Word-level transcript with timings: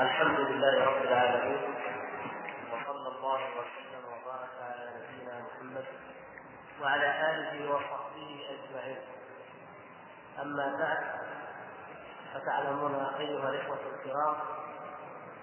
الحمد 0.00 0.40
لله 0.40 0.84
رب 0.84 1.02
العالمين 1.02 1.74
وصلى 2.72 3.08
الله 3.08 3.40
وسلم 3.58 4.04
وبارك 4.04 4.50
على 4.60 4.90
نبينا 4.96 5.40
محمد 5.40 5.84
وعلى 6.82 7.06
آله 7.30 7.70
وصحبه 7.74 8.40
أجمعين. 8.54 8.98
أما 10.42 10.76
بعد 10.78 11.04
فتعلمون 12.34 12.94
أيها 12.94 13.50
الإخوة 13.50 13.78
الكرام 13.94 14.36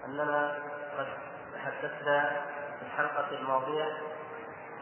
أننا 0.06 0.60
قد 0.98 1.08
تحدثنا 1.54 2.30
في 2.80 2.86
الحلقة 2.86 3.32
الماضية 3.32 3.98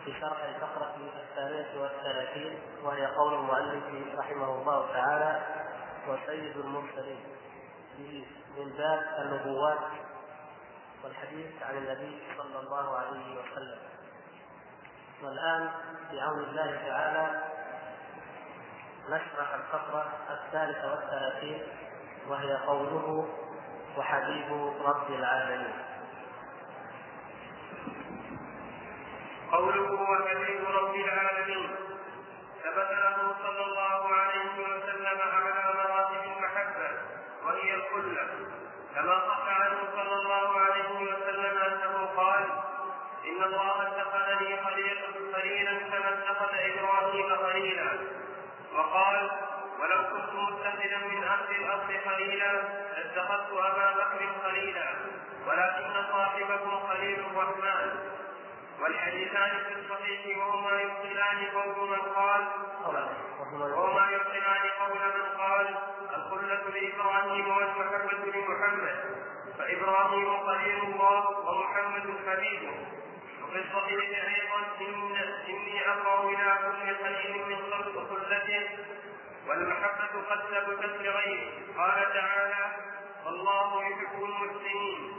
في 0.06 0.12
شرح 0.22 0.44
الفقرة 0.44 0.96
الثانية 1.24 1.82
والثلاثين 1.82 2.60
وهي 2.84 3.06
قول 3.06 3.34
المؤلف 3.34 3.84
رحمه 4.20 4.56
الله 4.62 4.94
تعالى 4.94 5.42
وسيد 6.08 6.58
المرسلين 6.58 7.24
من 8.58 8.70
باب 8.78 9.02
النبوات 9.20 9.80
والحديث 11.04 11.64
عن 11.64 11.78
النبي 11.78 12.24
صلى 12.38 12.60
الله 12.60 12.98
عليه 12.98 13.40
وسلم. 13.40 13.80
والآن 15.24 15.70
بعون 16.12 16.40
الله 16.40 16.76
تعالى 16.88 17.44
نشرح 19.10 19.54
الفقرة 19.54 20.14
الثالثة 20.30 20.92
والثلاثين 20.92 21.62
وهي 22.28 22.54
قوله 22.56 23.28
وحبيب 23.98 24.74
رب 24.86 25.10
العالمين 25.10 25.74
قوله 29.52 29.92
وحبيب 30.02 30.66
رب 30.66 30.96
العالمين 30.96 31.70
ثبت 32.64 32.92
لاتخذت 53.16 53.52
أبا 53.52 53.92
بكر 53.92 54.30
خليلا 54.44 54.90
ولكن 55.48 56.12
صاحبكم 56.12 56.88
خليل 56.88 57.20
الرحمن. 57.20 58.00
والحديثان 58.82 59.50
في 59.68 59.74
الصحيح 59.80 60.38
وهما 60.38 60.82
يبطلان 60.82 61.46
قول 61.54 61.90
من 61.90 62.02
قال 62.16 62.48
وهما 63.60 64.12
يبطلان 64.12 64.70
قول 64.80 65.00
من 65.00 65.38
قال 65.38 65.76
الخلة 66.16 66.64
لإبراهيم 66.70 67.48
والمحبة 67.48 68.32
لمحمد. 68.32 68.96
فإبراهيم 69.58 70.48
خليل 70.48 70.84
الله 70.84 71.30
ومحمد 71.30 72.16
حبيبه. 72.28 72.76
وفي 73.44 73.60
الصحيح 73.60 74.00
أيضا 74.28 74.60
إن 74.82 75.16
إني 75.50 75.90
أقرأ 75.90 76.30
إلى 76.30 76.58
كل 76.62 76.96
خليل 77.04 77.46
من 77.48 77.58
خلق 77.72 78.10
خلته 78.10 78.70
والمحبة 79.48 80.22
قد 80.30 80.40
ثبتت 80.40 81.02
لغيره. 81.02 81.52
قال 81.78 82.14
تعالى 82.14 82.91
والله 83.32 83.84
يحب 83.84 84.24
المسلمين 84.24 85.14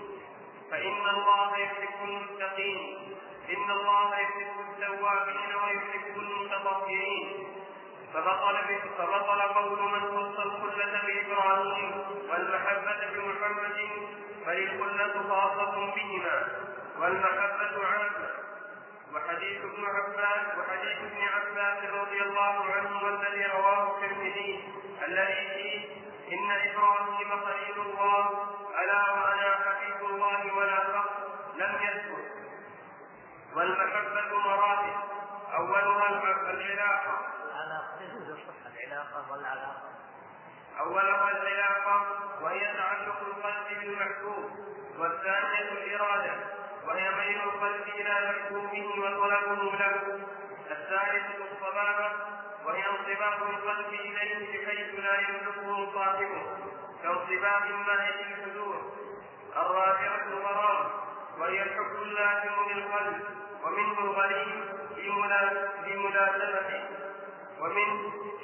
فإن 0.70 1.08
الله 1.08 1.56
يحب 1.58 2.04
المتقين. 2.04 3.16
إن 3.50 3.70
الله 3.70 4.18
يحب 4.20 4.52
التوابين 4.70 5.50
ويحب 5.64 6.16
المتطهرين. 6.16 7.46
فبطل 8.14 8.56
فبطل 8.98 9.40
قول 9.42 9.80
من 9.82 10.00
خص 10.00 10.38
الخلة 10.46 11.02
بإبراهيم 11.06 11.90
والمحبة 12.30 13.00
بمحمد 13.14 13.78
بل 14.46 14.58
الخلة 14.58 15.28
خاصة 15.28 15.94
بهما 15.94 16.48
والمحبة 16.98 17.86
عامة 17.86 18.30
وحديث 19.14 19.58
ابن 19.64 19.84
عباس 19.84 20.58
وحديث 20.58 20.98
ابن 20.98 21.22
عباس 21.22 21.90
رضي 21.90 22.22
الله 22.22 22.64
عنه 22.72 23.04
والذي 23.04 23.46
رواه 23.46 23.96
الترمذي 23.96 24.64
الذي 25.08 25.48
فيه 25.54 26.02
إن 26.32 26.50
إبراهيم 26.50 27.30
خليل 27.44 27.80
الله 27.80 28.28
ألا 28.82 29.10
وأنا 29.10 29.50
حبيب 29.64 30.06
الله 30.10 30.54
ولا 30.56 30.80
فخر 30.80 31.28
لم 31.54 31.74
يثبت 31.82 32.32
والمحبة 33.56 34.38
مراتب. 34.38 34.96
أولها 35.54 36.08
العلاقة. 36.50 37.18
العلاقة 38.66 39.32
والعلاقة. 39.32 39.82
أولها 40.80 41.30
العلاقة 41.30 42.06
وهي 42.42 42.60
تعلق 42.74 43.18
القلب 43.20 43.78
بالمحبوب 43.80 44.50
والثانية 44.98 45.72
الإرادة 45.72 46.34
وهي 46.86 47.10
ميل 47.10 47.40
القلب 47.42 47.82
إلى 47.88 48.30
محبوبه 48.30 48.88
وطلبه 48.98 49.76
له. 49.78 50.20
الثالثة 50.70 51.44
الصبابة 51.52 52.12
وهي 52.64 52.84
انصباب 52.86 53.42
القلب 53.42 53.88
إليه 53.88 54.61
لا 55.02 55.20
يملكه 55.20 55.92
صاحبه 55.94 56.42
كانصباب 57.02 57.62
الماء 57.70 58.12
في 58.12 58.22
الحدود 58.34 58.82
الرابعة 59.56 60.22
الغرام 60.28 60.90
وهي 61.38 61.62
الحب 61.62 61.96
اللازم 62.02 62.52
للقلب 62.70 63.20
ومنه 63.64 63.98
الغريب 63.98 64.64
بملازمته 65.86 66.84
ومن 67.60 67.88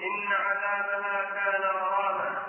إن 0.03 0.33
عذابها 0.33 1.25
كان 1.35 1.63
غراما 1.63 2.43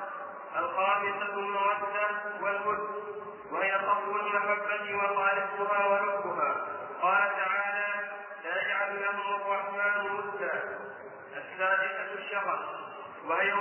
الخامسة 0.60 1.34
المودة 1.34 2.10
والود 2.42 3.04
وهي 3.52 3.80
صفو 3.80 4.16
المحبة 4.20 4.96
وخالصها 4.96 5.86
ولبها 5.88 6.66
قال 7.02 7.30
تعالى 7.38 8.10
سيجعل 8.44 9.02
لهم 9.02 9.36
الرحمن 9.42 10.12
ودا 10.12 10.80
السادسة 11.38 12.14
الشغف 12.14 12.60
وهي 13.26 13.54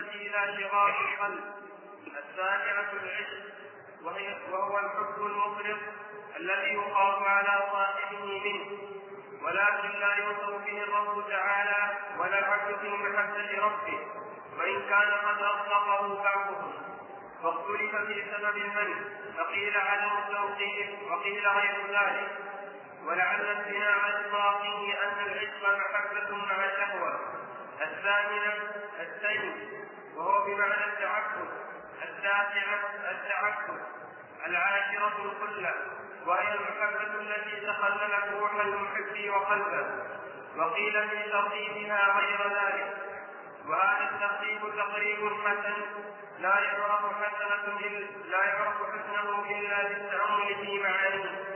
المحبة 0.00 0.14
إلى 0.14 0.56
شغاف 0.60 0.94
القلب 1.00 1.44
السابعة 2.06 2.92
العشق 2.92 3.44
وهي 4.04 4.36
وهو 4.52 4.78
الحب 4.78 5.26
المفرط 5.26 5.78
الذي 6.36 6.74
يخاف 6.74 7.22
على 7.22 7.62
صاحبه 7.72 8.40
منه. 8.44 8.78
ولكن 9.42 9.88
لا 10.00 10.14
يوصف 10.14 10.64
به 10.64 10.82
الرب 10.82 11.28
تعالى 11.28 11.98
ولا 12.18 12.38
العبد 12.38 12.78
في 12.80 12.88
محبة 12.88 13.64
ربه. 13.64 13.98
وإن 14.58 14.82
كان 14.88 15.12
قد 15.12 15.42
أطلقه 15.42 16.22
بعضهم 16.22 16.72
فاختلف 17.42 17.96
في 17.96 18.24
سبب 18.32 18.56
المنع 18.56 18.96
فقيل 19.38 19.76
عدم 19.76 20.10
التوقيف 20.18 20.90
وقيل 21.10 21.48
غير 21.48 21.86
ذلك. 21.88 22.38
ولعل 23.04 23.46
امتناع 23.46 24.08
إطلاقه 24.08 24.94
أن 25.02 25.26
العشق 25.26 25.78
محبة 25.78 26.36
مع 26.36 26.68
شهوة 26.76 27.20
الثامنة 27.82 28.54
السيد 29.00 29.69
وهو 30.20 30.44
بمعنى 30.46 30.84
التعبد 30.84 31.48
التاسعة 32.02 32.80
التعبد 33.10 33.80
العاشرة 34.46 35.12
الخلة 35.24 35.74
وهي 36.26 36.54
المحبة 36.54 37.20
التي 37.20 37.66
تخللت 37.66 38.32
روح 38.40 38.52
المحب 38.54 39.30
وقلبه 39.30 39.86
وقيل 40.56 41.08
في 41.08 41.30
ترتيبها 41.30 42.18
غير 42.20 42.48
ذلك. 42.48 42.96
وهذا 43.68 44.10
الترتيب 44.10 44.60
تقريب 44.76 45.30
حسن 45.44 45.74
لا 46.38 46.60
يعرف 46.60 47.02
حسنة 47.22 47.80
لا 48.24 48.44
يعرف 48.44 48.76
حسنه 48.76 49.44
إلا 49.50 49.82
بالتأمل 49.82 50.54
في 50.66 50.82
معانيه. 50.82 51.50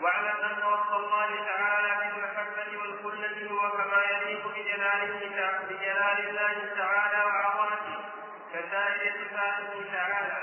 واعلم 0.00 0.36
أن 0.44 0.62
وصف 0.72 0.92
الله 0.92 1.28
تعالى 1.46 2.10
بالمحبة 2.12 2.78
والخلة 2.80 3.50
هو 3.50 3.70
كما 3.70 4.02
يليق 4.04 4.46
بجلاله 4.48 5.20
بجلال 5.68 6.28
الله 6.28 6.74
تعالى 6.76 7.24
وعظمته 7.24 7.98
صفاته 9.48 9.92
تعالى 9.92 10.42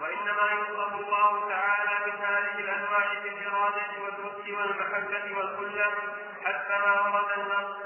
وإنما 0.00 0.50
يوصف 0.50 0.92
الله 0.94 1.48
تعالى 1.48 2.06
من 2.06 2.24
هذه 2.24 2.60
الأنواع 2.60 3.12
بالإرادة 3.22 4.02
والحب 4.02 4.52
والمحبة 4.58 5.38
والخلة 5.38 5.90
حتى 6.44 6.78
ما 6.86 7.00
ورد 7.00 7.38
النص. 7.38 7.76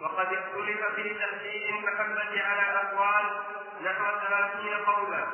وقد 0.00 0.26
اختلف 0.32 0.84
في 0.94 1.14
تحديد 1.14 1.74
المحبة 1.74 2.42
على 2.42 2.62
أقوال 2.62 3.40
نحو 3.84 4.04
ثلاثين 4.26 4.74
قولا. 4.84 5.26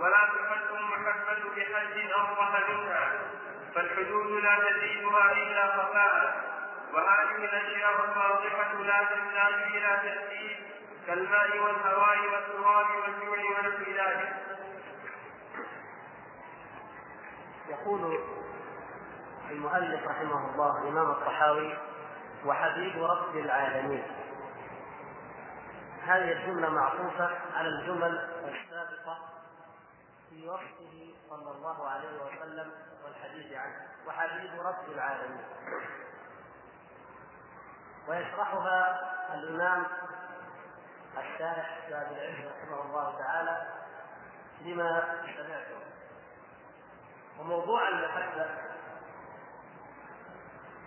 ولا 0.00 0.20
تحد 0.36 0.70
المحبة 0.72 1.50
بحد 1.56 2.10
أوضح 2.10 2.68
منها. 2.68 3.12
فالحدود 3.74 4.42
لا 4.42 4.54
تزيدها 4.54 5.32
إلا 5.32 5.66
خفاء. 5.66 6.44
وهذه 6.92 7.44
الأشياء 7.44 8.04
الواضحة 8.04 8.72
لا 8.74 9.04
تحتاج 9.04 9.54
إلى 9.54 10.00
تأكيد 10.02 10.65
كالماء 11.06 11.58
والهواء 11.58 12.18
والتراب 12.18 12.86
والجوع 12.96 13.38
ونحو 13.38 13.92
ذلك. 13.92 14.36
يقول 17.68 18.18
المؤلف 19.50 20.08
رحمه 20.08 20.50
الله 20.50 20.82
الإمام 20.82 21.10
الطحاوي 21.10 21.78
وحبيب 22.44 23.02
رب 23.02 23.36
العالمين. 23.36 24.04
هذه 26.06 26.32
الجملة 26.32 26.68
معطوفة 26.68 27.30
على 27.54 27.68
الجمل 27.68 28.18
السابقة 28.44 29.18
في 30.30 30.48
وصفه 30.48 31.14
صلى 31.30 31.50
الله 31.50 31.88
عليه 31.88 32.22
وسلم 32.22 32.70
والحديث 33.04 33.56
عنه 33.56 33.76
وحبيب 34.06 34.60
رب 34.60 34.92
العالمين. 34.94 35.44
ويشرحها 38.08 39.00
الإمام 39.34 39.86
الشارح 41.18 41.78
باب 41.90 42.12
العلم 42.12 42.48
رحمه 42.48 42.82
الله 42.82 43.18
تعالى 43.18 43.66
لما 44.60 45.14
سمعته. 45.36 45.80
وموضوع 47.38 47.88
المحبة 47.88 48.46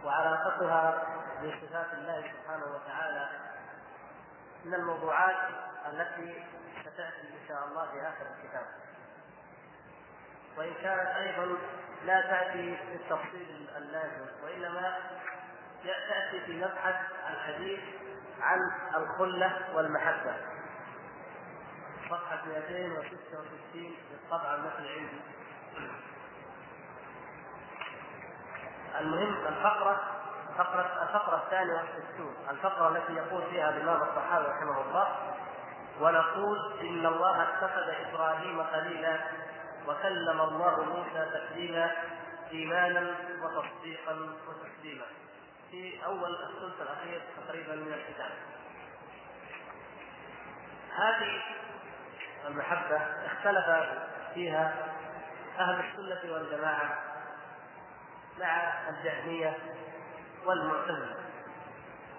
وعلاقتها 0.04 1.04
بصفات 1.44 1.94
الله 1.94 2.22
سبحانه 2.22 2.66
وتعالى 2.66 3.30
من 4.66 4.74
الموضوعات 4.74 5.50
التي 5.86 6.44
ستأتي 6.82 7.22
إن 7.22 7.48
شاء 7.48 7.68
الله 7.68 7.92
في 7.92 8.02
آخر 8.02 8.26
الكتاب. 8.38 8.66
وإن 10.58 10.74
كانت 10.74 11.08
أيضا 11.08 11.58
لا 12.06 12.22
تأتي 12.22 12.78
بالتفصيل 12.92 13.70
اللازم 13.78 14.28
وإنما 14.44 14.98
تأتي 15.84 16.46
في 16.46 16.66
مبحث 16.66 16.96
الحديث 17.30 17.80
عن 18.42 18.72
الخلة 18.96 19.76
والمحبة. 19.76 20.36
صفحة 22.10 22.46
266 22.46 23.72
في 23.74 24.14
الطبعة 24.14 24.56
التي 24.56 24.90
عندي. 25.00 25.22
المهم 29.00 29.48
الفقرة 29.48 30.02
فقرة 30.58 31.04
الفقرة 31.04 31.44
الثانية 31.46 31.74
والستون 31.74 32.34
الفقرة 32.50 32.88
التي 32.98 33.14
يقول 33.14 33.44
فيها 33.52 33.70
الإمام 33.70 34.02
الصحابي 34.02 34.46
رحمه 34.46 34.82
الله 34.82 35.08
ونقول 36.02 36.80
إن 36.82 37.06
الله 37.06 37.44
اتخذ 37.44 37.90
إبراهيم 38.10 38.64
خليلا 38.64 39.20
وكلم 39.88 40.42
الله 40.42 40.84
موسى 40.84 41.26
تكليما 41.34 41.92
إيمانا 42.52 43.16
وتصديقا 43.44 44.14
وتسليما. 44.48 45.06
في 45.72 46.06
أول 46.06 46.36
الثلث 46.36 46.82
الأخير 46.82 47.22
تقريبا 47.38 47.76
من 47.76 47.94
الكتاب. 47.94 48.32
هذه 50.96 51.42
المحبة 52.48 52.98
اختلف 53.26 53.90
فيها 54.34 54.74
أهل 55.60 55.80
السنة 55.80 56.34
والجماعة 56.34 57.00
مع 58.40 58.74
الجهمية 58.90 59.58
والمعتزلة. 60.46 61.16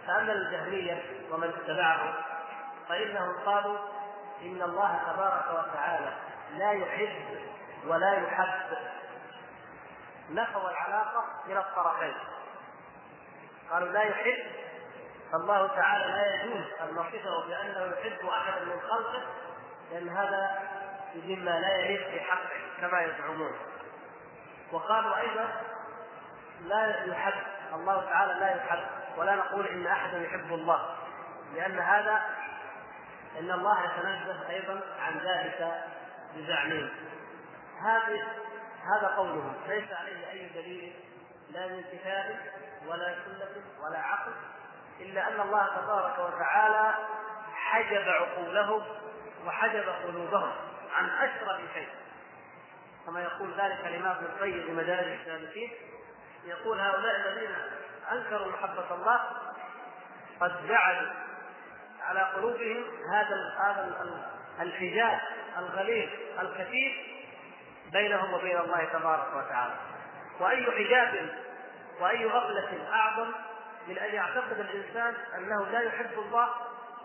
فأما 0.07 0.33
الجهمية 0.33 1.03
ومن 1.31 1.49
اتبعهم 1.49 2.15
فإنهم 2.89 3.45
قالوا 3.47 3.79
إن 4.43 4.63
الله 4.63 5.01
تبارك 5.13 5.45
وتعالى 5.51 6.13
لا 6.53 6.73
يحب 6.73 7.39
ولا 7.87 8.13
يحب. 8.13 8.77
نفوا 10.31 10.71
العلاقة 10.71 11.25
إلى 11.47 11.59
الطرفين. 11.59 12.15
قالوا 13.71 13.89
لا 13.89 14.03
يحب 14.03 14.43
فالله 15.33 15.67
تعالى 15.67 16.05
لا 16.05 16.35
يجوز 16.35 16.65
أن 16.81 16.95
نصفه 16.95 17.47
بأنه 17.47 17.95
يحب 17.97 18.27
أحدا 18.27 18.65
من 18.65 18.81
خلقه 18.81 19.23
لأن 19.93 20.09
هذا 20.09 20.61
مما 21.15 21.61
لا 21.61 21.77
يليق 21.77 22.11
في 22.11 22.21
حقه 22.21 22.61
كما 22.81 23.03
يزعمون. 23.03 23.53
وقالوا 24.73 25.17
أيضا 25.17 25.49
لا 26.61 27.07
يحب 27.07 27.43
الله 27.75 28.05
تعالى 28.05 28.33
لا 28.33 28.57
يحب. 28.57 28.85
ولا 29.17 29.35
نقول 29.35 29.67
إن 29.67 29.87
احدا 29.87 30.23
يحب 30.23 30.53
الله 30.53 30.97
لأن 31.55 31.79
هذا 31.79 32.23
إن 33.39 33.51
الله 33.51 33.85
يتنزه 33.85 34.51
أيضا 34.51 34.81
عن 35.01 35.19
ذلك 35.19 35.85
بزعمهم. 36.37 36.91
هذه 37.83 38.23
هذا 38.95 39.07
قولهم. 39.17 39.55
ليس 39.69 39.93
عليه 39.93 40.31
أي 40.31 40.49
دليل 40.49 40.95
لا 41.51 41.67
من 41.67 41.85
كتاب 41.93 42.37
ولا 42.87 43.15
سنة 43.25 43.63
ولا 43.85 43.99
عقل 43.99 44.33
إلا 45.01 45.29
أن 45.29 45.41
الله 45.41 45.67
تبارك 45.77 46.19
وتعالى 46.19 46.95
حجب 47.55 48.09
عقولهم 48.09 48.83
وحجب 49.47 49.85
قلوبهم 50.07 50.53
عن 50.97 51.09
اشرف 51.11 51.61
شيء. 51.75 51.89
كما 53.07 53.23
يقول 53.23 53.51
ذلك 53.51 53.87
الإمام 53.87 54.17
ابن 54.17 54.27
القيم 54.27 54.63
في 54.67 54.73
مدارج 54.73 55.07
السالكين 55.21 55.71
يقول 56.45 56.81
هؤلاء 56.81 57.17
الذين 57.17 57.51
أنكروا 58.13 58.53
محبة 58.53 58.95
الله 58.95 59.21
قد 60.41 60.69
جعلوا 60.69 61.11
على 62.03 62.21
قلوبهم 62.21 62.85
هذا 63.13 63.55
هذا 63.59 64.07
الحجاب 64.61 65.21
الغليظ 65.59 66.09
الكثير 66.41 67.21
بينهم 67.93 68.35
وبين 68.35 68.59
الله 68.59 68.85
تبارك 68.85 69.37
وتعالى. 69.37 69.75
وأي 70.41 70.65
حجاب 70.65 71.29
وأي 72.01 72.27
غفلة 72.27 72.93
أعظم 72.93 73.33
من 73.89 73.99
أن 73.99 74.15
يعتقد 74.15 74.61
الإنسان 74.61 75.15
أنه 75.35 75.67
لا 75.67 75.81
يحب 75.81 76.19
الله 76.19 76.49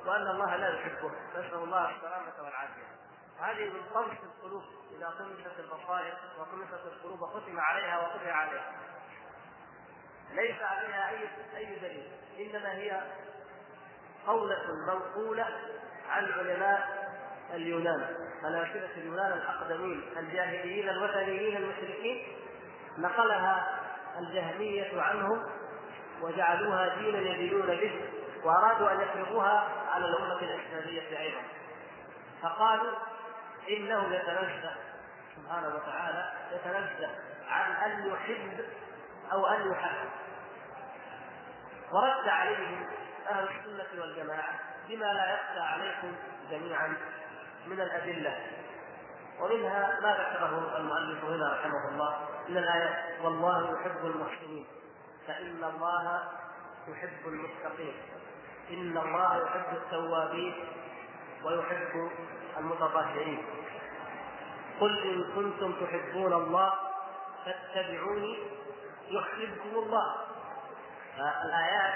وأن 0.05 0.27
الله 0.27 0.55
لا 0.55 0.69
يحبه. 0.69 1.11
نسأل 1.31 1.53
الله 1.53 1.89
السلامة 1.89 2.33
والعافية. 2.43 2.95
هذه 3.39 3.69
من 3.69 3.81
طمس 3.93 4.17
القلوب 4.23 4.63
إذا 4.97 5.13
طمست 5.19 5.59
البصائر 5.59 6.13
وطمست 6.39 6.85
القلوب 6.85 7.21
وختم 7.21 7.59
عليها 7.59 7.99
وطبع 7.99 8.31
عليها. 8.31 8.71
ليس 10.31 10.61
عليها 10.61 11.09
أي 11.09 11.29
أي 11.57 11.75
دليل. 11.75 12.11
إنما 12.39 12.73
هي 12.73 13.01
قولة 14.27 14.63
منقولة 14.87 15.47
عن 16.09 16.31
علماء 16.31 17.05
اليونان. 17.53 18.15
فلاسفة 18.41 18.93
اليونان 18.97 19.31
الأقدمين 19.31 20.03
الجاهليين 20.17 20.89
الوثنيين 20.89 21.57
المشركين. 21.57 22.37
نقلها 22.97 23.84
الجهمية 24.19 25.01
عنهم 25.01 25.43
وجعلوها 26.21 26.95
دينا 26.95 27.19
يدينون 27.19 27.67
به 27.67 28.09
وأرادوا 28.43 28.91
أن 28.91 29.01
يفرضوها 29.01 29.67
على 29.91 30.05
الأمة 30.05 30.39
الإسلامية 30.39 31.19
أيضا. 31.19 31.41
فقالوا 32.41 32.93
إنه 33.69 34.15
يتنزه 34.15 34.75
سبحانه 35.35 35.67
وتعالى 35.67 36.31
يتنزه 36.51 37.09
عن 37.49 37.71
أن 37.71 38.07
يحب 38.07 38.65
أو 39.31 39.47
أن 39.47 39.71
يحب. 39.71 40.09
ورد 41.91 42.27
عليهم 42.27 42.85
أهل 43.29 43.43
السنة 43.43 44.01
والجماعة 44.01 44.59
بما 44.89 45.13
لا 45.13 45.33
يخفى 45.33 45.59
عليكم 45.59 46.15
جميعا 46.51 46.97
من 47.67 47.81
الأدلة. 47.81 48.37
ومنها 49.39 49.99
ما 50.01 50.11
ذكره 50.13 50.77
المؤلف 50.77 51.23
هنا 51.23 51.53
رحمه 51.53 51.89
الله 51.89 52.19
من 52.49 52.57
الآيات 52.57 53.21
والله 53.21 53.73
يحب 53.73 54.05
المحسنين 54.05 54.67
فإن 55.27 55.63
الله 55.63 56.23
يحب 56.87 57.27
المتقين 57.27 57.93
إن 58.69 58.97
الله 58.97 59.43
يحب 59.43 59.75
التوابين 59.75 60.53
ويحب 61.43 62.11
المتطهرين. 62.57 63.45
قل 64.79 64.99
إن 64.99 65.23
كنتم 65.35 65.73
تحبون 65.85 66.33
الله 66.33 66.73
فاتبعوني 67.45 68.37
يحببكم 69.09 69.69
الله. 69.75 70.15
فالآيات 71.17 71.93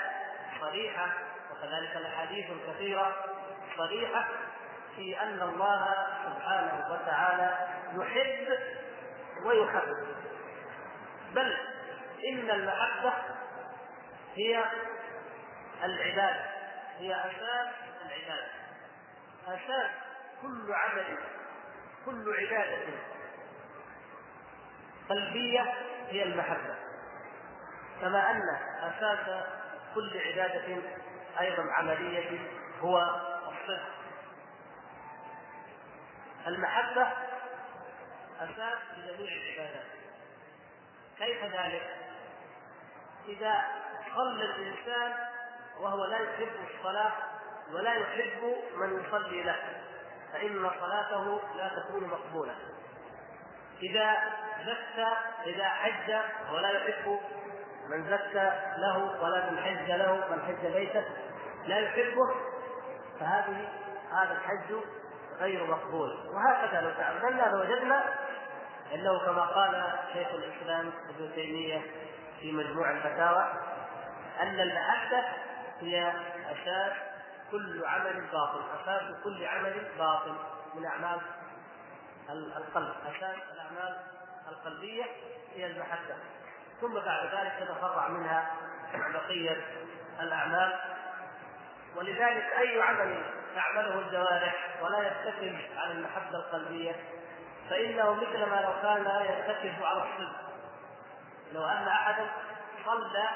صريحة 0.62 1.08
وكذلك 1.52 1.96
الأحاديث 1.96 2.46
الكثيرة 2.52 3.16
صريحة 3.78 4.28
في 4.96 5.22
أن 5.22 5.42
الله 5.42 6.08
سبحانه 6.26 6.88
وتعالى 6.92 7.68
يحب 7.94 8.60
ويحب 9.46 9.96
بل 11.36 11.58
إن 12.30 12.50
المحبة 12.50 13.14
هي 14.36 14.64
العبادة 15.84 16.46
هي 16.98 17.16
أساس 17.16 17.74
العبادة. 18.06 18.48
أساس 19.48 19.92
كل 20.42 20.74
عمل 20.74 21.18
كل 22.06 22.36
عبادة. 22.40 22.78
قلبية 25.10 25.74
هي 26.10 26.24
المحبة. 26.24 26.76
كما 28.02 28.32
أن 28.32 28.42
أساس 28.82 29.44
كل 29.96 30.22
عبادة 30.26 30.82
أيضا 31.40 31.64
عملية 31.72 32.40
هو 32.82 33.00
الصدق. 33.48 33.99
المحبة 36.50 37.08
أساس 38.40 38.78
لجميع 38.98 39.32
العبادات 39.32 39.86
كيف 41.18 41.44
ذلك؟ 41.44 41.96
إذا 43.28 43.62
صلى 44.16 44.44
الإنسان 44.44 45.14
وهو 45.80 46.06
لا 46.06 46.18
يحب 46.18 46.52
الصلاة 46.76 47.12
ولا 47.74 47.94
يحب 47.94 48.56
من 48.76 49.04
يصلي 49.04 49.44
له 49.44 49.56
فإن 50.34 50.70
صلاته 50.80 51.42
لا 51.56 51.72
تكون 51.80 52.08
مقبولة 52.08 52.56
إذا 53.84 54.18
زكى 54.66 55.12
إذا 55.46 55.70
حج 55.70 56.14
ولا 56.54 56.70
يحب 56.70 57.20
من 57.90 58.10
زكى 58.10 58.52
له 58.78 59.22
ولا 59.22 59.50
من 59.52 59.60
حج 59.60 59.92
له 59.92 60.28
من 60.32 60.42
حج 60.42 60.74
بيته 60.74 61.06
لا 61.66 61.80
يحبه 61.80 62.36
فهذه 63.20 63.68
هذا 64.12 64.32
الحج 64.32 64.76
غير 65.40 65.68
مقبول. 65.68 66.10
وهكذا 66.34 66.82
لو 66.82 66.92
تأملنا 66.92 67.44
لوجدنا 67.44 68.14
أنه 68.94 69.26
كما 69.26 69.42
قال 69.42 70.00
شيخ 70.14 70.28
الإسلام 70.28 70.92
ابن 71.10 71.32
تيمية 71.36 71.82
في 72.40 72.52
مجموع 72.52 72.92
الفتاوى 72.92 73.54
أن 74.40 74.60
المحبه 74.60 75.26
هي 75.82 76.14
أساس 76.52 76.94
كل 77.52 77.86
عمل 77.86 78.26
باطل، 78.32 78.62
أساس 78.82 79.24
كل 79.24 79.46
عمل 79.46 79.88
باطل 79.98 80.36
من 80.76 80.86
أعمال 80.86 81.22
القلب، 82.30 82.94
أساس 83.06 83.38
الأعمال 83.54 83.98
القلبية 84.50 85.06
هي 85.54 85.66
المحبة، 85.66 86.16
ثم 86.82 86.94
بعد 86.94 87.26
ذلك 87.26 87.54
تتفرع 87.60 88.08
منها 88.08 88.52
بقية 89.14 89.58
الأعمال. 90.20 90.80
ولذلك 91.96 92.44
أي 92.60 92.82
عمل 92.82 93.24
تعمله 93.56 94.00
الجوارح 94.00 94.56
ولا 94.82 95.08
يتكل 95.08 95.58
على 95.78 95.92
المحبة 95.92 96.36
القلبية 96.36 96.96
فإنه 97.70 98.14
مثل 98.14 98.46
ما 98.46 98.62
لو 98.62 98.82
كان 98.82 99.26
يتكل 99.26 99.84
على 99.86 100.04
الصدق. 100.04 100.50
لو 101.54 101.66
أن 101.66 101.88
أحدا 101.88 102.28
صلى 102.86 103.30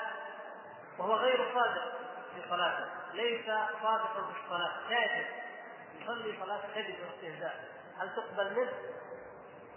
وهو 0.97 1.15
غير 1.15 1.53
صادق 1.53 1.91
في 2.35 2.49
صلاته 2.49 2.85
ليس 3.13 3.45
صادقا 3.83 4.31
في 4.31 4.43
الصلاة 4.45 4.71
كاذب 4.89 5.25
يصلي 6.01 6.39
صلاة 6.45 6.61
كذب 6.75 6.95
واستهزاء 7.05 7.63
هل 7.99 8.15
تقبل 8.15 8.55
منه؟ 8.55 8.71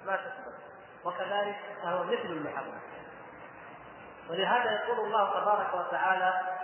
ما 0.04 0.16
تقبل. 0.16 0.56
وكذلك 1.04 1.56
فهو 1.82 2.04
مثل 2.04 2.26
المحبة. 2.26 2.80
ولهذا 4.30 4.72
يقول 4.72 5.06
الله 5.06 5.40
تبارك 5.40 5.74
وتعالى 5.74 6.58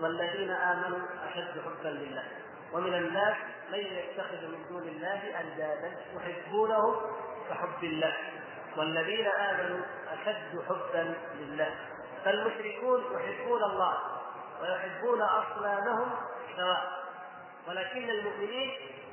والذين 0.00 0.50
آمنوا 0.50 0.98
أشد 1.30 1.60
حبا 1.64 1.88
لله. 1.88 2.24
ومن 2.72 2.94
الناس 2.94 3.36
من 3.72 3.78
يتخذ 3.78 4.46
من 4.46 4.66
دون 4.68 4.82
الله 4.82 5.40
أندادا 5.40 5.92
يحبونه 6.16 7.00
كحب 7.50 7.84
الله. 7.84 8.14
والذين 8.76 9.26
آمنوا 9.26 9.80
أشد 10.12 10.62
حبا 10.68 11.14
لله. 11.34 11.74
فالمشركون 12.24 13.04
يحبون 13.14 13.62
الله 13.62 13.98
ويحبون 14.60 15.22
أصنامهم 15.22 16.10
سواء. 16.56 17.04
ولكن 17.68 18.10
المؤمنين 18.10 18.70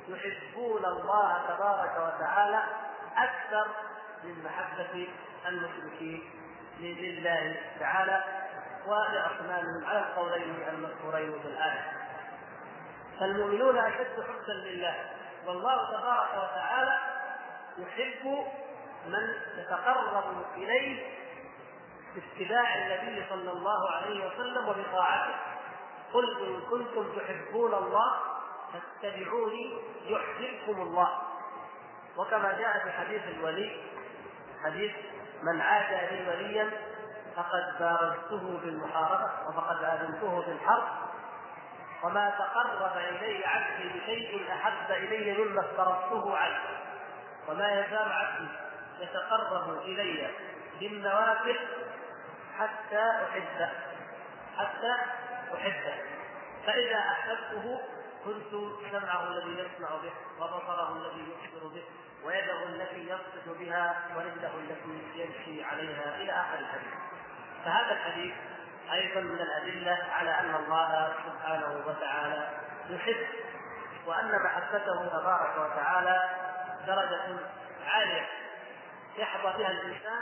يحبون 0.08 0.84
الله 0.84 1.42
تبارك 1.48 1.92
وتعالى 1.96 2.62
أكثر 3.16 3.66
من 4.24 4.44
محبة 4.44 5.08
المشركين 5.48 6.30
لله 6.80 7.56
تعالى. 7.80 8.41
ولاصنامهم 8.86 9.84
على 9.86 9.98
القولين 9.98 10.68
المذكورين 10.68 11.42
في 11.42 11.48
الآية. 11.48 11.92
فالمؤمنون 13.20 13.78
أشد 13.78 14.24
حبا 14.28 14.52
لله. 14.52 15.10
والله 15.46 15.90
تبارك 15.90 16.30
وتعالى 16.30 16.98
يحب 17.78 18.44
من 19.06 19.34
يتقرب 19.58 20.44
إليه 20.56 21.06
باتباع 22.14 22.74
النبي 22.74 23.24
صلى 23.30 23.52
الله 23.52 23.90
عليه 23.90 24.26
وسلم 24.26 24.68
وبطاعته. 24.68 25.34
قل 26.12 26.46
إن 26.46 26.60
كنتم 26.60 27.18
تحبون 27.18 27.74
الله 27.74 28.12
فاتبعوني 28.72 29.78
يحببكم 30.04 30.82
الله. 30.82 31.18
وكما 32.16 32.52
جاء 32.58 32.78
في 32.84 32.90
حديث 32.92 33.22
الولي 33.28 33.82
حديث 34.64 34.92
من 35.42 35.60
عادى 35.60 36.16
لي 36.16 36.28
وليا 36.28 36.70
فقد 37.36 37.78
بارزته 37.78 38.60
بالمحاربه 38.62 39.30
وفقد 39.48 39.84
آذنته 39.84 40.44
بالحرب 40.46 40.88
وما 42.02 42.30
تقرب 42.30 42.96
إلي 42.96 43.46
عبدي 43.46 43.88
بشيء 43.88 44.52
أحب 44.52 44.90
إلي 44.90 45.44
مما 45.44 45.60
افترضته 45.60 46.36
عليه 46.36 46.78
وما 47.48 47.70
يزال 47.72 48.12
عبدي 48.12 48.48
يتقرب 49.00 49.78
إلي 49.78 50.30
بالنوافل 50.80 51.58
حتى 52.58 53.10
أحبه. 53.10 53.70
حتى 54.56 54.96
أحبه. 55.54 55.94
فإذا 56.66 56.98
أحببته 56.98 57.80
كنت 58.24 58.72
سمعه 58.90 59.28
الذي 59.28 59.50
يسمع 59.58 59.88
به 59.88 60.12
وبصره 60.40 60.96
الذي 60.96 61.20
يبصر 61.20 61.68
به 61.68 61.84
ويده 62.24 62.62
التي 62.62 63.08
يبطش 63.08 63.58
بها 63.58 63.96
ورجله 64.16 64.54
التي 64.54 65.00
يمشي 65.14 65.64
عليها 65.64 66.16
إلى 66.16 66.32
آخر 66.32 66.58
الحديث. 66.58 66.94
فهذا 67.64 67.92
الحديث 67.92 68.34
أيضا 68.92 69.20
من 69.20 69.40
الأدلة 69.40 69.98
على 70.12 70.30
أن 70.30 70.54
الله 70.54 71.14
سبحانه 71.26 71.82
وتعالى 71.86 72.48
يحب 72.90 73.26
وأن 74.06 74.42
محبته 74.44 75.06
تبارك 75.06 75.58
وتعالى 75.58 76.30
درجة 76.86 77.38
عالية 77.86 78.28
يحظى 79.16 79.58
بها 79.58 79.70
الإنسان 79.70 80.20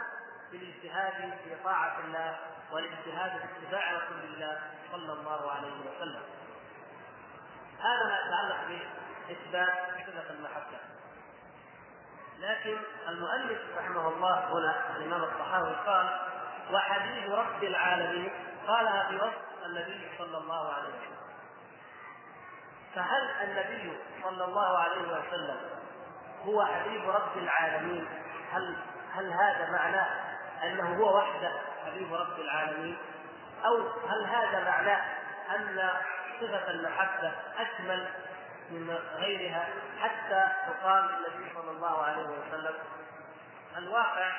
بالاجتهاد 0.52 1.38
في 1.44 1.56
طاعة 1.64 1.98
الله 2.04 2.38
والاجتهاد 2.72 3.30
في 3.30 3.66
اتباع 3.66 3.92
رسول 3.92 4.18
الله 4.24 4.60
صلى 4.92 5.12
الله 5.12 5.52
عليه 5.52 5.80
وسلم. 5.80 6.22
هذا 7.80 8.04
ما 8.04 8.18
يتعلق 8.26 8.56
بإثبات 9.28 9.74
صفة 10.06 10.30
المحبة. 10.30 10.78
لكن 12.40 12.76
المؤلف 13.08 13.58
رحمه 13.78 14.08
الله 14.08 14.52
هنا 14.52 14.96
الإمام 14.96 15.22
الطحاوي 15.22 15.74
قال 15.86 16.29
وحبيب 16.72 17.32
رب 17.32 17.64
العالمين 17.64 18.30
قالها 18.66 19.08
في 19.08 19.16
وصف 19.16 19.66
النبي 19.66 20.10
صلى 20.18 20.38
الله 20.38 20.72
عليه 20.72 20.88
وسلم. 20.88 21.20
فهل 22.94 23.30
النبي 23.42 23.98
صلى 24.22 24.44
الله 24.44 24.78
عليه 24.78 25.02
وسلم 25.02 25.60
هو 26.44 26.64
حبيب 26.64 27.10
رب 27.10 27.36
العالمين؟ 27.36 28.08
هل 28.52 28.76
هل 29.14 29.32
هذا 29.32 29.70
معناه 29.70 30.08
أنه 30.64 30.96
هو 30.98 31.16
وحده 31.18 31.52
حبيب 31.86 32.14
رب 32.14 32.38
العالمين؟ 32.40 32.96
أو 33.64 33.88
هل 34.08 34.24
هذا 34.24 34.64
معناه 34.64 35.00
أن 35.56 35.90
صفة 36.40 36.70
المحبة 36.70 37.32
أكمل 37.58 38.08
من 38.70 38.98
غيرها 39.16 39.68
حتى 40.00 40.44
تقام 40.66 41.04
النبي 41.08 41.52
صلى 41.54 41.70
الله 41.70 42.02
عليه 42.04 42.22
وسلم؟ 42.22 42.74
الواقع 43.78 44.30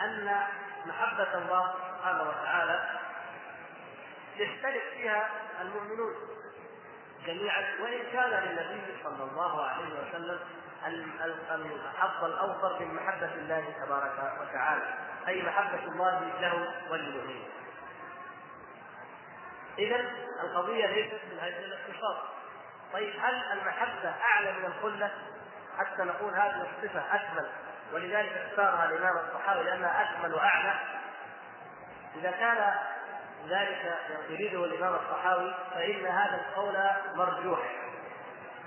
أن 0.00 0.46
محبة 0.86 1.34
الله 1.34 1.74
سبحانه 1.88 2.22
وتعالى 2.22 2.98
يشترك 4.36 4.82
فيها 4.94 5.28
المؤمنون 5.60 6.14
جميعا 7.26 7.64
وإن 7.82 8.12
كان 8.12 8.30
للنبي 8.30 9.02
صلى 9.04 9.24
الله 9.30 9.64
عليه 9.64 9.84
وسلم 10.00 10.40
الحظ 10.86 12.24
الأوفر 12.24 12.78
من 12.80 12.94
محبة 12.94 13.34
الله 13.34 13.64
تبارك 13.84 14.32
وتعالى 14.40 14.94
أي 15.28 15.42
محبة 15.42 15.84
الله 15.84 16.20
له 16.40 16.74
وللمؤمنين 16.90 17.48
اذا 19.78 20.10
القضية 20.42 20.86
ليست 20.86 21.20
من 21.32 21.38
هذا 21.38 21.58
الاختصاص 21.58 22.16
طيب 22.92 23.14
هل 23.20 23.34
المحبة 23.52 24.14
أعلى 24.22 24.52
من 24.52 24.64
الخلة؟ 24.64 25.10
حتى 25.78 26.02
نقول 26.02 26.34
هذه 26.34 26.66
الصفة 26.70 27.14
أكمل. 27.14 27.48
ولذلك 27.92 28.32
اختارها 28.32 28.84
الإمام 28.84 29.16
الصحابي 29.16 29.62
لأنها 29.62 30.02
أكمل 30.02 30.34
وأعلى. 30.34 30.74
إذا 32.16 32.30
كان 32.30 32.74
ذلك 33.48 33.98
يريده 34.28 34.64
الإمام 34.64 34.94
الصحاوي 34.94 35.54
فإن 35.74 36.06
هذا 36.06 36.34
القول 36.34 36.78
مرجوح. 37.14 37.58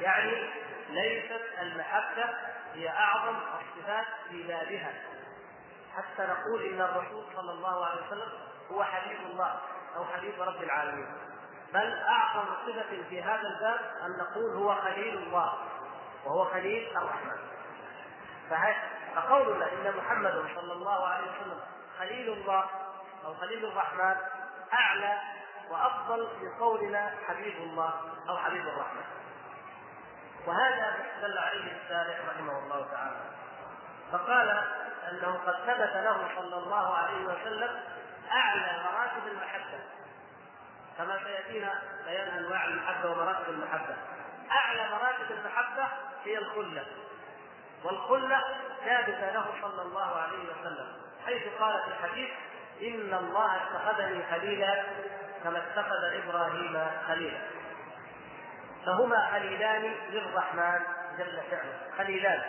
يعني 0.02 0.50
ليست 0.90 1.42
المحبة 1.62 2.30
هي 2.74 2.90
أعظم 2.90 3.36
الصفات 3.38 4.06
في 4.30 4.44
بابها. 4.44 4.94
حتى 5.96 6.28
نقول 6.28 6.62
إن 6.62 6.82
الرسول 6.82 7.26
صلى 7.36 7.52
الله 7.52 7.86
عليه 7.86 8.08
وسلم 8.08 8.32
هو 8.72 8.84
حبيب 8.84 9.20
الله 9.20 9.60
أو 9.96 10.06
حبيب 10.06 10.42
رب 10.42 10.64
العالمين. 10.64 11.08
بل 11.74 11.94
أعظم 11.94 12.46
صفة 12.68 13.04
في 13.10 13.24
هذا 13.24 13.48
الباب 13.48 13.80
أن 14.06 14.18
نقول 14.18 14.56
هو 14.56 14.76
خليل 14.76 15.18
الله 15.18 15.54
وهو 16.26 16.46
خليل 16.46 16.98
الرحمن. 16.98 17.38
فقولنا 19.16 19.66
إن 19.72 19.94
محمدا 19.98 20.48
صلى 20.56 20.74
الله 20.74 21.08
عليه 21.08 21.24
وسلم 21.24 21.60
خليل 22.00 22.34
الله 22.34 22.66
أو 23.26 23.34
خليل 23.34 23.66
الرحمن 23.66 24.16
أعلى 24.74 25.18
وأفضل 25.70 26.28
من 26.42 26.52
قولنا 26.60 27.14
حبيب 27.28 27.56
الله 27.56 27.94
أو 28.30 28.38
حبيب 28.38 28.68
الرحمن. 28.68 29.04
وهذا 30.48 30.96
دل 31.22 31.38
عليه 31.38 31.82
الشارع 31.84 32.18
رحمه 32.32 32.60
الله 32.60 32.88
تعالى. 32.92 33.20
فقال 34.12 34.50
أنه 35.12 35.40
قد 35.46 35.56
ثبت 35.56 35.96
له 35.96 36.30
صلى 36.36 36.58
الله 36.58 36.96
عليه 36.96 37.26
وسلم 37.26 37.80
أعلى 38.32 38.84
مراتب 38.84 39.28
المحبة. 39.28 39.80
كما 40.98 41.20
سيأتينا 41.24 41.82
بيان 42.06 42.28
أنواع 42.28 42.66
المحبة 42.66 43.12
ومراتب 43.12 43.50
المحبة. 43.50 43.96
أعلى 44.52 44.90
مراتب 44.92 45.32
المحبة 45.32 45.88
هي 46.26 46.38
الخلة. 46.38 46.86
والخلة 47.84 48.44
ثابتة 48.86 49.32
له 49.32 49.46
صلى 49.62 49.82
الله 49.82 50.16
عليه 50.16 50.38
وسلم 50.38 50.88
حيث 51.26 51.44
قال 51.60 51.82
في 51.82 51.88
الحديث 51.88 52.30
إن 52.82 53.14
الله 53.14 53.56
اتخذني 53.56 54.24
خليلا 54.32 54.84
كما 55.44 55.58
اتخذ 55.58 56.04
إبراهيم 56.04 56.88
خليلا. 57.08 57.42
فهما 58.86 59.32
خليلان 59.32 59.96
للرحمن 60.10 60.80
جل 61.18 61.42
شأنه 61.50 61.98
خليلان 61.98 62.42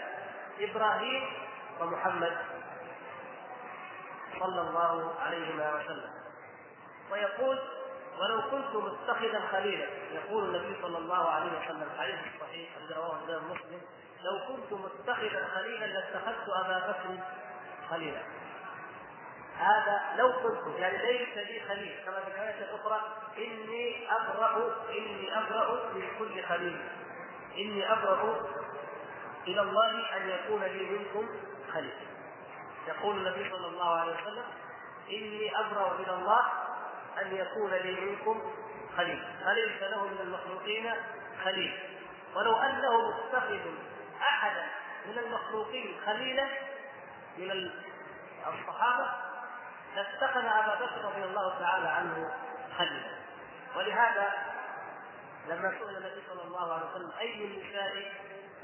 إبراهيم 0.60 1.32
ومحمد 1.80 2.36
صلى 4.40 4.60
الله 4.60 5.14
عليهما 5.20 5.74
وسلم. 5.74 6.10
ويقول 7.10 7.58
ولو 8.20 8.42
كنت 8.50 8.74
متخذا 8.74 9.40
خليلا 9.52 9.86
يقول 10.12 10.44
النبي 10.44 10.82
صلى 10.82 10.98
الله 10.98 11.30
عليه 11.30 11.50
وسلم 11.58 11.88
الحديث 11.94 12.18
الصحيح 12.34 12.68
الذي 12.76 12.94
رواه 12.94 13.18
الإمام 13.24 13.50
مسلم. 13.50 13.80
لو 14.24 14.38
كنت 14.48 14.72
متخذا 14.72 15.48
خليلا 15.54 15.86
لاتخذت 15.86 16.48
أبا 16.48 16.78
بكر 16.78 17.24
خليلا. 17.90 18.22
هذا 19.58 20.00
لو 20.16 20.32
كنت 20.32 20.78
يعني 20.78 20.98
ليس 20.98 21.36
لي 21.36 21.60
خليل. 21.68 21.94
كما 22.06 22.20
في 22.20 22.28
الآية 22.28 22.64
الأخرى 22.64 23.00
إني 23.38 24.12
أبرأ 24.12 24.74
إني 24.90 25.38
أبرأ 25.38 25.92
من 25.94 26.06
كل 26.18 26.42
خليل. 26.42 26.80
إني 27.58 27.92
أبرأ 27.92 28.40
إلى 29.46 29.60
الله 29.60 30.16
أن 30.16 30.28
يكون 30.28 30.62
لي 30.62 30.90
منكم 30.90 31.28
خليل. 31.72 31.94
يقول 32.88 33.16
النبي 33.16 33.50
صلى 33.50 33.66
الله 33.66 34.00
عليه 34.00 34.12
وسلم 34.12 34.44
إني 35.10 35.60
أبرأ 35.60 35.94
إلى 35.98 36.14
الله 36.14 36.42
أن 37.22 37.36
يكون 37.36 37.70
لي 37.70 38.00
منكم 38.00 38.52
خليل. 38.96 39.24
فليس 39.44 39.82
له 39.82 40.06
من 40.06 40.20
المخلوقين 40.20 40.90
خليل. 41.44 41.78
ولو 42.34 42.56
أنه 42.56 43.10
متخذ 43.10 43.60
أحدا 44.22 44.66
من 45.06 45.18
المخلوقين 45.18 46.00
خليلا 46.06 46.46
من 47.38 47.70
الصحابة 48.46 49.10
لاتخذ 49.96 50.44
أبا 50.44 50.74
بكر 50.74 51.04
رضي 51.04 51.24
الله 51.24 51.58
تعالى 51.58 51.88
عنه 51.88 52.34
خليلا. 52.78 53.12
ولهذا 53.76 54.32
لما 55.48 55.70
سئل 55.78 55.96
النبي 55.96 56.22
صلى 56.28 56.42
الله 56.42 56.74
عليه 56.74 56.86
وسلم 56.90 57.12
أي 57.20 57.44
النساء 57.44 58.12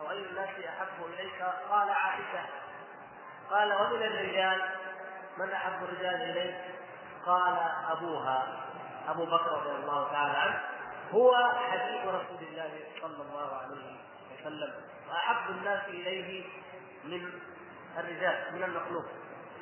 أو 0.01 0.11
أي 0.11 0.19
الناس 0.19 0.49
أحب 0.49 1.05
إليك؟ 1.07 1.43
قال 1.71 1.91
عائشة 1.91 2.47
قال 3.51 3.73
ومن 3.73 4.03
الرجال؟ 4.03 4.71
من 5.39 5.51
أحب 5.51 5.85
الرجال 5.85 6.15
إليك؟ 6.15 6.57
قال 7.27 7.59
أبوها 7.91 8.47
أبو 9.09 9.25
بكر 9.25 9.53
رضي 9.53 9.71
الله 9.71 10.13
تعالى 10.13 10.39
عنه 10.39 10.61
هو 11.13 11.53
حبيب 11.71 12.09
رسول 12.09 12.49
الله 12.49 12.81
صلى 13.01 13.23
الله 13.23 13.57
عليه 13.57 13.97
وسلم. 14.35 14.75
وأحب 15.11 15.51
الناس 15.51 15.85
إليه 15.89 16.45
من 17.05 17.41
الرجال 17.99 18.55
من 18.55 18.63
المخلوق 18.63 19.05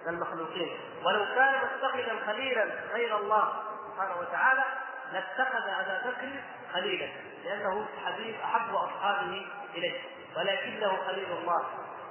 من 0.07 0.15
المخلوقين. 0.15 0.79
ولو 1.05 1.25
كان 1.25 1.55
متخذا 1.55 2.27
خليلا 2.27 2.65
غير 2.93 3.17
الله 3.17 3.63
سبحانه 3.87 4.17
وتعالى 4.21 4.65
لاتخذ 5.13 5.69
أبا 5.69 6.11
بكر 6.11 6.29
خليلا 6.73 7.09
لأنه 7.45 7.87
حبيب 8.07 8.35
أحب 8.45 8.75
أصحابه 8.75 9.47
إليه 9.75 10.01
ولكنه 10.37 10.97
خليل 11.07 11.33
الله 11.33 11.65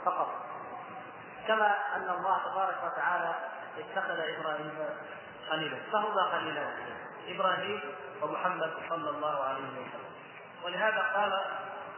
فقط. 0.06 0.46
كما 1.48 1.96
أن 1.96 2.10
الله 2.10 2.38
تبارك 2.52 2.78
وتعالى 2.84 3.36
اتخذ 3.78 4.20
إبراهيم 4.20 4.90
خليلا. 5.50 5.78
فهما 5.92 6.22
خليلان 6.22 6.74
إبراهيم 7.28 7.82
ومحمد 8.22 8.74
صلى 8.90 9.10
الله 9.10 9.44
عليه 9.44 9.70
وسلم. 9.70 10.16
ولهذا 10.64 11.02
قال 11.16 11.42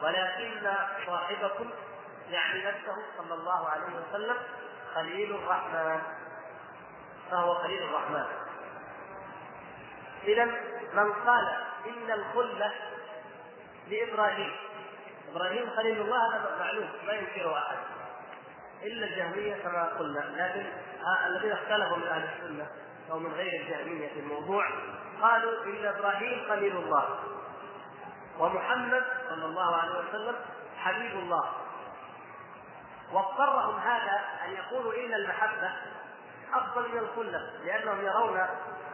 ولكن 0.01 0.73
صاحبكم 1.07 1.69
يعني 2.29 2.65
نفسه 2.65 2.95
صلى 3.17 3.33
الله 3.33 3.69
عليه 3.69 3.83
وسلم 3.83 4.37
خليل 4.95 5.35
الرحمن. 5.35 6.01
فهو 7.31 7.55
خليل 7.55 7.83
الرحمن. 7.83 8.25
إذا 10.23 10.45
من 10.93 11.13
قال 11.13 11.47
إن 11.85 12.11
الخلة 12.11 12.73
لإبراهيم. 13.89 14.55
إبراهيم 15.31 15.69
خليل 15.75 16.01
الله 16.01 16.35
هذا 16.35 16.55
معلوم 16.59 16.89
ما 17.05 17.13
ينكره 17.13 17.57
أحد. 17.57 17.77
إلا 18.83 19.05
الجهمية 19.05 19.63
كما 19.63 19.83
قلنا. 19.83 20.19
لكن 20.19 20.65
الذين 21.27 21.51
اختلفوا 21.51 21.97
من 21.97 22.07
أهل 22.07 22.29
السنة 22.35 22.67
أو 23.11 23.19
من 23.19 23.33
غير 23.33 23.61
الجهمية 23.61 24.07
في 24.07 24.19
الموضوع 24.19 24.69
قالوا 25.21 25.63
إن 25.65 25.85
إبراهيم 25.85 26.49
خليل 26.49 26.77
الله. 26.77 27.19
ومحمد 28.39 29.03
صلى 29.29 29.45
الله 29.45 29.75
عليه 29.75 29.99
وسلم 29.99 30.35
حبيب 30.77 31.11
الله. 31.11 31.53
واضطرهم 33.11 33.79
هذا 33.79 34.21
أن 34.45 34.51
يقولوا 34.53 34.93
إن 34.93 35.13
المحبة 35.13 35.71
أفضل 36.53 36.89
من 36.89 36.97
الخلة 36.97 37.51
لأنهم 37.65 38.05
يرون 38.05 38.47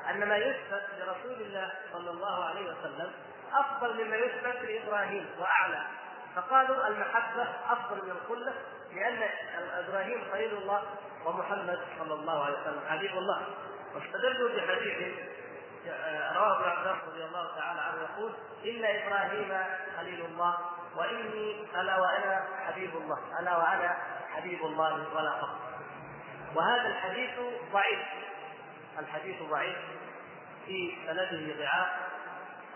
أن 0.10 0.30
ما 0.30 0.38
يثبت 0.38 0.84
لرسول 1.00 1.42
الله 1.42 1.72
صلى 1.94 2.12
الله 2.12 2.46
عليه 2.46 2.72
وسلم 2.72 3.12
أفضل 3.54 4.06
مما 4.06 4.16
يثبت 4.16 4.62
لإبراهيم 4.62 5.30
وأعلى. 5.40 5.82
فقالوا 6.36 6.88
المحبة 6.88 7.48
أفضل 7.70 8.06
من 8.06 8.12
الخلة 8.12 8.54
لأن 8.94 9.30
إبراهيم 9.88 10.32
خليل 10.32 10.54
الله 10.58 10.84
ومحمد 11.26 11.80
صلى 12.00 12.14
الله 12.14 12.46
عليه 12.46 12.62
وسلم 12.62 12.82
حبيب 12.90 13.18
الله. 13.18 13.42
واستدلوا 13.96 14.50
بحديث 14.50 15.20
رواه 16.36 16.60
عباس 16.94 17.08
رضي 17.10 17.24
الله 17.26 17.56
تعالى 17.56 17.82
عنه 17.82 18.02
يقول 18.02 18.34
إن 18.66 18.86
إبراهيم 18.86 19.64
خليل 19.98 20.26
الله 20.26 20.58
وإني 20.96 21.66
ألا 21.82 21.98
وأنا 22.00 22.46
حبيب 22.68 22.96
الله 22.96 23.20
ألا 23.40 23.58
وأنا 23.58 23.98
حبيب 24.36 24.66
الله 24.66 25.16
ولا 25.16 25.32
فقر 25.42 25.58
وهذا 26.56 26.88
الحديث 26.88 27.40
ضعيف 27.74 28.00
الحديث 29.00 29.44
ضعيف 29.44 29.78
في 30.66 30.98
سنده 31.08 31.56
ضعاف 31.60 31.88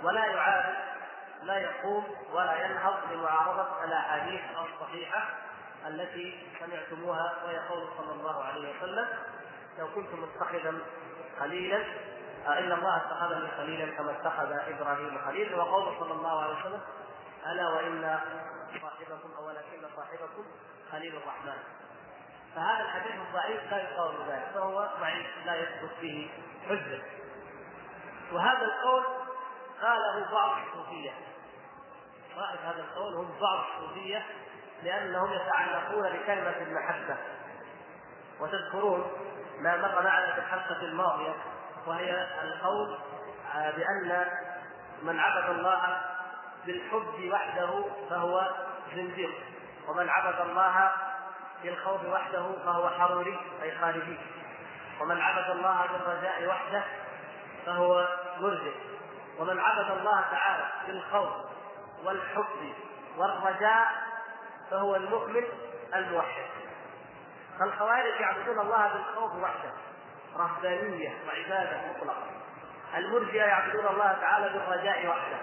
ولا 0.03 0.25
يعارض 0.25 0.75
لا 1.43 1.57
يقوم 1.57 2.03
ولا 2.33 2.65
ينهض 2.65 3.11
لمعارضة 3.11 3.83
الأحاديث 3.83 4.41
الصحيحة 4.51 5.29
التي 5.87 6.47
سمعتموها 6.59 7.33
وهي 7.45 7.57
قول 7.57 7.87
صلى 7.97 8.11
الله 8.11 8.43
عليه 8.43 8.77
وسلم 8.77 9.07
لو 9.79 9.87
كنت 9.95 10.09
متخذا 10.13 10.73
خليلا 11.39 11.83
ان 12.47 12.71
الله 12.71 12.97
اتخذني 12.97 13.51
خليلا 13.57 13.97
كما 13.97 14.11
اتخذ 14.11 14.51
إبراهيم 14.51 15.21
خليلا. 15.25 15.57
وقول 15.57 15.99
صلى 15.99 16.13
الله 16.13 16.43
عليه 16.43 16.59
وسلم 16.59 16.81
ألا 17.47 17.69
وإن 17.69 18.19
صاحبكم 18.81 19.29
أو 19.37 19.47
ولكن 19.47 19.87
صاحبكم 19.95 20.45
خليل 20.91 21.15
الرحمن. 21.15 21.57
فهذا 22.55 22.81
الحديث 22.81 23.15
الضعيف 23.27 23.71
لا 23.71 23.77
يقال 23.77 24.11
ذلك 24.29 24.47
فهو 24.53 24.89
ضعيف 24.99 25.27
لا 25.45 25.55
يثبت 25.55 25.91
به 26.01 26.29
حجة. 26.69 27.01
وهذا 28.31 28.65
القول 28.65 29.03
قاله 29.81 30.31
بعض 30.31 30.57
الصوفية. 30.67 31.11
صاحب 32.35 32.57
هذا 32.65 32.81
القول 32.81 33.15
هم 33.15 33.29
بعض 33.41 33.63
الصوفية 33.65 34.25
لأنهم 34.83 35.33
يتعلقون 35.33 36.09
بكلمة 36.09 36.57
المحبة. 36.57 37.17
وتذكرون 38.39 39.11
ما 39.59 39.77
مر 39.77 40.01
معنا 40.01 40.33
في 40.33 40.39
الحلقة 40.39 40.81
الماضية 40.81 41.33
وهي 41.87 42.27
القول 42.43 42.97
بأن 43.53 44.25
من 45.03 45.19
عبد 45.19 45.49
الله 45.49 46.01
بالحب 46.65 47.29
وحده 47.33 47.83
فهو 48.09 48.51
زنديق 48.95 49.31
ومن 49.87 50.09
عبد 50.09 50.39
الله 50.41 50.91
بالخوف 51.63 52.05
وحده 52.05 52.51
فهو 52.65 52.89
حروري 52.89 53.39
أي 53.63 53.77
خارجي 53.77 54.17
ومن 55.01 55.21
عبد 55.21 55.49
الله 55.49 55.85
بالرجاء 55.85 56.47
وحده 56.47 56.83
فهو 57.65 58.07
مرجئ 58.39 58.73
ومن 59.39 59.59
عبد 59.59 59.91
الله 59.91 60.21
تعالى 60.31 60.65
بالخوف 60.87 61.33
والحب 62.03 62.73
والرجاء 63.17 63.87
فهو 64.71 64.95
المؤمن 64.95 65.43
الموحد. 65.95 66.45
فالخوارج 67.59 68.19
يعبدون 68.19 68.59
الله 68.59 68.87
بالخوف 68.93 69.43
وحده. 69.43 69.71
رهبانية 70.37 71.13
وعبادة 71.27 71.81
مطلقة. 71.89 72.27
المرجئة 72.97 73.43
يعبدون 73.43 73.87
الله 73.87 74.13
تعالى 74.21 74.49
بالرجاء 74.49 75.07
وحده. 75.07 75.37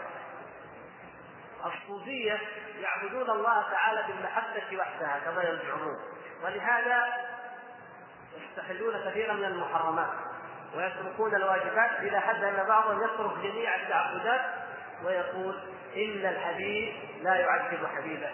الصوفية 1.66 2.40
يعبدون 2.80 3.30
الله 3.30 3.70
تعالى 3.70 4.04
بالمحبة 4.08 4.78
وحدها 4.78 5.20
كما 5.24 5.42
يزعمون. 5.42 5.98
ولهذا 6.44 7.26
يستحلون 8.36 9.10
كثيرا 9.10 9.32
من 9.34 9.44
المحرمات 9.44 10.10
ويتركون 10.76 11.34
الواجبات 11.34 11.90
إلى 12.00 12.20
حد 12.20 12.44
أن 12.44 12.66
بعضهم 12.68 13.02
يترك 13.02 13.38
جميع 13.38 13.74
التعبدات 13.74 14.40
ويقول 15.04 15.54
إن 15.96 16.26
الحبيب 16.26 16.94
لا 17.22 17.34
يعذب 17.34 17.86
حبيبه 17.86 18.30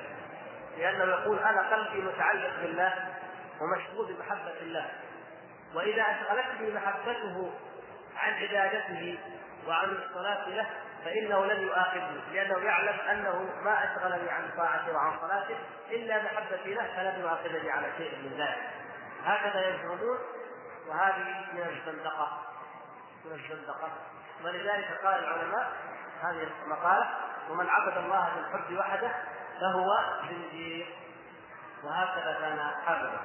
لأنه 0.78 1.04
يقول 1.04 1.38
أنا 1.38 1.76
قلبي 1.76 2.02
متعلق 2.02 2.60
بالله 2.62 3.08
ومشغول 3.60 4.12
بمحبة 4.14 4.60
الله. 4.60 4.90
وإذا 5.74 6.02
أشغلتني 6.02 6.74
محبته 6.74 7.52
عن 8.16 8.32
عبادته 8.32 9.18
وعن 9.68 9.88
الصلاة 9.88 10.48
له 10.48 10.66
فإنه 11.04 11.46
لن 11.46 11.62
يؤاخذني. 11.62 12.20
لأنه 12.32 12.58
يعلم 12.58 13.00
أنه 13.00 13.50
ما 13.64 13.84
أشغلني 13.84 14.30
عن 14.30 14.50
طاعته 14.56 14.92
وعن 14.92 15.18
صلاته 15.20 15.56
إلا 15.90 16.22
محبتي 16.22 16.74
له 16.74 16.86
فلن 16.96 17.20
يؤاخذني 17.20 17.70
على 17.70 17.86
شيء 17.98 18.16
من 18.16 18.38
ذلك. 18.38 18.70
هكذا 19.24 19.68
يزعمون 19.68 20.18
وهذه 20.88 21.44
من 21.52 21.62
الزندقة. 21.62 22.38
من 23.24 23.32
الزندقة. 23.32 23.88
ولذلك 24.44 25.00
قال 25.04 25.24
العلماء 25.24 25.72
هذه 26.22 26.48
المقالة 26.64 27.08
ومن 27.50 27.68
عبد 27.68 27.96
الله 27.96 28.28
بالحب 28.36 28.78
وحده 28.78 29.10
فهو 29.60 29.98
زنجير 30.28 30.86
وهكذا 31.84 32.36
كان 32.40 32.70
حاله 32.86 33.20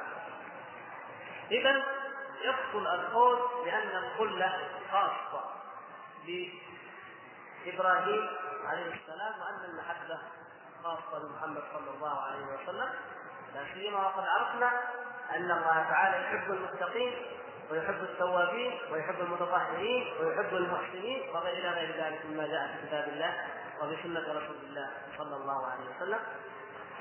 إذا 1.52 1.84
يبطل 2.46 2.88
القول 2.88 3.40
بأن 3.66 3.90
الخلة 4.04 4.70
خاصة 4.92 5.44
بإبراهيم 7.66 8.30
عليه 8.66 8.94
السلام 8.94 9.34
وأن 9.42 9.70
المحبة 9.70 10.20
خاصة 10.84 11.20
بمحمد 11.28 11.64
صلى 11.74 11.90
الله 11.96 12.22
عليه 12.22 12.46
وسلم. 12.46 12.90
لا 13.56 13.74
سيما 13.74 14.00
وقد 14.08 14.24
عرفنا 14.28 14.72
أن 15.36 15.52
الله 15.52 15.86
تعالى 15.90 16.26
يحب 16.26 16.52
المتقين 16.52 17.26
ويحب 17.72 18.04
التوابين 18.04 18.80
ويحب 18.92 19.20
المتطهرين 19.22 20.14
ويحب 20.20 20.56
المحسنين 20.56 21.30
وغير 21.30 21.70
غير 21.72 22.04
ذلك 22.04 22.26
مما 22.26 22.48
جاء 22.48 22.68
في 22.68 22.88
كتاب 22.88 23.08
الله 23.08 23.48
وبسنة 23.82 24.20
رسول 24.20 24.58
الله 24.64 24.92
صلى 25.18 25.36
الله 25.36 25.68
عليه 25.68 25.96
وسلم. 25.96 26.20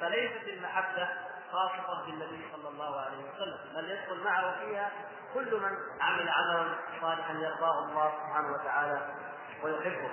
فليست 0.01 0.49
المحبة 0.49 1.09
خاصة 1.53 2.05
بالنبي 2.07 2.49
صلى 2.53 2.69
الله 2.69 3.01
عليه 3.01 3.19
وسلم 3.19 3.59
بل 3.75 3.91
يدخل 3.91 4.25
معه 4.25 4.61
فيها 4.61 4.91
كل 5.35 5.61
من 5.61 5.77
عمل 6.01 6.29
عملا 6.29 6.75
صالحا 7.01 7.33
يرضاه 7.33 7.85
الله 7.85 8.11
سبحانه 8.11 8.53
وتعالى 8.53 9.15
ويحبه. 9.63 10.11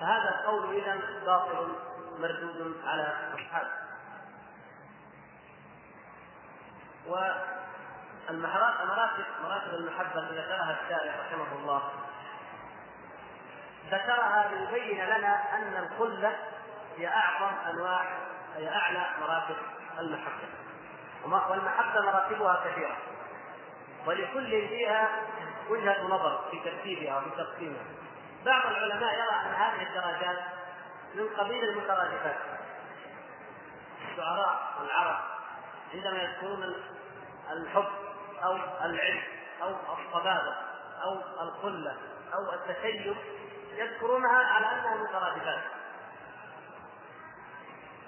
فهذا 0.00 0.28
القول 0.28 0.76
اذا 0.76 1.00
باطل 1.26 1.76
مردود 2.18 2.82
على 2.86 3.16
أصحابه. 3.34 3.70
والمراتب 7.06 9.24
مراتب 9.44 9.74
المحبة 9.74 10.20
التي 10.20 10.36
ذكرها 10.36 10.76
الشارع 10.82 11.12
رحمه 11.26 11.52
الله. 11.58 11.82
ذكرها 13.90 14.48
ليبين 14.48 15.04
لنا 15.04 15.56
أن 15.56 15.76
الخلة 15.76 16.36
هي 16.96 17.08
أعظم 17.08 17.54
أنواع 17.70 18.04
هي 18.56 18.68
أعلى 18.68 19.06
مراتب 19.20 19.56
المحبة. 19.98 20.48
والمحبة 21.24 22.00
مراتبها 22.00 22.64
كثيرة. 22.64 22.96
ولكل 24.06 24.68
فيها 24.68 25.08
وجهة 25.70 26.02
نظر 26.02 26.48
في 26.50 26.60
ترتيبها 26.70 27.18
وفي 27.18 27.30
تقسيمها 27.30 27.84
بعض 28.44 28.66
العلماء 28.66 29.14
يرى 29.14 29.40
أن 29.46 29.54
هذه 29.54 29.82
الدرجات 29.82 30.38
من 31.14 31.28
قبيل 31.28 31.64
المترادفات. 31.64 32.36
الشعراء 34.10 34.72
العرب 34.84 35.18
عندما 35.94 36.22
يذكرون 36.22 36.74
الحب 37.52 37.88
أو 38.44 38.56
العلم 38.84 39.22
أو 39.62 39.74
الصبابة 39.98 40.56
أو 41.04 41.20
الخلة 41.40 41.96
أو 42.34 42.52
التشيع 42.52 43.14
يذكرونها 43.72 44.44
على 44.44 44.66
أنها 44.66 44.96
مترادفات. 44.96 45.62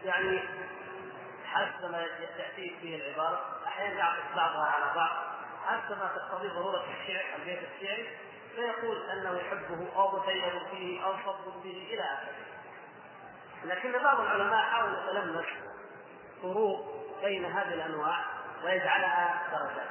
يعني 0.05 0.41
حسب 1.47 1.91
ما 1.91 2.07
تأتي 2.39 2.77
فيه 2.81 2.97
العبارة 2.97 3.41
أحيانا 3.67 3.95
يعطف 3.95 4.37
بعضها 4.37 4.67
على 4.67 4.95
بعض. 4.95 5.30
ما 5.91 6.11
تقتضي 6.17 6.49
ضرورة 6.49 6.85
الشعر 7.01 7.25
البيت 7.39 7.59
الشعري 7.59 8.09
فيقول 8.57 9.11
أنه 9.11 9.41
يحبه 9.41 9.89
أو 9.97 10.19
متيم 10.19 10.61
فيه 10.71 11.05
أو 11.05 11.13
صب 11.13 11.63
به 11.63 11.89
إلى 11.93 12.03
آخره. 12.03 12.35
لكن 13.65 14.03
بعض 14.03 14.21
العلماء 14.21 14.63
حاول 14.63 14.95
يتلمس 14.95 15.47
فروق 16.43 17.05
بين 17.23 17.45
هذه 17.45 17.75
الأنواع 17.75 18.25
ويجعلها 18.65 19.43
درجات. 19.53 19.91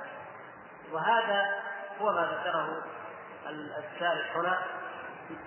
وهذا 0.92 1.64
هو 2.02 2.12
ما 2.12 2.22
ذكره 2.22 2.84
الشارح 3.48 4.36
هنا 4.36 4.60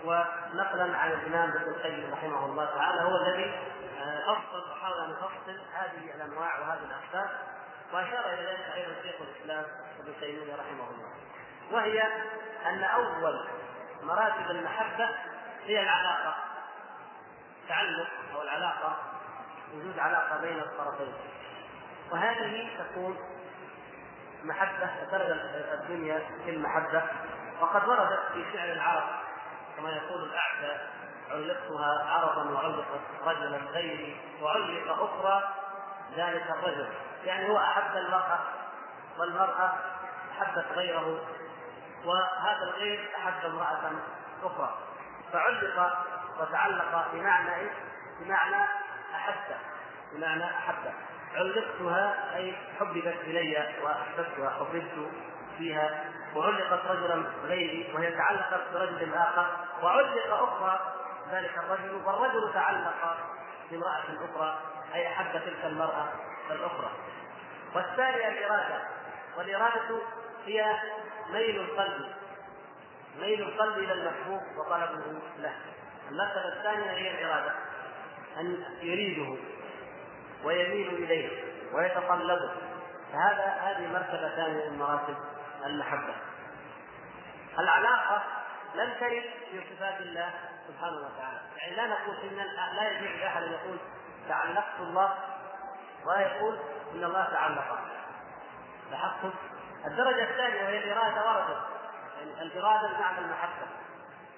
ونقلا 0.04 0.96
عن 0.96 1.12
الإمام 1.12 1.50
ابن 1.50 1.68
القيم 1.70 2.12
رحمه 2.12 2.44
الله 2.44 2.64
تعالى 2.64 3.02
هو 3.02 3.16
الذي 3.16 3.54
افصل 4.26 4.70
وحاول 4.70 5.04
أن 5.04 5.10
يفصل 5.10 5.60
هذه 5.72 6.14
الأنواع 6.14 6.60
وهذه 6.60 6.80
الأقسام. 6.84 7.28
واشار 7.92 8.26
إلى 8.26 8.46
ذلك 8.46 8.72
أيضا 8.74 8.94
شيخ 9.02 9.14
الإسلام 9.20 9.64
ابن 10.00 10.12
تيمية 10.20 10.54
رحمه 10.54 10.90
الله. 10.90 11.12
وهي 11.70 12.02
أن 12.66 12.84
أول 12.84 13.48
مراتب 14.02 14.50
المحبة 14.50 15.08
هي 15.64 15.82
العلاقة. 15.82 16.34
تعلق 17.68 18.08
أو 18.34 18.42
العلاقة 18.42 18.96
وجود 19.74 19.98
علاقة 19.98 20.40
بين 20.40 20.58
الطرفين. 20.58 21.14
وهذه 22.10 22.70
تكون 22.78 23.18
محبة 24.44 24.90
درجه 25.12 25.74
الدنيا 25.74 26.22
في 26.44 26.50
المحبة. 26.50 27.02
وقد 27.60 27.88
وردت 27.88 28.32
في 28.32 28.44
شعر 28.52 28.72
العرب 28.72 29.08
كما 29.76 29.90
يقول 29.90 30.22
الأعشى 30.24 30.82
علقتها 31.30 32.04
عرضا 32.10 32.50
وعلقت 32.50 33.00
رجلا 33.24 33.56
غيري 33.56 34.20
وعلق 34.42 35.02
أخرى 35.02 35.54
ذلك 36.16 36.50
الرجل. 36.50 36.88
يعني 37.24 37.48
هو 37.48 37.58
أحب 37.58 37.96
المرأة 37.96 38.38
والمرأة 39.18 39.72
أحبت 40.32 40.66
غيره 40.74 41.20
وهذا 42.04 42.62
الغير 42.62 43.10
أحب 43.16 43.44
امرأة 43.50 43.92
أخرى. 44.44 44.78
فعلق 45.32 46.04
وتعلق 46.40 47.08
بمعنى 47.12 47.54
إيش؟ 47.54 47.72
بمعنى 48.20 48.64
أحبت 49.14 49.56
بمعنى 50.12 50.44
أحبت. 50.44 50.92
علقتها 51.34 52.36
أي 52.36 52.54
حببت 52.80 53.16
إلي 53.24 53.74
واحببتها 53.82 54.50
حببت 54.50 55.10
فيها. 55.58 56.04
وعلقت 56.34 56.86
رجلا 56.86 57.24
غيري 57.44 57.92
وهي 57.94 58.12
تعلقت 58.16 58.60
برجل 58.74 59.14
آخر. 59.14 59.46
وعلق 59.82 60.32
أخرى 60.32 60.80
ذلك 61.32 61.58
الرجل 61.58 61.94
والرجل 62.04 62.52
تعلق 62.54 63.16
بامرأة 63.70 64.04
أخرى 64.30 64.58
أي 64.94 65.08
أحب 65.08 65.32
تلك 65.32 65.64
المرأة. 65.64 66.08
الأخرى. 66.52 66.90
والثانية 67.74 68.28
الإرادة. 68.28 68.82
والإرادة 69.36 69.98
هي 70.46 70.76
ميل 71.30 71.60
القلب. 71.60 72.12
ميل 73.20 73.42
القلب 73.42 73.78
إلى 73.78 73.92
المحبوب 73.92 74.42
وطلبه 74.56 75.02
له. 75.38 75.54
المرتبة 76.10 76.48
الثانية 76.48 76.90
هي 76.90 77.10
الإرادة. 77.10 77.52
أن 78.36 78.64
يريده 78.80 79.36
ويميل 80.44 80.88
إليه 80.88 81.44
ويتطلبه. 81.72 82.52
فهذا 83.12 83.44
هذه 83.44 83.92
مرتبة 83.92 84.36
ثانية 84.36 84.68
من 84.68 84.78
مراتب 84.78 85.16
المحبة. 85.64 86.14
العلاقة 87.58 88.22
لم 88.74 88.94
ترد 89.00 89.24
في 89.50 89.60
صفات 89.70 90.00
الله 90.00 90.30
سبحانه 90.68 90.96
وتعالى. 90.96 91.40
يعني 91.56 91.76
لا 91.76 91.86
نقول 91.86 92.16
إن 92.16 92.36
لا 92.76 92.90
يجوز 92.90 93.20
لأحد 93.20 93.42
أن 93.42 93.52
يقول 93.52 93.76
تعلقت 94.28 94.80
الله 94.80 95.14
ولا 96.06 96.20
يقول 96.20 96.58
ان 96.94 97.04
الله 97.04 97.24
تعلق. 97.24 97.78
لاحظتم؟ 98.90 99.30
الدرجة 99.86 100.30
الثانية 100.30 100.64
وهي 100.64 100.78
الإرادة 100.78 101.30
وردت. 101.30 101.62
الإرادة 102.40 102.88
بمعنى 102.88 103.18
المحبة. 103.18 103.66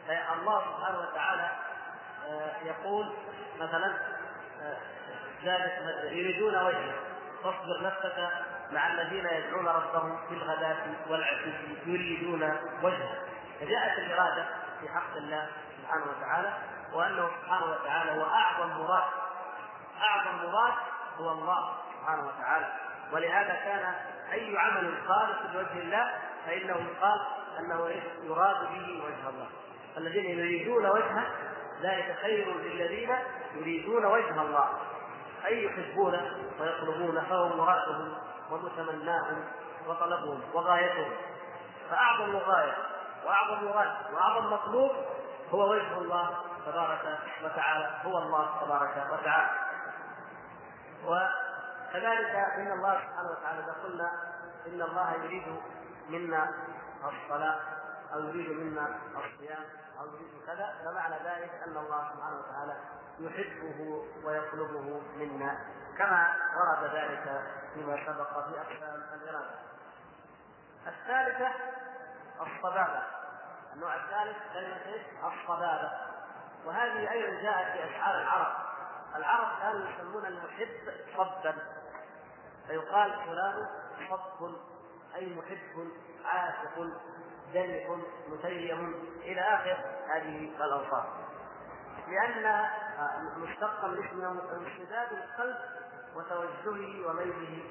فالله 0.08 0.60
سبحانه 0.60 0.98
وتعالى 0.98 1.50
يقول 2.64 3.12
مثلا 3.60 3.94
ذلك 5.44 5.72
يريدون 6.04 6.56
وجهه 6.56 6.94
فاصبر 7.44 7.82
نفسك 7.82 8.28
مع 8.72 8.86
الذين 8.86 9.26
يدعون 9.26 9.68
ربهم 9.68 10.26
في 10.28 10.34
الغداة 10.34 10.76
والعشي 11.08 11.52
يريدون 11.86 12.58
وجهه 12.82 13.18
فجاءت 13.60 13.98
الإرادة 13.98 14.46
في 14.80 14.88
حق 14.88 15.16
الله 15.16 15.48
سبحانه 15.82 16.04
وتعالى 16.04 16.52
وأنه 16.92 17.30
سبحانه 17.42 17.66
وتعالى 17.66 18.10
هو 18.10 18.24
أعظم 18.24 18.68
مراد. 18.68 19.04
أعظم 20.02 20.36
مراد 20.36 20.74
هو 21.20 21.32
الله 21.32 21.74
سبحانه 22.00 22.26
وتعالى. 22.26 22.72
ولهذا 23.12 23.54
كان 23.54 23.94
أي 24.32 24.58
عمل 24.58 24.94
خالص 25.08 25.38
لوجه 25.54 25.78
الله 25.82 26.12
فإنه 26.46 26.76
يقال 26.90 27.20
أنه 27.58 27.88
يراد 28.22 28.56
به 28.60 29.04
وجه 29.04 29.28
الله. 29.28 29.46
الذين 29.96 30.38
يريدون 30.38 30.86
وجهه 30.86 31.26
ذلك 31.82 32.16
خير 32.22 32.54
للذين 32.54 33.16
يريدون 33.54 34.04
وجه 34.04 34.42
الله. 34.42 34.68
أي 35.46 35.64
يحبونه 35.64 36.36
ويطلبونه 36.60 37.24
فهو 37.28 37.48
مرادهم 37.48 38.14
ومتمناهم 38.50 39.44
وطلبهم 39.86 40.40
وغايتهم. 40.54 41.12
فأعظم 41.90 42.36
غاية 42.36 42.76
وأعظم 43.26 43.64
مراد 43.64 43.90
وأعظم 44.12 44.52
مطلوب 44.52 44.90
هو 45.50 45.70
وجه 45.70 45.98
الله 45.98 46.36
تبارك 46.66 47.18
وتعالى. 47.44 47.90
هو 48.04 48.18
الله 48.18 48.64
تبارك 48.64 49.06
وتعالى. 49.12 49.50
وكذلك 51.06 52.34
إن 52.34 52.72
الله 52.72 53.00
سبحانه 53.00 53.30
وتعالى 53.30 53.60
إذا 53.64 53.72
قلنا 53.84 54.12
إن 54.66 54.82
الله 54.82 55.14
يريد 55.14 55.60
منا 56.08 56.54
الصلاة 57.04 57.60
أو 58.14 58.20
يريد 58.20 58.50
منا 58.50 58.98
الصيام 59.16 59.64
أو 60.00 60.06
يريد 60.06 60.46
كذا 60.46 60.74
فمعنى 60.84 61.14
ذلك 61.14 61.50
أن 61.66 61.76
الله 61.76 62.10
سبحانه 62.14 62.38
وتعالى 62.38 62.76
يحبه 63.18 64.04
ويطلبه 64.24 65.02
منا 65.16 65.58
كما 65.98 66.28
ورد 66.56 66.94
ذلك 66.94 67.42
فيما 67.74 68.06
سبق 68.06 68.48
في 68.48 68.60
أقسام 68.60 69.02
الاراده. 69.14 69.54
الثالثة 70.86 71.50
الصبابة. 72.40 73.02
النوع 73.74 73.94
الثالث 73.94 74.36
كلمة 74.52 75.32
الصبابة. 75.32 75.90
وهذه 76.64 77.10
أيضا 77.10 77.42
جاءت 77.42 77.72
في 77.72 77.84
أشعار 77.84 78.20
العرب. 78.20 78.63
العرب 79.16 79.48
كانوا 79.60 79.88
يسمون 79.88 80.26
المحب 80.26 80.92
صبا 81.16 81.54
فيقال 82.66 83.12
فلان 83.26 83.66
صب 84.10 84.54
أي 85.14 85.34
محب 85.34 85.88
عاشق 86.24 86.86
دلق 87.54 87.98
متيم 88.28 88.94
إلى 89.22 89.40
آخر 89.40 89.76
هذه 90.08 90.50
الأوصاف. 90.64 91.04
لأن 92.08 92.68
مشتقا 93.36 93.88
من 93.88 94.06
اسم 94.06 94.24
انسداد 94.24 95.12
القلب 95.12 95.56
وتوجهه 96.16 97.08
وميله 97.08 97.62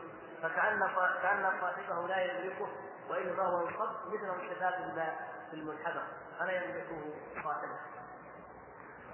فكأن 0.41 0.79
كأن 1.21 1.51
صاحبه 1.61 2.07
لا 2.07 2.21
يملكه 2.23 2.67
وإنما 3.09 3.43
هو 3.43 3.67
يصب 3.67 4.13
مثل 4.13 4.41
انسداد 4.41 4.73
الماء 4.73 5.33
في 5.49 5.55
المنحدر 5.55 6.03
فلا 6.39 6.51
يملكه 6.51 7.13
صاحبه. 7.43 7.77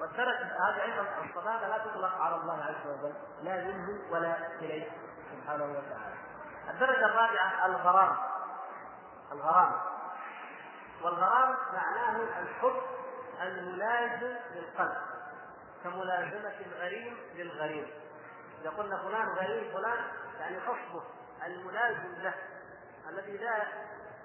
والدرجة 0.02 0.70
هذه 0.70 0.84
أيضا 0.84 1.06
الصفات 1.26 1.62
لا 1.62 1.78
تطلق 1.78 2.22
على 2.22 2.36
الله 2.36 2.64
عز 2.64 2.88
وجل 2.88 3.14
لا 3.44 3.64
منه 3.64 4.12
ولا 4.12 4.48
إليه 4.62 4.90
سبحانه 5.32 5.64
وتعالى. 5.64 6.16
الدرجة 6.70 7.06
الرابعة 7.06 7.66
الغرام. 7.66 8.18
الغرام. 9.32 9.72
والغرام 11.04 11.56
معناه 11.74 12.40
الحب 12.42 12.82
الملازم 13.42 14.36
للقلب 14.56 14.98
كملازمة 15.84 16.54
الغريم 16.66 17.18
للغريم 17.36 17.88
إذا 18.62 18.70
قلنا 18.70 18.98
فلان 18.98 19.28
غريم 19.28 19.74
فلان 19.74 19.98
يعني 20.40 20.60
خصبه 20.60 21.04
الملازم 21.46 22.16
له 22.22 22.34
الذي 23.10 23.38
لا 23.38 23.64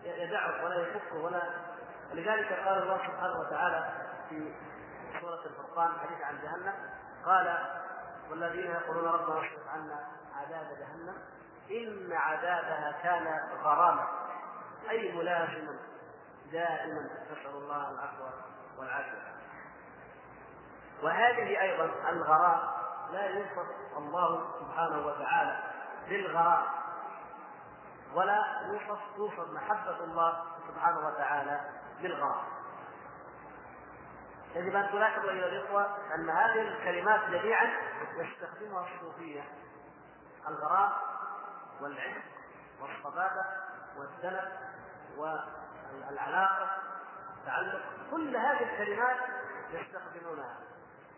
يدعه 0.05 0.65
ولا 0.65 0.77
يفكه 0.77 1.17
ولا 1.17 1.43
لذلك 2.13 2.53
قال 2.53 2.83
الله 2.83 2.99
سبحانه 2.99 3.41
وتعالى 3.41 3.93
في 4.29 4.55
سورة 5.21 5.41
الفرقان 5.47 5.93
حديث 6.01 6.23
عن 6.23 6.39
جهنم. 6.43 6.75
قال 7.27 7.59
والذين 8.31 8.71
يقولون 8.71 9.05
ربنا 9.05 9.39
اصرف 9.39 9.69
عنا 9.69 10.09
عذاب 10.37 10.79
جهنم 10.79 11.17
إن 11.71 12.13
عذابها 12.13 12.95
كان 13.03 13.41
غراما. 13.63 14.09
أي 14.91 15.13
ملازما 15.13 15.77
دائما 16.53 17.11
نسأل 17.33 17.55
الله 17.55 17.91
العفو 17.91 18.25
والعافية. 18.79 19.35
وهذه 21.03 21.61
أيضا 21.61 21.85
الغرام 21.85 22.61
لا 23.13 23.27
يوصف 23.27 23.67
الله 23.97 24.47
سبحانه 24.61 25.07
وتعالى 25.07 25.59
بالغرام 26.09 26.63
ولا 28.15 28.45
يوصف 28.67 29.01
توصف 29.17 29.51
محبة 29.51 30.05
الله 30.05 30.45
سبحانه 30.69 31.07
وتعالى 31.07 31.61
بالغرام 32.03 32.54
يجب 34.55 34.77
ان 34.77 34.91
تلاحظوا 34.93 35.31
ايها 35.31 35.47
الإخوة 35.47 35.97
أن 36.15 36.31
هذه 36.31 36.61
الكلمات 36.61 37.21
جميعا 37.31 37.73
يستخدمها 38.17 38.89
الصوفية. 38.95 39.43
الغرام 40.49 40.93
والعشق 41.81 42.23
والصبابه 42.81 43.45
والسلف 43.97 44.45
والعلاقة 45.17 46.71
التعلق 47.39 47.83
كل 48.11 48.37
هذه 48.37 48.63
الكلمات 48.73 49.17
يستخدمونها 49.73 50.57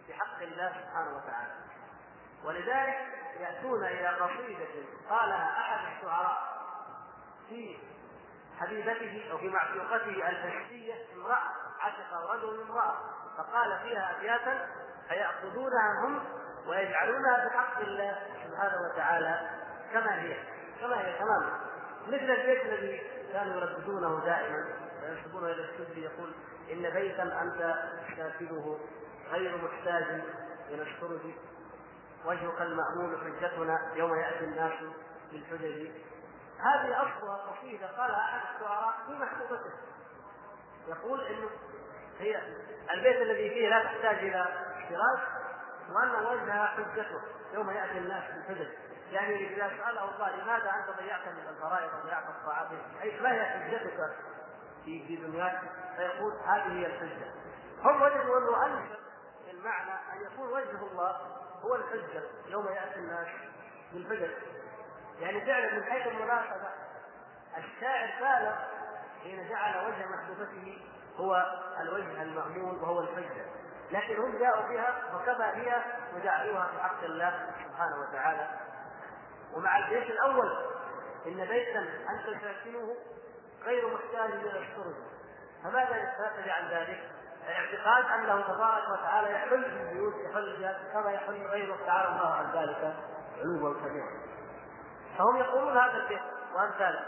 في 0.07 0.15
حق 0.15 0.43
الله 0.43 0.69
سبحانه 0.69 1.17
وتعالى. 1.17 1.55
ولذلك 2.45 2.97
يأتون 3.41 3.85
إلى 3.85 4.09
قصيدة 4.09 4.69
قالها 5.11 5.61
أحد 5.61 5.97
الشعراء 5.97 6.57
في 7.49 7.79
حبيبته 8.61 9.31
أو 9.33 9.39
في 9.39 9.49
معشوقته 9.49 10.29
الفلسفيه 10.29 10.95
امرأة 11.15 11.43
عشق 11.81 12.31
رجل 12.31 12.61
امرأة. 12.61 12.97
فقال 13.37 13.79
فيها 13.83 14.17
أبياتا 14.19 14.67
فيأخذونها 15.09 16.05
هم 16.05 16.25
ويجعلونها 16.67 17.49
بحق 17.49 17.81
الله 17.81 18.19
سبحانه 18.45 18.77
وتعالى 18.93 19.51
كما 19.93 20.23
هي 20.23 20.37
كما 20.81 21.01
هي 21.01 21.19
تماما. 21.19 21.61
مثل 22.07 22.31
البيت 22.31 22.63
الذي 22.63 23.03
كانوا 23.33 23.57
يرددونه 23.57 24.25
دائما 24.25 24.65
وينسبونه 25.03 25.47
إلى 25.47 25.65
السدي 25.71 26.03
يقول 26.03 26.33
إن 26.73 26.91
بيتا 26.91 27.23
أنت 27.23 27.75
ساكنه 28.17 28.79
غير 29.31 29.57
محتاج 29.57 30.23
إلى 30.69 30.83
السرج 30.83 31.35
وجهك 32.25 32.61
المأمول 32.61 33.19
حجتنا 33.21 33.93
يوم 33.95 34.17
يأتي 34.17 34.45
الناس 34.45 34.73
بالحجج. 35.33 35.91
هذه 36.59 37.03
أصلها 37.03 37.37
قصيدة 37.37 37.87
قالها 37.87 38.19
أحد 38.19 38.41
الشعراء 38.55 38.95
في 39.07 39.13
محبوبته 39.13 39.73
يقول 40.89 41.21
إنه 41.21 41.49
هي 42.19 42.43
البيت 42.91 43.17
الذي 43.17 43.51
فيه 43.51 43.69
لا 43.69 43.85
تحتاج 43.85 44.19
إلى 44.19 44.47
فراش 44.89 45.21
وأن 45.91 46.27
وجهها 46.27 46.67
حجته 46.67 47.21
يوم 47.55 47.71
يأتي 47.71 47.99
الناس 47.99 48.25
بالحجج. 48.35 48.69
يعني 49.13 49.55
إذا 49.55 49.69
ساله 49.69 50.15
الله 50.15 50.37
لماذا 50.37 50.71
أنت 50.71 50.99
ضيعت 50.99 51.29
من 51.29 51.49
الفرائض 51.49 51.91
وضيعت 51.95 52.25
الطاعات 52.29 52.67
أي 53.03 53.21
ما 53.21 53.33
هي 53.33 53.45
حجتك 53.45 54.17
في 54.85 55.07
في 55.07 55.17
دنياك؟ 55.17 55.61
فيقول 55.97 56.33
هذه 56.47 56.73
هي 56.73 56.87
الحجة. 56.87 57.31
هم 57.83 58.03
وجدوا 58.03 58.39
انه 58.39 58.67
انسب 58.67 58.97
المعنى 59.51 59.93
أن 60.13 60.27
يكون 60.33 60.49
وجه 60.49 60.87
الله 60.93 61.17
هو 61.63 61.75
الحجة 61.75 62.23
يوم 62.47 62.67
يأتي 62.67 62.97
الناس 62.97 63.29
بالحجج. 63.93 64.31
يعني 65.21 65.47
فعلا 65.47 65.75
من 65.75 65.85
حيث 65.85 66.07
المناسبه 66.07 66.69
الشاعر 67.59 68.11
بالغ 68.21 68.57
حين 69.23 69.49
جعل 69.49 69.87
وجه 69.87 70.07
محبوبته 70.07 70.79
هو 71.19 71.47
الوجه 71.81 72.23
المأمون 72.23 72.81
وهو 72.81 73.01
الحجة. 73.01 73.45
لكن 73.91 74.17
هم 74.17 74.39
جاءوا 74.39 74.69
بها 74.69 75.03
وكفى 75.15 75.43
هي 75.43 75.83
وجعلوها 76.15 76.67
في 76.67 76.83
حق 76.83 77.05
الله 77.05 77.47
سبحانه 77.65 78.01
وتعالى. 78.01 78.49
ومع 79.55 79.79
البيت 79.79 80.11
الأول 80.11 80.57
إن 81.27 81.45
بيتا 81.45 81.81
أنت 82.11 82.43
ساكنه 82.43 82.97
غير 83.65 83.95
محتاج 83.95 84.31
إلى 84.31 84.59
السرج 84.59 84.95
فماذا 85.65 85.97
يستفاد 85.97 86.49
عن 86.49 86.69
ذلك؟ 86.69 87.11
اعتقاد 87.49 88.05
أنه 88.05 88.41
تبارك 88.41 88.89
وتعالى 88.89 89.33
يحل 89.33 89.65
في 89.65 89.83
البيوت 89.83 90.15
يحل 90.15 90.77
كما 90.93 91.13
يحل 91.13 91.47
غيره. 91.47 91.77
تعالى 91.87 92.09
الله 92.09 92.35
عن 92.35 92.53
ذلك. 92.53 92.97
علوا 93.39 93.75
كبيرا 93.75 94.09
فهم 95.19 95.37
يقولون 95.37 95.79
هذا 95.79 95.97
البيت 95.97 96.23
وأمثاله. 96.55 97.01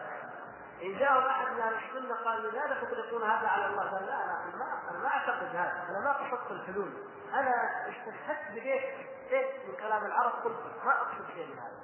إن 0.83 0.99
جاء 0.99 1.27
أحد 1.27 1.53
من 1.53 1.61
أهل 1.61 1.75
السنة 1.75 2.15
قال 2.25 2.43
لماذا 2.43 2.81
تطلقون 2.81 3.23
هذا 3.23 3.49
على 3.49 3.67
الله؟ 3.67 3.91
قال 3.91 4.07
لا 4.07 4.25
أنا 4.25 4.57
ما 4.57 4.91
أنا 4.91 4.99
ما 4.99 5.09
أعتقد 5.09 5.57
هذا، 5.57 5.85
أنا 5.89 6.01
ما 6.05 6.13
قصدت 6.13 6.51
الحلول، 6.51 6.93
أنا 7.35 7.55
استشهدت 7.89 8.53
بيت 9.31 9.47
من 9.69 9.77
كلام 9.81 10.05
العرب 10.05 10.33
قلت 10.45 10.57
ما 10.85 10.93
أقصد 10.93 11.27
شيء 11.35 11.47
من 11.47 11.59
هذا. 11.59 11.79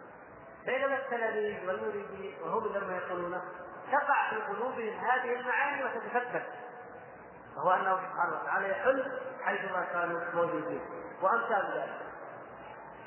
بينما 0.66 0.96
التلاميذ 0.96 1.68
والمريدين 1.68 2.42
وهم 2.42 2.72
لما 2.76 2.96
يقولونه 2.96 3.42
تقع 3.92 4.30
في 4.30 4.36
قلوبهم 4.36 4.98
هذه 4.98 5.40
المعاني 5.40 5.84
وتتثبت. 5.84 6.46
وهو 7.56 7.70
أنه 7.70 7.96
سبحانه 7.96 8.40
وتعالى 8.42 8.70
يحل 8.70 9.20
حيثما 9.42 9.84
كانوا 9.84 10.20
موجودين 10.34 10.80
وأمثال 11.22 11.72
ذلك. 11.74 12.04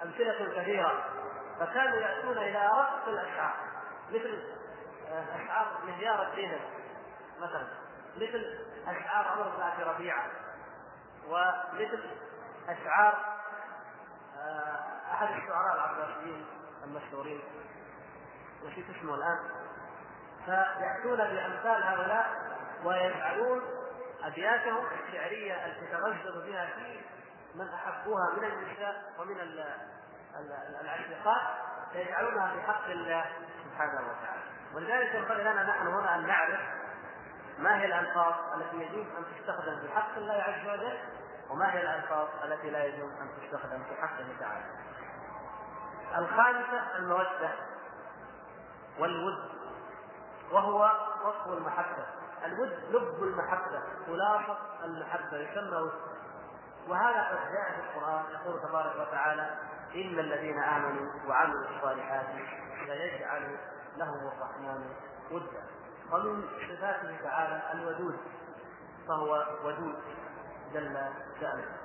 أمثلة 0.04 0.62
كثيرة 0.62 1.04
فكانوا 1.60 1.98
يأتون 1.98 2.38
إلى 2.38 2.68
رقص 2.68 3.08
الأشعار 3.08 3.56
مثل 4.10 4.44
أشعار 5.12 5.78
مهيار 5.86 6.28
الدين 6.28 6.60
مثلا. 7.40 7.68
مثل 8.16 8.60
أشعار 8.88 9.28
عمر 9.28 9.50
بن 9.50 9.62
أبي 9.62 9.84
ربيعة. 9.84 10.26
ومثل 11.28 12.10
أشعار 12.70 13.38
آه، 14.38 15.14
أحد 15.14 15.28
الشعراء 15.28 15.76
العباسيين 15.76 16.46
المشهورين 16.84 17.42
نسيت 18.66 18.86
اسمه 18.98 19.16
الآن. 19.16 19.40
فيأتون 20.46 21.18
بأمثال 21.18 21.84
هؤلاء 21.84 22.48
ويجعلون 22.84 23.62
أبياتهم 24.24 24.86
الشعرية 24.86 25.66
التي 25.66 25.88
تغزل 25.92 26.52
بها 26.52 26.66
في 26.66 27.00
من 27.56 27.68
احبوها 27.68 28.34
من 28.38 28.44
النساء 28.44 29.14
ومن 29.20 29.40
العشيقات 30.82 31.42
فيجعلونها 31.94 32.54
في 32.54 32.62
حق 32.62 32.86
الله 32.86 33.26
سبحانه 33.64 34.02
وتعالى. 34.02 34.57
ولذلك 34.76 35.16
ينبغي 35.16 35.44
لنا 35.44 35.64
نحن 35.64 35.88
هنا 35.88 36.16
أن 36.16 36.28
نعرف 36.28 36.60
ما 37.60 37.82
هي 37.82 37.86
الالفاظ 37.86 38.34
التي 38.56 38.78
يجوز 38.78 39.06
أن 39.18 39.24
تستخدم 39.36 39.80
في 39.80 39.90
حق 39.96 40.18
الله 40.18 40.34
عز 40.34 40.70
وجل 40.70 40.98
وما 41.50 41.74
هي 41.74 41.82
الالفاظ 41.82 42.28
التي 42.44 42.70
لا 42.70 42.86
يجوز 42.86 43.12
أن 43.22 43.30
تستخدم 43.42 43.84
في 43.84 44.02
حقه 44.02 44.26
تعالى. 44.40 44.66
الخامسة 46.18 46.96
المودة 46.98 47.50
والود 49.00 49.50
وهو 50.52 50.92
وصف 51.26 51.48
المحبة 51.48 52.06
الود 52.46 52.74
لب 52.90 53.24
المحبة 53.24 53.82
خلاصة 54.08 54.58
المحبة 54.84 55.38
يسمى 55.38 55.78
ود 55.78 55.94
وهذا 56.88 57.24
قد 57.24 57.38
جاء 57.54 57.72
في 57.72 57.80
القرآن 57.80 58.24
يقول 58.32 58.62
تبارك 58.70 59.08
وتعالى 59.08 59.56
إن 59.96 60.20
الذين 60.20 60.64
آمنوا 60.64 61.12
وعملوا 61.28 61.66
الصالحات 61.76 62.26
سيجعل 62.86 63.58
له 63.98 64.32
الرحمن 64.34 64.90
ودا 65.32 65.64
ومن 66.12 66.44
صفاته 66.70 67.18
تعالى 67.24 67.62
الودود 67.74 68.18
فهو 69.08 69.46
ودود 69.64 69.96
جل 70.74 70.98
شأنه 71.42 71.78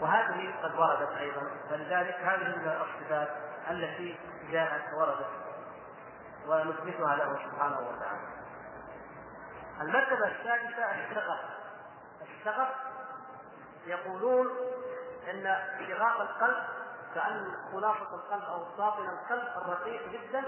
وهذه 0.00 0.54
قد 0.62 0.74
وردت 0.78 1.12
أيضا 1.18 1.42
فلذلك 1.70 2.14
هذه 2.14 2.56
من 2.56 2.68
الصفات 2.68 3.28
التي 3.70 4.18
جاءت 4.50 4.94
وردت 4.94 5.30
ونثبتها 6.48 7.16
له 7.16 7.38
سبحانه 7.44 7.78
وتعالى. 7.78 8.28
المرتبة 9.80 10.26
السادسة 10.28 10.84
الشغف. 10.84 11.40
الشغف 12.22 12.68
يقولون 13.86 14.46
إن 15.30 15.56
شغاف 15.88 16.20
القلب 16.20 16.64
كأن 17.14 17.52
خلاصة 17.72 18.14
القلب 18.14 18.42
أو 18.42 18.64
باطن 18.78 19.08
القلب 19.08 19.48
الرقيق 19.56 20.08
جدا 20.08 20.44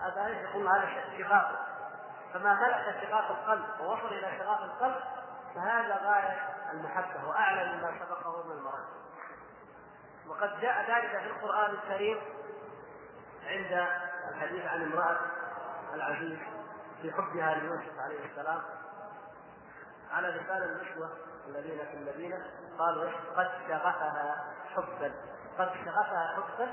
هذا 0.00 0.28
يقول 0.28 0.68
هذا 0.68 0.88
شغاف 1.18 1.44
فما 2.34 2.54
ملك 2.54 3.08
شغاف 3.08 3.30
القلب 3.30 3.80
ووصل 3.80 4.06
إلى 4.06 4.38
شغاف 4.38 4.62
القلب 4.62 5.00
فهذا 5.54 5.94
غاية 5.94 6.48
المحبة 6.72 7.28
وأعلى 7.28 7.72
مما 7.72 7.94
سبقه 7.98 8.42
من 8.46 8.52
المراتب 8.52 8.98
وقد 10.28 10.60
جاء 10.60 10.90
ذلك 10.90 11.18
في 11.22 11.26
القرآن 11.26 11.70
الكريم 11.70 12.20
عند 13.46 13.88
الحديث 14.28 14.66
عن 14.66 14.82
امرأة 14.82 15.18
العزيز 15.94 16.38
في 17.02 17.12
حبها 17.12 17.54
ليوسف 17.54 17.98
عليه 17.98 18.24
السلام 18.24 18.62
على 20.10 20.28
لسان 20.28 20.62
النسوه 20.62 21.10
الذين 21.48 21.78
في 21.78 21.94
المدينة. 21.94 22.46
قالوا 22.78 23.10
قد 23.36 23.50
شغفها 23.68 24.44
حبا. 24.76 25.12
قد 25.58 25.70
شغفها 25.84 26.36
حبا 26.36 26.70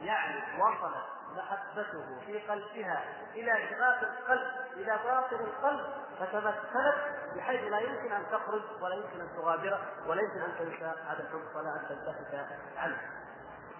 يعني 0.00 0.62
وصلت 0.62 1.15
محبته 1.36 2.20
في 2.26 2.38
قلبها 2.38 3.04
إلى 3.34 3.68
شغاف 3.70 4.02
القلب 4.02 4.50
إلى 4.76 4.98
باطن 5.04 5.36
القلب 5.44 5.86
فتمثلت 6.20 6.96
بحيث 7.36 7.70
لا 7.70 7.78
يمكن 7.78 8.12
أن 8.12 8.26
تخرج 8.32 8.62
ولا 8.82 8.94
يمكن 8.94 9.20
أن 9.20 9.28
تغادره 9.36 9.80
ولا 10.06 10.22
يمكن 10.22 10.40
أن 10.40 10.58
تنسى 10.58 10.84
هذا 10.84 11.20
الحب 11.20 11.56
ولا 11.56 11.68
أن 11.68 11.86
تلتفت 11.88 12.34
عنه. 12.76 12.98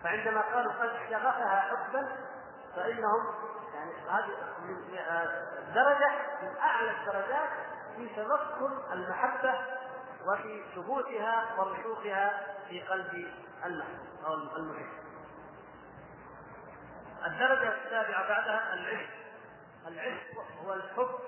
فعندما 0.02 0.40
قالوا 0.40 0.72
قد 0.72 0.90
شغفها 1.10 1.60
حبا 1.60 2.16
فإنهم 2.76 3.34
يعني 3.74 3.92
هذه 4.10 4.30
درجة 5.74 6.10
من 6.42 6.56
أعلى 6.58 6.90
الدرجات 6.90 7.48
في 7.96 8.08
تمكن 8.16 8.92
المحبة 8.92 9.54
وفي 10.26 10.62
ثبوتها 10.74 11.44
ورسوخها 11.58 12.46
في 12.68 12.82
قلب 12.82 13.32
المحب 13.64 13.98
أو 14.26 14.34
المحب 14.34 15.05
الدرجة 17.26 17.84
السابعة 17.84 18.28
بعدها 18.28 18.74
العشق. 18.74 19.10
العشق 19.86 20.38
هو 20.64 20.74
الحب. 20.74 21.18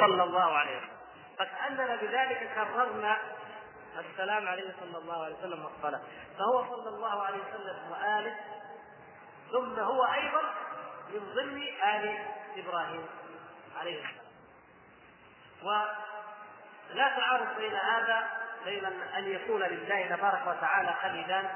صلى 0.00 0.22
الله 0.22 0.58
عليه 0.58 0.76
وسلم. 0.76 0.96
فكأننا 1.38 1.96
بذلك 1.96 2.54
كررنا 2.54 3.16
السلام 3.98 4.48
عليه 4.48 4.74
صلى 4.80 4.98
الله 4.98 5.24
عليه 5.24 5.38
وسلم 5.38 5.64
والصلاة. 5.64 6.00
فهو 6.38 6.76
صلى 6.76 6.88
الله 6.88 7.22
عليه 7.22 7.38
وسلم 7.38 7.90
وآله 7.92 8.36
ثم 9.52 9.80
هو 9.80 10.04
أيضا 10.04 10.42
من 11.08 11.34
ضمن 11.34 11.62
آل 11.82 12.26
إبراهيم 12.56 13.06
عليه 13.76 14.04
السلام. 14.04 14.30
ولا 15.62 17.16
تعارض 17.16 17.56
بين 17.56 17.74
هذا 17.74 18.39
بين 18.64 18.84
أن 19.16 19.32
يكون 19.32 19.62
لله 19.62 20.16
تبارك 20.16 20.46
وتعالى 20.46 20.94
خليلان 21.02 21.48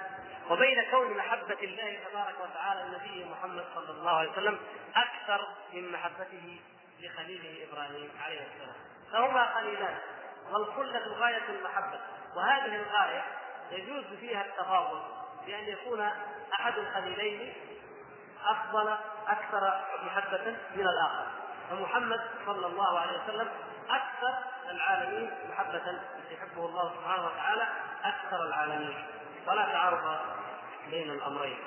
وبين 0.51 0.91
كون 0.91 1.17
محبة 1.17 1.59
الله 1.63 1.99
تبارك 2.11 2.35
وتعالى 2.41 2.83
النبي 2.83 3.25
محمد 3.25 3.65
صلى 3.75 3.91
الله 3.91 4.19
عليه 4.19 4.31
وسلم 4.31 4.59
أكثر 4.97 5.49
من 5.73 5.93
محبته 5.93 6.61
لخليله 7.01 7.67
إبراهيم 7.71 8.11
عليه 8.25 8.41
السلام. 8.41 8.77
فهما 9.13 9.55
خليلان 9.55 9.99
والخلة 10.51 11.15
غاية 11.19 11.49
المحبة. 11.49 12.01
وهذه 12.37 12.77
الغاية 12.77 13.25
يجوز 13.71 14.05
فيها 14.21 14.45
التفاضل 14.45 15.03
بأن 15.47 15.65
يكون 15.65 16.01
أحد 16.61 16.79
الخليلين 16.79 17.53
أفضل 18.45 18.97
أكثر 19.29 19.81
محبة 20.03 20.57
من 20.77 20.87
الآخر. 20.87 21.27
فمحمد 21.71 22.21
صلى 22.47 22.67
الله 22.67 22.99
عليه 22.99 23.23
وسلم 23.23 23.49
أكثر 23.91 24.35
العالمين 24.71 25.31
محبة 25.51 26.01
يحبه 26.31 26.67
الله 26.67 26.93
سبحانه 26.95 27.27
وتعالى 27.27 27.67
أكثر 28.05 28.45
العالمين. 28.47 29.05
فلا 29.47 29.65
تعارض 29.65 30.19
بين 30.91 31.11
الأمرين. 31.11 31.59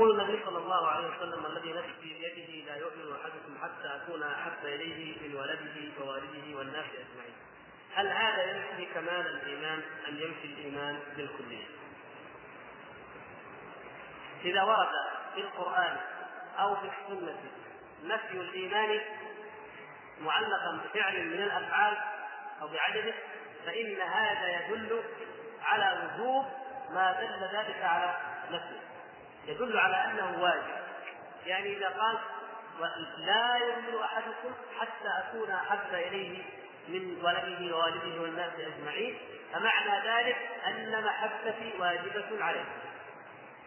يقول 0.00 0.20
النبي 0.20 0.44
صلى 0.44 0.58
الله 0.58 0.88
عليه 0.88 1.08
وسلم 1.08 1.46
الذي 1.46 1.72
نفسي 1.72 1.92
بيده 2.00 2.72
لا 2.72 2.76
يؤمن 2.76 3.16
أحدكم 3.20 3.58
حتى 3.62 3.96
أكون 3.96 4.22
أحب 4.22 4.64
إليه 4.64 5.28
من 5.28 5.34
ولده 5.34 6.00
ووالده 6.00 6.58
والناس 6.58 6.86
أجمعين. 6.86 7.34
هل 7.94 8.06
هذا 8.06 8.42
ينفي 8.42 8.94
كمال 8.94 9.26
الإيمان 9.26 9.82
أم 10.08 10.16
ينفي 10.16 10.44
الإيمان 10.44 10.98
بالكلية؟ 11.16 11.64
إذا 14.44 14.62
ورد 14.62 14.88
في 15.34 15.40
القرآن 15.40 15.96
أو 16.58 16.76
في 16.76 16.86
السنة 16.86 17.40
نفي 18.04 18.40
الإيمان 18.40 19.00
معلقا 20.20 20.80
بفعل 20.84 21.26
من 21.26 21.42
الأفعال 21.42 21.96
أو 22.62 22.68
بعدده 22.68 23.14
فإن 23.66 24.00
هذا 24.00 24.66
يدل 24.66 25.02
على 25.62 26.10
وجوب 26.14 26.44
ما 26.90 27.12
دل 27.12 27.56
ذلك 27.56 27.82
على 27.82 28.16
نفيه 28.50 28.89
يدل 29.46 29.78
على 29.78 29.96
أنه 29.96 30.42
واجب. 30.42 30.80
يعني 31.46 31.76
إذا 31.76 31.88
قال 31.88 32.18
لا 33.18 33.56
يؤمن 33.56 34.02
أحدكم 34.04 34.52
حتى 34.78 35.08
أكون 35.18 35.50
أحب 35.50 35.94
إليه 35.94 36.42
من 36.88 37.24
ولده 37.24 37.76
ووالده 37.76 38.22
والناس 38.22 38.52
أجمعين 38.58 39.18
فمعنى 39.52 40.08
ذلك 40.08 40.36
أن 40.66 41.04
محبتي 41.04 41.72
واجبة 41.78 42.44
عليه 42.44 42.64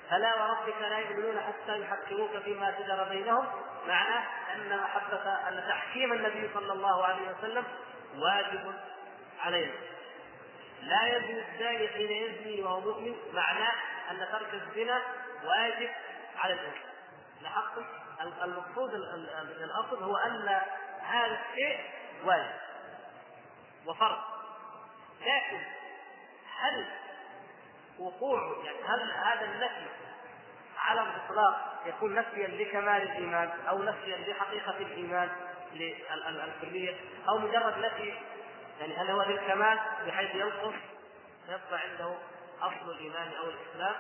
فلا 0.10 0.36
وربك 0.36 0.82
لا 0.82 0.98
يؤمنون 0.98 1.40
حتى 1.40 1.82
يحكموك 1.82 2.38
فيما 2.38 2.76
شجر 2.80 3.04
بينهم 3.10 3.46
معناه 3.88 4.24
أن 4.56 4.78
محبة 4.78 5.50
أن 5.50 5.64
تحكيم 5.70 6.14
النبي 6.14 6.50
صلى 6.54 6.74
الله 6.74 7.06
عليه 7.06 7.32
وسلم 7.32 7.64
واجب 8.18 8.74
علينا. 9.40 9.74
لا 10.82 11.18
يزني 11.18 11.40
الزاني 11.40 11.88
حين 11.88 12.12
يزني 12.12 12.62
وهو 12.62 12.80
مؤمن 12.80 13.16
معناه 13.34 13.72
أن 14.12 14.28
ترك 14.32 14.54
الزنا 14.54 15.02
واجب 15.46 15.90
على 16.38 16.54
الإنسان. 16.54 16.82
لاحظتم؟ 17.42 17.86
المقصود 18.44 18.94
الأصل 18.94 20.04
هو 20.04 20.18
أن 20.18 20.62
هذا 21.02 21.40
الشيء 21.50 21.80
واجب 22.24 22.54
وفرض. 23.86 24.18
لكن 25.22 25.62
هل 26.58 26.86
وقوع 28.00 28.64
يعني 28.66 28.78
هل 28.84 29.12
هذا 29.12 29.46
النفي 29.46 29.88
على 30.78 31.02
الإطلاق 31.02 31.82
يكون 31.86 32.16
نفيا 32.16 32.48
لكمال 32.48 33.02
الإيمان 33.02 33.52
أو 33.70 33.84
نفيا 33.84 34.18
لحقيقة 34.18 34.78
الإيمان 34.78 35.30
للكليه 35.74 36.96
أو 37.30 37.38
مجرد 37.38 37.78
نفي؟ 37.78 38.14
يعني 38.80 38.98
هل 38.98 39.12
هو 39.12 39.24
للكمال 39.24 39.80
بحيث 40.08 40.36
ينقص؟ 40.36 40.74
فيبقى 41.46 41.80
عنده 41.90 42.16
أصل 42.62 42.92
الإيمان 42.92 43.32
أو 43.34 43.44
الإسلام. 43.50 43.96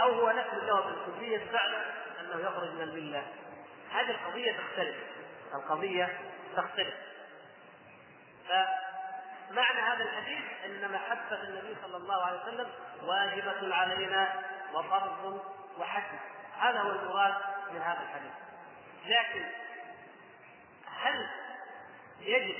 أو 0.00 0.12
هو 0.12 0.30
نفي 0.30 0.66
له 0.66 0.80
بالكليه 0.80 1.52
بعد 1.52 1.70
أنه 2.20 2.40
يخرج 2.40 2.70
من 2.70 2.82
الملة. 2.82 3.22
هذه 3.92 4.10
القضية 4.10 4.52
تختلف. 4.52 4.96
القضية 5.54 6.18
تختلف. 6.56 6.94
فمعنى 8.48 9.80
هذا 9.80 10.04
الحديث 10.04 10.44
إن 10.64 10.92
محبة 10.92 11.42
النبي 11.42 11.76
صلى 11.82 11.96
الله 11.96 12.22
عليه 12.22 12.40
وسلم 12.42 12.68
واجبة 13.02 13.74
علينا 13.74 14.42
وفرض 14.74 15.42
وحتم 15.78 16.18
هذا 16.58 16.80
هو 16.80 16.90
المراد 16.90 17.34
من 17.70 17.80
هذا 17.82 18.00
الحديث. 18.02 18.32
لكن 19.06 19.44
هل 21.02 21.26
يجب 22.20 22.56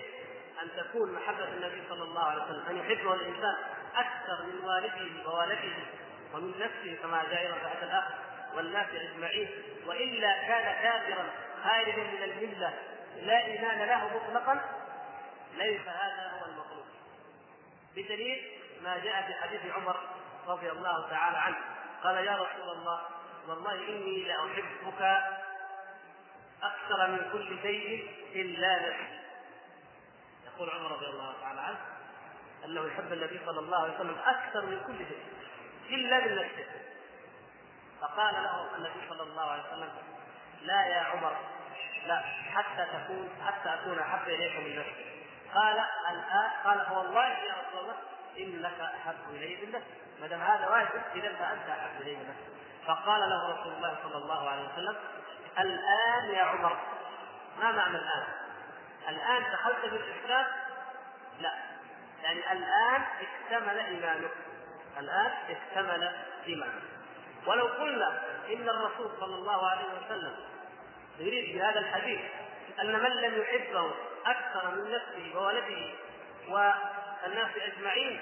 أن 0.62 0.68
تكون 0.76 1.12
محبة 1.12 1.48
النبي 1.48 1.82
صلى 1.88 2.02
الله 2.02 2.24
عليه 2.24 2.42
وسلم 2.42 2.66
أن 2.70 2.76
يحبه 2.76 3.14
الإنسان 3.14 3.56
أكثر 3.94 4.42
من 4.42 4.64
والده 4.64 5.30
ووالده 5.30 5.72
ومن 6.32 6.58
نفسه 6.58 7.02
كما 7.02 7.22
جاء 7.22 7.46
إلى 7.46 7.50
ركعه 7.50 7.82
الآخر 7.82 8.14
والناس 8.54 8.86
أجمعين. 8.88 9.48
وإلا 9.86 10.32
كان 10.48 10.82
كافرا 10.82 11.24
خارجا 11.64 11.96
من 11.96 12.22
المله 12.22 12.74
لا 13.16 13.44
إيمان 13.44 13.88
له 13.88 14.16
مطلقا. 14.16 14.60
ليس 15.54 15.80
هذا 15.80 16.32
هو 16.32 16.44
المطلوب. 16.46 16.84
بدليل 17.96 18.60
ما 18.82 18.98
جاء 18.98 19.26
في 19.26 19.34
حديث 19.34 19.60
عمر 19.74 19.96
رضي 20.46 20.70
الله 20.70 21.10
تعالى 21.10 21.38
عنه. 21.38 21.56
قال 22.04 22.16
يا 22.16 22.36
رسول 22.36 22.70
الله 22.76 23.00
والله 23.48 23.74
إني 23.88 24.24
لأحبك 24.24 25.22
أكثر 26.62 27.06
من 27.08 27.30
كل 27.32 27.62
شيء 27.62 28.10
إلا 28.34 28.88
نفسي. 28.88 29.20
يقول 30.46 30.70
عمر 30.70 30.92
رضي 30.92 31.06
الله 31.06 31.34
تعالى 31.40 31.60
عنه 31.60 31.78
أنه 32.64 32.86
يحب 32.86 33.12
النبي 33.12 33.40
صلى 33.46 33.60
الله 33.60 33.82
عليه 33.82 33.94
وسلم 33.94 34.16
أكثر 34.24 34.66
من 34.66 34.80
كل 34.86 34.98
شيء. 34.98 35.22
إلا 35.90 36.20
من 36.20 36.48
فقال 38.00 38.34
له 38.34 38.76
النبي 38.76 39.08
صلى 39.08 39.22
الله 39.22 39.50
عليه 39.50 39.62
وسلم 39.62 39.92
لا 40.62 40.86
يا 40.86 41.00
عمر 41.00 41.36
لا 42.06 42.22
حتى 42.54 42.86
تكون 42.92 43.30
حتى 43.46 43.74
أكون 43.74 43.98
أحب 43.98 44.28
إليك 44.28 44.56
من 44.56 44.78
نفسك. 44.78 45.12
قال 45.54 45.84
الان 46.10 46.50
قال 46.64 46.86
فوالله 46.86 47.28
يا 47.28 47.54
رسول 47.54 47.80
الله 47.80 47.96
إنك 48.38 48.80
أحب 48.80 49.16
إلي 49.30 49.66
من 49.66 49.72
نفسك. 49.72 50.20
ما 50.20 50.26
دام 50.26 50.40
هذا 50.40 50.68
واجب 50.68 51.02
إذا 51.14 51.28
فانت 51.28 51.70
أحب 51.70 52.00
إلي 52.00 52.16
من 52.16 52.28
نفسك. 52.28 52.52
فقال 52.86 53.30
له 53.30 53.52
رسول 53.52 53.72
الله 53.72 53.96
صلى 54.02 54.16
الله 54.16 54.50
عليه 54.50 54.68
وسلم 54.72 54.96
الآن 55.58 56.30
يا 56.34 56.42
عمر. 56.42 56.78
ما 57.58 57.72
معنى 57.72 57.96
الآن؟ 57.96 58.24
الآن 59.08 59.52
دخلت 59.52 59.80
في 59.80 59.96
الإسلام؟ 59.96 60.46
لا. 61.40 61.52
يعني 62.22 62.52
الآن 62.52 63.02
اكتمل 63.20 63.78
إيمانك. 63.78 64.30
الآن 64.98 65.32
اكتمل 65.48 66.12
ايمانك 66.46 66.82
ولو 67.46 67.66
قلنا 67.66 68.22
إن 68.52 68.68
الرسول 68.68 69.10
صلى 69.20 69.34
الله 69.34 69.66
عليه 69.66 69.84
وسلم 69.84 70.36
يريد 71.18 71.56
بهذا 71.58 71.80
الحديث 71.80 72.20
أن 72.80 72.92
من 72.92 73.10
لم 73.10 73.42
يحبه 73.42 73.90
أكثر 74.26 74.70
من 74.70 74.90
نفسه 74.90 75.38
وولده 75.38 75.94
والناس 76.48 77.50
أجمعين 77.56 78.20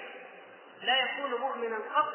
لا 0.81 0.97
يكون 0.99 1.41
مؤمنا 1.41 1.77
قط 1.95 2.13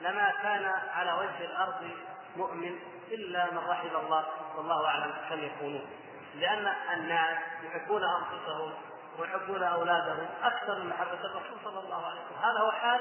لما 0.00 0.30
كان 0.42 0.64
على 0.94 1.12
وجه 1.12 1.44
الأرض 1.44 1.90
مؤمن 2.36 2.78
إلا 3.10 3.50
من 3.50 3.58
رحم 3.58 3.96
الله 3.96 4.26
والله 4.56 4.86
أعلم 4.86 5.14
كم 5.30 5.44
يكونون. 5.44 5.86
لأن 6.34 6.74
الناس 6.92 7.38
يحبون 7.62 8.02
أنفسهم 8.04 8.72
ويحبون 9.18 9.62
اولادهم 9.62 10.28
أكثر 10.42 10.78
من 10.78 10.88
محبه 10.88 11.20
الرسول 11.24 11.58
صلى 11.64 11.78
الله 11.78 12.06
عليه 12.06 12.20
وسلم. 12.20 12.38
هذا 12.50 12.58
هو 12.58 12.70
حال 12.70 13.00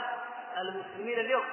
المسلمين 0.58 1.20
اليوم. 1.20 1.46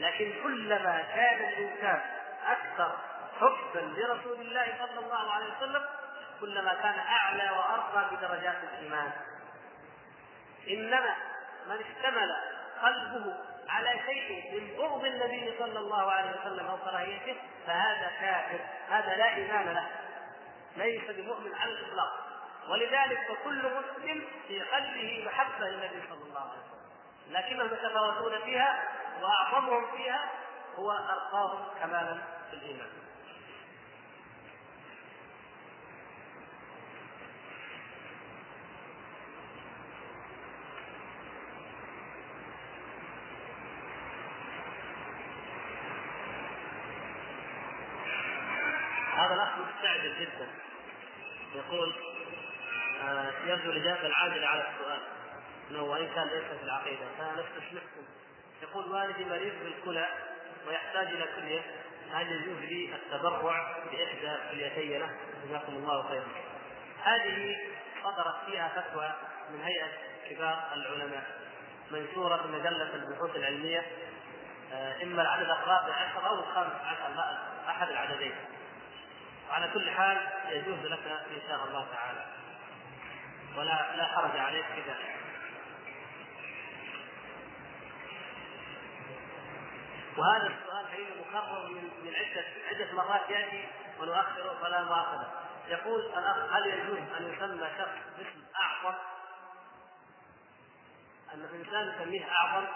لكن 0.00 0.32
كلما 0.42 1.02
كان 1.02 1.48
الإنسان 1.48 2.00
أكثر 2.46 2.96
حبا 3.40 3.78
لرسول 3.78 4.40
الله 4.40 4.74
صلى 4.78 5.04
الله 5.04 5.32
عليه 5.32 5.46
وسلم 5.56 5.84
كلما 6.40 6.74
كان 6.74 6.98
أعلى 6.98 7.50
وأرقى 7.50 8.16
بدرجات 8.16 8.56
الإيمان. 8.72 9.12
إنما 10.68 11.14
من 11.66 11.76
اشتمل 11.76 12.36
قلبه 12.82 13.34
على 13.68 14.00
شيء 14.06 14.60
من 14.60 14.76
بغض 14.76 15.04
النبي 15.04 15.54
صلى 15.58 15.78
الله 15.78 16.12
عليه 16.12 16.30
وسلم 16.30 16.66
أو 16.66 16.76
كراهيته 16.76 17.36
فهذا 17.66 18.10
كافر. 18.20 18.60
هذا 18.90 19.16
لا 19.16 19.34
إيمان 19.34 19.74
له. 19.74 19.86
ليس 20.76 21.10
بمؤمن 21.10 21.54
على 21.54 21.70
الإطلاق. 21.70 22.27
ولذلك 22.68 23.18
فكل 23.28 23.58
مسلم 23.58 24.24
في 24.48 24.62
قلبه 24.62 25.24
محبة 25.26 25.68
للنبي 25.68 26.02
صلى 26.08 26.24
الله 26.28 26.40
عليه 26.40 26.50
وسلم. 26.50 26.88
لكنهم 27.28 27.66
يتفاوتون 27.66 28.44
فيها 28.44 28.88
وأعظمهم 29.20 29.96
فيها 29.96 30.30
هو 30.76 30.92
ارقاهم 30.92 31.78
كمالا 31.80 32.18
في 32.50 32.56
الإيمان. 32.56 32.88
هذا 49.16 49.34
الأخ 49.34 49.48
مستعجل 49.58 50.20
جدا. 50.20 50.48
يقول 51.54 52.07
يرجو 53.48 53.70
الاجابه 53.70 54.06
العاجله 54.06 54.46
على 54.46 54.64
السؤال 54.68 55.00
إنه 55.70 55.82
وإن 55.82 56.08
كان 56.14 56.28
ليس 56.28 56.44
في 56.44 56.64
العقيدة 56.64 57.06
فنستسمحكم 57.18 58.04
يقول 58.62 58.92
والدي 58.92 59.24
مريض 59.24 59.52
بالكلى 59.64 60.08
ويحتاج 60.66 61.06
إلى 61.06 61.26
كلية. 61.36 61.60
هل 62.12 62.32
يجوز 62.32 62.58
لي 62.58 62.94
التبرع 62.94 63.76
بإحدى 63.90 64.36
كليتي 64.50 64.98
له. 64.98 65.10
جزاكم 65.44 65.72
الله 65.72 66.08
خيرا. 66.08 66.26
هذه 67.02 67.56
صدرت 68.04 68.34
فيها 68.46 68.68
فتوى 68.68 69.12
من 69.50 69.60
هيئة 69.64 69.86
كبار 70.30 70.68
العلماء. 70.72 71.24
منشورة 71.90 72.36
في 72.36 72.48
مجلة 72.48 72.94
البحوث 72.94 73.36
العلمية. 73.36 73.82
آه، 74.72 75.02
إما 75.02 75.22
العدد 75.22 75.50
الرابع 75.50 75.94
عشر 75.94 76.28
أو 76.28 76.34
الخامس 76.34 76.72
عشر 76.84 77.38
أحد 77.68 77.88
العددين. 77.88 78.34
وعلى 79.50 79.70
كل 79.74 79.90
حال 79.90 80.18
يجوز 80.48 80.86
لك 80.86 81.06
إن 81.06 81.40
شاء 81.48 81.64
الله 81.64 81.86
تعالى. 81.92 82.37
ولا 83.58 83.96
لا 83.96 84.06
حرج 84.06 84.36
عليك 84.36 84.66
في 84.66 84.80
ذلك. 84.80 85.16
وهذا 90.16 90.46
السؤال 90.46 90.88
حقيقه 90.88 91.28
مكرر 91.28 91.68
من 91.68 91.84
من 92.04 92.14
عدة 92.14 92.44
عدة 92.68 92.92
مرات 92.92 93.30
يأتي 93.30 93.68
ونؤخره 94.00 94.58
فلا 94.62 94.84
مؤاخذة. 94.84 95.32
يقول 95.68 96.00
الأخ 96.00 96.52
هل 96.52 96.66
يجوز 96.66 96.98
أن 96.98 97.34
يسمى 97.34 97.68
شخص 97.78 98.18
باسم 98.18 98.44
أعظم؟ 98.56 98.98
أن 101.34 101.44
الإنسان 101.44 101.94
يسميه 101.94 102.32
أعظم؟ 102.32 102.66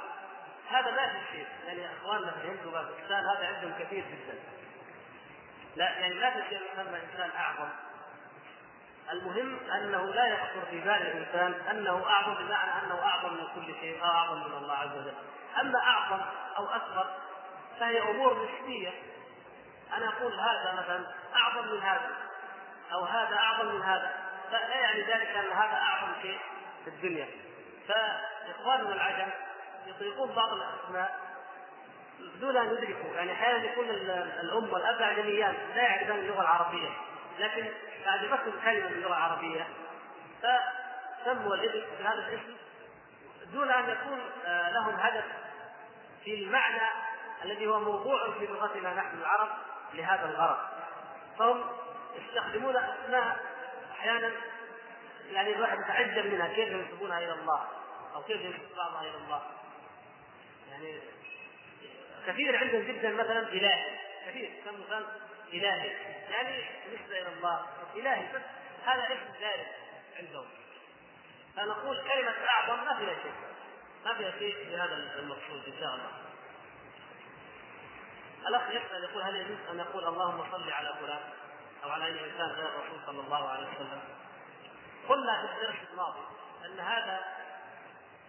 هذا 0.70 0.90
ما 0.90 1.08
في 1.08 1.18
شيء 1.32 1.46
يعني 1.66 1.92
إخواننا 1.92 2.30
في 2.30 2.38
الهند 2.38 2.66
وباكستان 2.66 3.24
هذا 3.26 3.46
عندهم 3.46 3.72
كثير 3.78 4.04
جدا. 4.04 4.38
لا 5.76 5.90
يعني 5.90 6.14
لا 6.14 6.30
في 6.30 6.48
شيء 6.48 6.60
يسمى 6.72 6.98
إنسان 7.12 7.30
أعظم. 7.30 7.68
المهم 9.12 9.58
أنه 9.70 10.04
لا 10.06 10.26
يخطر 10.26 10.66
في 10.70 10.80
بال 10.80 10.90
الإنسان 10.90 11.54
أنه 11.70 12.06
أعظم 12.06 12.34
بمعنى 12.34 12.70
أنه 12.84 13.02
أعظم 13.02 13.32
من 13.32 13.46
كل 13.54 13.74
شيء 13.80 14.04
أو 14.04 14.10
أعظم 14.10 14.38
من 14.38 14.56
الله 14.56 14.74
عز 14.74 14.96
وجل. 14.96 15.14
أما 15.60 15.78
أعظم 15.78 16.20
أو 16.56 16.66
اكبر 16.66 17.06
فهي 17.80 18.00
أمور 18.10 18.48
نسبيه 18.48 18.90
أنا 19.96 20.08
أقول 20.08 20.32
هذا 20.32 20.72
مثلا 20.72 21.06
أعظم 21.36 21.68
من 21.68 21.82
هذا 21.82 22.10
أو 22.92 23.04
هذا 23.04 23.36
أعظم 23.36 23.74
من 23.74 23.82
هذا. 23.82 24.14
فلا 24.50 24.74
يعني 24.74 25.00
ذلك 25.00 25.26
أن 25.26 25.50
هذا 25.50 25.76
أعظم 25.76 26.12
شيء 26.22 26.38
في 26.84 26.90
الدنيا. 26.90 27.28
فإخواننا 27.88 28.94
العجم 28.94 29.30
يطلقون 29.86 30.32
بعض 30.32 30.48
الأسماء 30.52 31.20
دون 32.40 32.56
أن 32.56 32.66
يدركوا. 32.66 33.14
يعني 33.14 33.32
أحيانا 33.32 33.64
يكون 33.64 33.90
الأم 34.40 34.72
والأب 34.72 35.02
اعجميان 35.02 35.54
لا 35.74 35.82
يعرفان 35.82 36.18
اللغة 36.18 36.40
العربية. 36.40 36.88
لكن 37.38 37.70
اعجبتهم 38.06 38.60
كلمة 38.64 38.88
باللغة 38.88 39.16
العربية 39.16 39.68
فسموا 40.38 41.54
الابن 41.54 41.84
بهذا 41.98 42.28
الاسم 42.28 42.56
دون 43.52 43.70
أن 43.70 43.90
يكون 43.90 44.20
آه، 44.46 44.70
لهم 44.70 44.94
هدف 44.94 45.24
في 46.24 46.34
المعنى 46.34 46.88
الذي 47.44 47.66
هو 47.66 47.80
موضوع 47.80 48.38
في 48.38 48.46
لغتنا 48.46 48.94
نحن 48.94 49.18
العرب 49.18 49.48
لهذا 49.94 50.24
الغرض. 50.24 50.58
فهم 51.38 51.64
يستخدمون 52.14 52.76
أسماء 52.76 53.36
أحيانا 53.92 54.32
يعني 55.30 55.56
الواحد 55.56 55.78
يتعجب 55.80 56.26
منها 56.26 56.48
كيف 56.48 56.68
ينسبونها 56.68 57.18
إلى 57.18 57.32
الله؟ 57.32 57.68
أو 58.14 58.22
كيف 58.22 58.40
ينسب 58.40 58.60
إلى 59.00 59.16
الله؟ 59.16 59.42
يعني 60.70 61.00
كثير 62.26 62.56
عندهم 62.56 62.82
جدا 62.82 63.10
مثلا 63.10 63.48
إلهي 63.48 63.98
كثير 64.26 64.50
كم 64.64 64.80
مثال 64.80 65.06
إلهي. 65.52 65.88
يعني 66.30 66.64
بالنسبة 66.84 67.18
إلى 67.18 67.28
الله 67.28 67.66
إلهي 67.94 68.32
بس 68.34 68.42
هذا 68.84 69.04
اسم 69.04 69.32
ذلك 69.40 69.74
عندهم 70.16 70.48
فنقول 71.56 71.96
كلمة 72.08 72.34
أعظم 72.48 72.84
ما 72.84 72.98
فيها 72.98 73.22
شيء. 73.22 73.32
ما 74.04 74.14
فيها 74.14 74.30
شيء 74.30 74.54
في 74.54 74.76
هذا 74.76 74.94
المقصود 74.94 75.64
إن 75.66 75.80
شاء 75.80 75.94
الله. 75.94 76.10
الأخ 78.48 78.62
يسأل 78.70 79.04
يقول 79.04 79.22
هل 79.22 79.36
يجوز 79.36 79.58
أن 79.70 79.76
نقول 79.76 80.04
اللهم 80.04 80.50
صل 80.52 80.72
على 80.72 80.94
فلان 81.00 81.20
أو 81.84 81.90
على 81.90 82.04
أي 82.04 82.10
إنسان 82.24 82.48
غير 82.48 82.68
الرسول 82.68 83.00
صلى 83.06 83.20
الله 83.20 83.48
عليه 83.48 83.68
وسلم؟ 83.68 84.00
قلنا 85.08 85.46
في 85.46 85.52
الدرس 85.52 85.76
الماضي 85.92 86.20
أن 86.64 86.80
هذا 86.80 87.20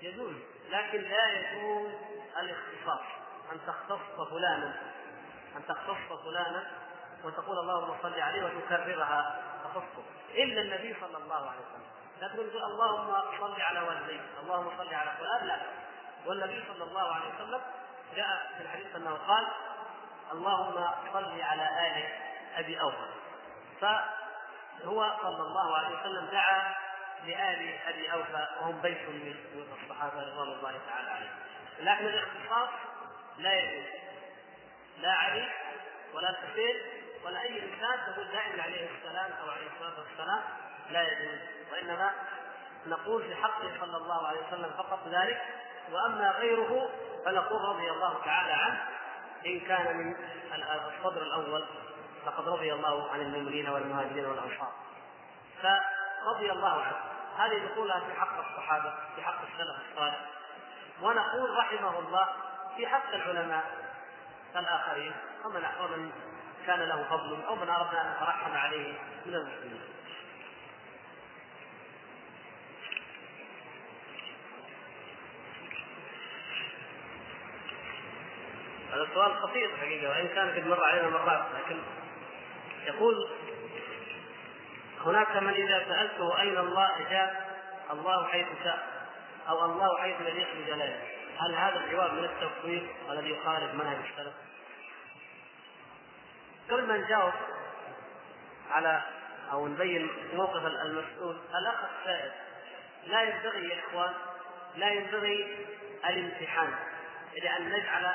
يجوز 0.02 0.36
لكن 0.70 1.02
لا 1.02 1.30
يجوز 1.32 1.92
الاختصاص. 2.40 3.06
أن 3.52 3.60
تختص 3.68 4.30
فلانا. 4.30 4.82
أن 5.56 5.66
تختص 5.68 6.24
فلانا 6.26 6.72
وتقول 7.24 7.60
اللهم 7.60 7.96
صل 8.04 8.20
عليه 8.20 8.44
وتكررها. 8.44 9.42
تخصه 9.64 10.04
إلا 10.34 10.62
النبي 10.62 10.96
صلى 11.02 11.18
الله 11.18 11.50
عليه 11.50 11.60
وسلم. 11.60 11.84
لا 12.22 12.28
تقول 12.28 12.64
اللهم 12.64 13.40
صل 13.40 13.62
على 13.62 13.80
والديك. 13.80 14.22
اللهم 14.44 14.78
صل 14.78 14.94
على 14.94 15.12
فلان. 15.20 15.48
لا. 15.48 15.62
والنبي 16.26 16.64
صلى 16.68 16.84
الله 16.84 17.14
عليه 17.14 17.26
وسلم 17.36 17.62
جاء 18.16 18.52
في 18.58 18.64
الحديث 18.64 18.96
أنه 18.96 19.18
قال 19.28 19.48
اللهم 20.32 20.88
صل 21.14 21.42
على 21.42 21.64
آل 21.88 22.06
أبي 22.56 22.82
أوفى. 22.82 23.08
فهو 23.82 25.16
صلى 25.22 25.42
الله 25.42 25.78
عليه 25.78 26.00
وسلم 26.00 26.26
دعا 26.26 26.76
لآل 27.26 27.80
أبي 27.88 28.12
أوفى 28.14 28.48
وهم 28.62 28.82
بيت 28.82 29.10
من 29.10 29.36
الصحابة 29.84 30.22
رضوان 30.22 30.48
الله 30.48 30.80
تعالى 30.90 31.10
عليهم. 31.10 31.36
لكن 31.80 32.06
الاختصاص 32.06 32.70
لا 33.38 33.54
يجوز. 33.54 33.86
لا 34.98 35.12
علي 35.12 35.50
ولا 36.14 36.30
الحسين 36.30 37.03
ولا 37.26 37.42
أي 37.42 37.64
إنسان 37.64 38.14
تقول 38.14 38.28
دائما 38.32 38.64
عليه 38.64 38.90
السلام 38.98 39.32
أو 39.44 39.50
عليه 39.50 39.68
الصلاة 39.76 40.00
والسلام 40.00 40.44
لا 40.90 41.02
يجوز 41.02 41.40
وإنما 41.72 42.12
نقول 42.86 43.24
في 43.24 43.36
حقه 43.36 43.72
صلى 43.80 43.98
الله 43.98 44.28
عليه 44.28 44.48
وسلم 44.48 44.72
فقط 44.78 45.08
ذلك. 45.08 45.42
وأما 45.92 46.32
غيره 46.32 46.90
فنقول 47.26 47.62
رضي 47.62 47.92
الله 47.92 48.22
تعالى 48.26 48.54
عنه 48.54 48.88
إن 49.46 49.60
كان 49.60 49.98
من 49.98 50.16
الصدر 50.98 51.22
الأول 51.22 51.66
فقد 52.26 52.48
رضي 52.48 52.74
الله 52.74 53.12
عن 53.12 53.22
المؤمنين 53.22 53.70
والمهاجرين 53.70 54.26
والأنصار. 54.26 54.72
فرضي 55.62 56.52
الله 56.52 56.82
عنه. 56.82 56.98
هذه 57.38 57.66
نقولها 57.66 58.00
في 58.00 58.20
حق 58.20 58.50
الصحابة 58.50 58.94
في 59.16 59.22
حق 59.22 59.42
السلف 59.42 59.92
الصالح. 59.92 60.20
ونقول 61.02 61.58
رحمه 61.58 62.00
الله 62.00 62.28
في 62.78 62.88
حق 62.88 63.14
العلماء 63.14 63.64
الآخرين 64.56 65.14
ومن 65.46 65.66
ومن 65.82 66.12
كان 66.68 66.80
له 66.80 67.04
فضل 67.10 67.44
أو 67.48 67.56
من 67.56 67.70
أردنا 67.70 68.02
أن 68.02 68.16
نترحم 68.16 68.52
عليه 68.52 68.94
من 69.26 69.36
المسلمين. 69.36 69.82
هذا 78.94 79.08
سؤال 79.14 79.36
خطير 79.42 79.78
حقيقة 79.78 80.10
وإن 80.10 80.28
كان 80.28 80.50
قد 80.50 80.68
مر 80.68 80.84
علينا 80.84 81.10
مرات 81.10 81.46
لكن 81.56 81.80
يقول 82.86 83.30
هناك 85.06 85.36
من 85.38 85.54
إذا 85.54 85.86
سألته 85.88 86.42
أين 86.42 86.58
الله 86.58 86.90
إجاب 87.08 87.46
الله 87.92 88.28
حيث 88.28 88.48
شاء 88.64 88.88
أو 89.50 89.66
الله 89.66 90.02
حيث 90.02 90.16
يليق 90.22 90.48
بجلاله 90.56 91.00
هل 91.38 91.56
هذا 91.56 91.86
الجواب 91.86 92.14
من 92.14 92.24
التفويض 92.24 92.88
الذي 93.10 93.30
يخالف 93.30 93.74
منهج 93.74 93.98
السلف؟ 94.12 94.34
قبل 96.70 96.88
ما 96.88 96.98
نجاوب 96.98 97.34
على 98.72 99.02
أو 99.52 99.68
نبين 99.68 100.10
موقف 100.34 100.66
المسؤول 100.66 101.38
الأخ 101.56 101.76
السائل 102.00 102.32
لا 103.08 103.22
ينبغي 103.22 103.70
يا 103.70 103.80
إخوان 103.80 104.14
لا 104.76 104.90
ينبغي 104.90 105.66
الامتحان. 106.06 106.76
لأن 107.44 107.70
نجعل 107.70 108.14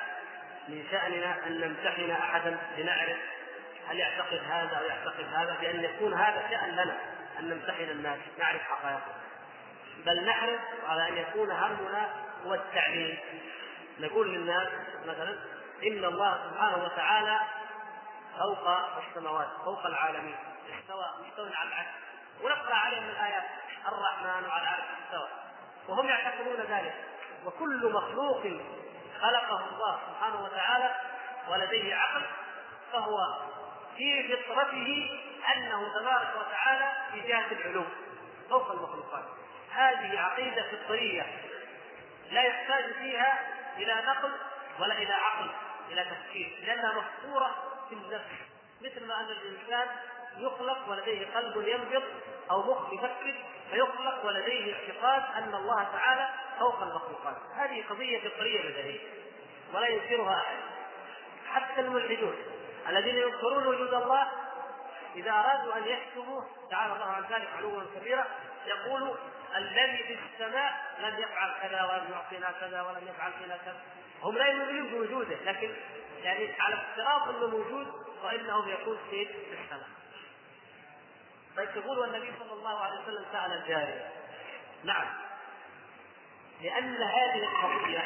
من 0.68 0.84
شأننا 0.90 1.46
أن 1.46 1.61
نمتحن 1.61 2.11
أحدا 2.11 2.59
لنعرف 2.78 3.18
هل 3.88 3.99
يعتقد 3.99 4.40
هذا 4.51 4.76
أو 4.76 4.84
يعتقد 4.84 5.24
هذا 5.34 5.57
بأن 5.61 5.84
يكون 5.84 6.14
هذا 6.14 6.49
شأن 6.51 6.70
لنا 6.70 6.96
أن 7.38 7.49
نمتحن 7.49 7.90
الناس 7.90 8.18
نعرف 8.38 8.62
حقائقهم. 8.62 9.14
بل 10.07 10.24
نحرص 10.24 10.61
على 10.88 11.09
أن 11.09 11.16
يكون 11.16 11.51
همنا 11.51 12.09
هو 12.46 12.55
التعليم. 12.55 13.18
نقول 14.01 14.34
للناس 14.34 14.68
مثلا 15.07 15.36
إن 15.86 16.05
الله 16.05 16.51
سبحانه 16.51 16.84
وتعالى 16.84 17.40
فوق 18.39 18.68
السماوات 19.09 19.49
فوق 19.64 19.86
العالمين. 19.86 20.36
استوى 20.80 21.05
مستوى 21.26 21.55
على 21.55 21.68
العرش 21.68 21.86
ونقرا 22.43 22.74
عليهم 22.74 23.11
الآيات. 23.11 23.45
الرحمن 23.89 24.51
على 24.51 24.62
العرش 24.62 24.84
استوى 25.05 25.28
وهم 25.89 26.09
يعتقدون 26.09 26.61
ذلك. 26.61 26.95
وكل 27.45 27.93
مخلوق 27.93 28.43
خلقه 29.20 29.68
الله 29.68 30.01
سبحانه 30.09 30.45
وتعالى 30.45 30.95
ولديه 31.49 31.95
عقل 31.95 32.22
فهو 32.93 33.16
في 33.97 34.36
فطرته 34.36 35.20
أنه 35.57 35.99
تبارك 36.01 36.28
وتعالى 36.36 36.93
في 37.12 37.20
جهه 37.20 37.53
العلو 37.53 37.84
فوق 38.51 38.70
المخلوقات. 38.70 39.24
هذه 39.72 40.20
عقيدة 40.20 40.62
فطرية. 40.62 41.26
لا 42.30 42.43
يحتاج 42.43 42.93
فيها 42.93 43.39
إلى 43.76 43.95
نقل 44.07 44.32
ولا 44.78 44.95
إلى 44.95 45.12
عقل 45.12 45.51
إلى 45.91 46.05
تفكير. 46.05 46.59
لأنها 46.66 46.93
مفطوره 46.93 47.77
في 47.89 47.95
النفس 47.95 48.24
مثل 48.80 49.07
ما 49.07 49.20
أن 49.20 49.26
الإنسان 49.30 49.89
يخلق 50.39 50.89
ولديه 50.89 51.26
قلب 51.34 51.68
ينبض 51.68 52.03
أو 52.51 52.62
مخ 52.62 52.93
يفكر 52.93 53.34
فيخلق 53.70 54.26
ولديه 54.26 54.74
اعتقاد 54.74 55.22
أن 55.43 55.55
الله 55.55 55.84
تعالى 55.84 56.28
فوق 56.59 56.82
المخلوقات. 56.82 57.36
هذه 57.57 57.84
قضية 57.91 58.28
فطرية 58.28 58.61
بديهيه 58.61 59.01
ولا 59.74 59.89
ينكرها 59.89 60.36
أحد. 60.36 60.57
حتى 61.49 61.80
الملحدون 61.80 62.36
الذين 62.89 63.16
ينكرون 63.16 63.66
وجود 63.66 63.95
الله 63.95 64.28
إذا 65.16 65.30
أرادوا 65.30 65.76
أن 65.76 65.84
يحكموا 65.84 66.43
تعالى 66.70 66.93
الله 66.93 67.07
عن 67.07 67.22
ذلك 67.22 67.49
علوا 67.57 67.82
كبيرا 67.97 68.24
يقول 68.66 69.14
الذي 69.57 69.99
في 69.99 70.18
السماء 70.32 70.72
لم 70.99 71.18
يفعل 71.18 71.53
كذا 71.62 71.84
ولم 71.84 72.12
يعطينا 72.12 72.53
كذا 72.61 72.82
ولم 72.82 73.09
يفعل 73.09 73.32
فينا 73.32 73.57
كذا. 73.57 73.80
هم 74.22 74.38
لا 74.38 74.46
يؤمنون 74.46 74.88
بوجوده 74.90 75.36
لكن 75.44 75.70
يعني 76.22 76.48
على 76.60 76.74
افتراض 76.74 77.28
إنه 77.28 77.46
موجود 77.46 77.86
وانه 78.24 78.68
يكون 78.70 78.98
في 79.10 79.22
السماء. 79.52 79.88
طيب 81.56 81.68
تقول 81.74 81.98
والنبي 81.98 82.32
صلى 82.38 82.52
الله 82.52 82.78
عليه 82.78 83.00
وسلم 83.02 83.24
سأل 83.32 83.52
الجارية 83.52 84.10
نعم 84.84 85.06
لأن 86.62 87.02
هذه 87.02 87.42
القضية 87.44 88.00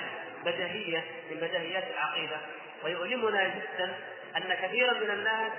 بديهية 0.44 1.04
من 1.30 1.36
بديهيات 1.36 1.84
العقيدة 1.84 2.36
ويؤلمنا 2.84 3.48
جدا 3.48 3.94
أن 4.36 4.54
كثيرا 4.54 4.92
من 4.92 5.10
الناس 5.10 5.52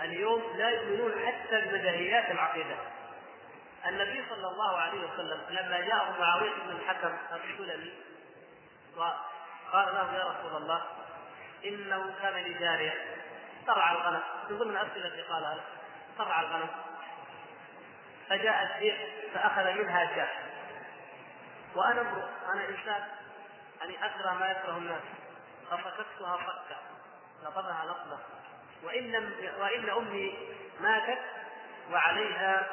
اليوم 0.00 0.42
لا 0.56 0.70
يؤمنون 0.70 1.12
حتى 1.26 1.60
ببديهيات 1.60 2.30
العقيدة. 2.30 2.76
النبي 3.86 4.24
صلى 4.30 4.48
الله 4.48 4.76
عليه 4.76 4.98
وسلم 4.98 5.40
لما 5.50 5.80
جاءه 5.80 6.20
معاوية 6.20 6.50
بن 6.50 6.70
الحكم 6.70 7.16
السلمي 7.32 7.92
وقال 9.68 9.94
له 9.94 10.14
يا 10.14 10.24
رسول 10.24 10.62
الله 10.62 10.82
إنه 11.64 12.14
كان 12.22 12.34
لي 12.34 12.54
جارية. 12.54 12.94
ترعى 13.66 13.96
الغنم. 13.96 14.22
من 14.50 14.58
ضمن 14.58 14.76
الاسئله 14.76 15.06
التي 15.06 15.22
قالها 15.22 15.54
له 15.54 15.64
ترعى 16.18 16.46
الغنم. 16.46 16.68
فجاء 18.28 18.62
الذئب 18.62 18.96
فأخذ 19.34 19.72
منها 19.72 20.14
شاة 20.14 20.28
وأنا 21.74 22.00
امرؤ 22.00 22.24
أنا 22.52 22.68
إنسان 22.68 23.08
يعني 23.80 24.06
أكره 24.06 24.32
ما 24.32 24.50
يكره 24.50 24.76
الناس. 24.78 25.02
ففككتها 25.70 26.36
فكا. 26.36 26.76
نطبها 27.44 27.84
نطبه 27.84 28.18
وإن 28.84 29.32
وإن 29.60 29.90
أمي 29.90 30.38
ماتت 30.80 31.18
وعليها 31.92 32.66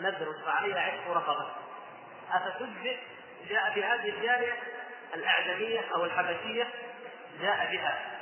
نذر 0.00 0.34
وعليها 0.46 0.80
عتق 0.80 1.10
رقبه 1.10 1.50
افتجزئ 2.32 2.98
جاء 3.48 3.74
بهذه 3.74 4.08
الجارية 4.08 4.62
الأعجمية 5.14 5.80
أو 5.94 6.04
الحبشية 6.04 6.68
جاء 7.40 7.72
بها. 7.72 8.20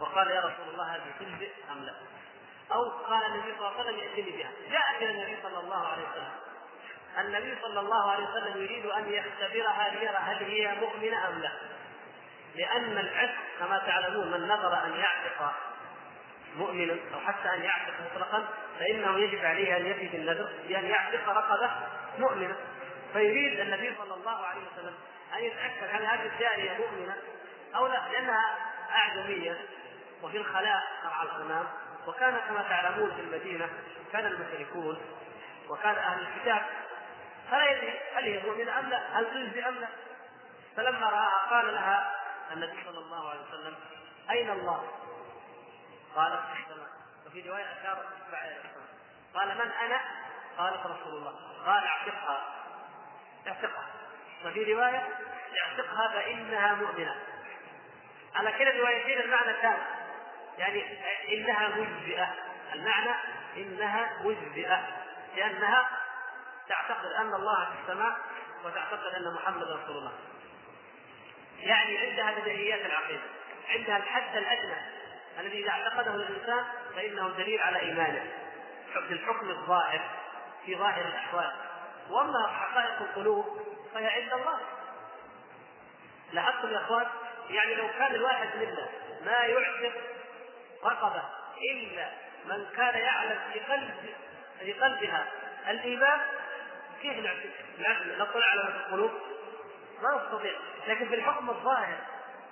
وقال 0.00 0.30
يا 0.30 0.40
رسول 0.40 0.68
الله 0.72 0.94
هذه 0.94 1.02
تجزئ 1.20 1.50
أم 1.72 1.84
لا؟ 1.84 1.94
أو 2.72 2.90
قال 2.90 3.26
النبي 3.26 3.54
صلى 3.58 3.68
الله 3.68 3.80
عليه 3.80 4.12
وسلم 4.12 4.36
بها. 4.36 4.50
جاءت 4.70 5.02
إلى 5.02 5.10
النبي 5.10 5.42
صلى 5.42 5.58
الله 5.58 5.88
عليه 5.88 6.02
وسلم. 6.02 6.32
النبي 7.18 7.56
صلى 7.62 7.80
الله 7.80 8.12
عليه 8.12 8.24
وسلم 8.24 8.62
يريد 8.62 8.86
أن 8.86 9.12
يختبرها 9.12 9.90
ليرى 9.90 10.16
هل 10.16 10.44
هي 10.44 10.74
مؤمنة 10.74 11.28
أم 11.28 11.38
لا. 11.38 11.52
لأن 12.54 12.98
العتق 12.98 13.40
كما 13.58 13.78
تعلمون 13.78 14.30
من 14.30 14.48
نظر 14.48 14.84
أن 14.84 14.94
يعتق 14.96 15.52
مؤمنا 16.56 16.96
أو 17.14 17.20
حتى 17.20 17.54
أن 17.54 17.62
يعتق 17.62 17.94
مطلقا 18.10 18.48
فإنه 18.78 19.18
يجب 19.18 19.44
عليه 19.44 19.76
أن 19.76 19.86
يفي 19.86 20.08
بالنذر 20.08 20.48
بان 20.68 20.84
يعتق 20.84 21.28
رقبة 21.28 21.70
مؤمنة. 22.18 22.56
فيريد 23.12 23.60
النبي 23.60 23.94
صلى 23.98 24.14
الله 24.14 24.46
عليه 24.46 24.60
وسلم 24.60 24.94
أن 25.36 25.44
يتأكد 25.44 25.94
هل 25.94 26.04
هذه 26.04 26.26
الجاريه 26.26 26.78
مؤمنة 26.78 27.16
أو 27.74 27.86
لا 27.86 28.08
لأنها 28.12 28.56
أعجمية 28.90 29.58
وفي 30.22 30.36
الخلاء 30.36 30.82
ترعى 31.02 31.22
الغنام 31.22 31.66
وكان 32.06 32.40
كما 32.48 32.62
تعلمون 32.62 33.14
في 33.14 33.20
المدينة 33.20 33.68
كان 34.12 34.26
المشركون 34.26 35.00
وكان 35.68 35.94
أهل 35.94 36.26
الكتاب 36.26 36.62
فلا 37.50 37.70
يدري 37.70 38.00
هل 38.14 38.24
هي 38.24 38.42
مؤمنة 38.42 38.78
أم 38.78 38.88
لا؟ 38.88 39.18
هل 39.18 39.26
تجزي 39.26 39.68
أم 39.68 39.74
لا؟ 39.74 39.88
فلما 40.76 41.10
رآها 41.10 41.50
قال 41.50 41.74
لها 41.74 42.20
النبي 42.52 42.84
صلى 42.84 42.98
الله 42.98 43.30
عليه 43.30 43.40
وسلم 43.40 43.74
أين 44.30 44.50
الله؟ 44.50 44.88
قالت 46.16 46.40
في 46.40 46.62
السماء 46.62 46.88
وفي 47.26 47.48
رواية 47.48 47.64
أشارت 47.64 48.06
إلى 48.28 48.56
قال 49.34 49.48
من 49.48 49.70
أنا؟ 49.70 50.00
قالت 50.58 50.86
رسول 50.86 51.14
الله 51.14 51.34
قال 51.66 51.84
أعتقها 51.84 52.61
اعتقها. 53.46 53.86
وفي 54.44 54.72
رواية 54.72 55.08
اعتقها 55.62 56.08
فإنها 56.08 56.74
مؤمنة. 56.74 57.16
على 58.34 58.52
كلا 58.52 58.70
الروايتين 58.70 59.20
المعنى 59.20 59.52
ثابت 59.62 59.82
يعني 60.58 60.84
إنها 61.28 61.68
مجزئة. 61.68 62.34
المعنى 62.72 63.14
إنها 63.56 64.10
مجزئة. 64.24 64.80
لأنها 65.36 65.90
تعتقد 66.68 67.12
أن 67.12 67.34
الله 67.34 67.64
في 67.64 67.72
السماء 67.82 68.16
وتعتقد 68.64 69.14
أن 69.14 69.34
محمد 69.34 69.62
رسول 69.62 69.96
الله. 69.96 70.12
يعني 71.58 71.98
عندها 71.98 72.40
بديهيات 72.40 72.86
العقيدة. 72.86 73.22
عندها 73.68 73.96
الحد 73.96 74.36
الأدنى 74.36 74.76
الذي 75.40 75.62
إذا 75.62 75.70
اعتقده 75.70 76.14
الإنسان 76.14 76.64
فإنه 76.96 77.28
دليل 77.28 77.60
على 77.60 77.80
إيمانه. 77.80 78.26
في 78.92 79.12
الحكم 79.12 79.50
الظاهر 79.50 80.00
في 80.66 80.76
ظاهر 80.76 81.04
الأحوال. 81.04 81.52
وأما 82.10 82.46
حقائق 82.46 83.02
القلوب 83.02 83.60
فهي 83.94 84.06
عند 84.06 84.32
الله. 84.32 84.58
لاحظتم 86.32 86.68
يا 86.68 86.78
أخوان 86.78 87.06
يعني 87.50 87.74
لو 87.74 87.88
كان 87.88 88.14
الواحد 88.14 88.56
منا 88.56 88.88
ما 89.24 89.32
يعتق 89.32 89.92
رقبة 90.84 91.22
إلا 91.72 92.10
من 92.44 92.66
كان 92.76 92.98
يعلم 92.98 93.40
في 93.52 93.60
قلب 93.60 94.14
في 94.58 94.72
قلبها 94.72 95.26
الإيمان 95.68 96.20
كيف 97.02 97.16
نطلع 98.18 98.46
على 98.46 98.60
القلوب؟ 98.60 99.10
ما 100.02 100.24
نستطيع. 100.24 100.54
لكن 100.86 101.08
في 101.08 101.14
الحكم 101.14 101.50
الظاهر 101.50 101.98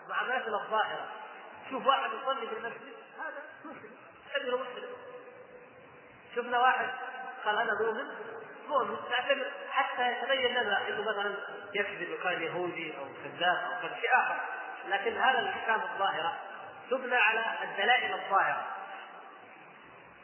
مع 0.09 0.23
مثل 0.23 0.55
الظاهرة 0.55 1.07
شوف 1.71 1.87
واحد 1.87 2.11
يصلي 2.23 2.47
في 2.47 2.53
المسجد 2.57 2.95
هذا 3.19 3.43
مسلم 3.65 3.97
اجر 4.35 4.57
مسلم. 4.57 4.89
شفنا 6.37 6.61
واحد 6.61 6.89
قال 7.45 7.59
أنا 7.59 7.73
مؤمن. 7.81 8.11
مؤمن 8.71 8.97
نعتبر 9.11 9.51
حتى 9.71 10.13
يتبين 10.13 10.55
لنا 10.55 10.89
إنه 10.89 11.03
مثلا 11.03 11.35
يكذب 11.75 12.13
وكان 12.13 12.43
يهودي 12.43 12.95
أو 12.99 13.05
كذاب 13.25 13.57
أو 13.57 13.83
كان 13.83 14.01
شيء 14.01 14.11
آخر 14.15 14.41
لكن 14.89 15.17
هذا 15.17 15.39
الأحكام 15.39 15.81
الظاهرة 15.81 16.39
تبنى 16.91 17.17
على 17.17 17.45
الدلائل 17.63 18.15
الظاهرة 18.15 18.67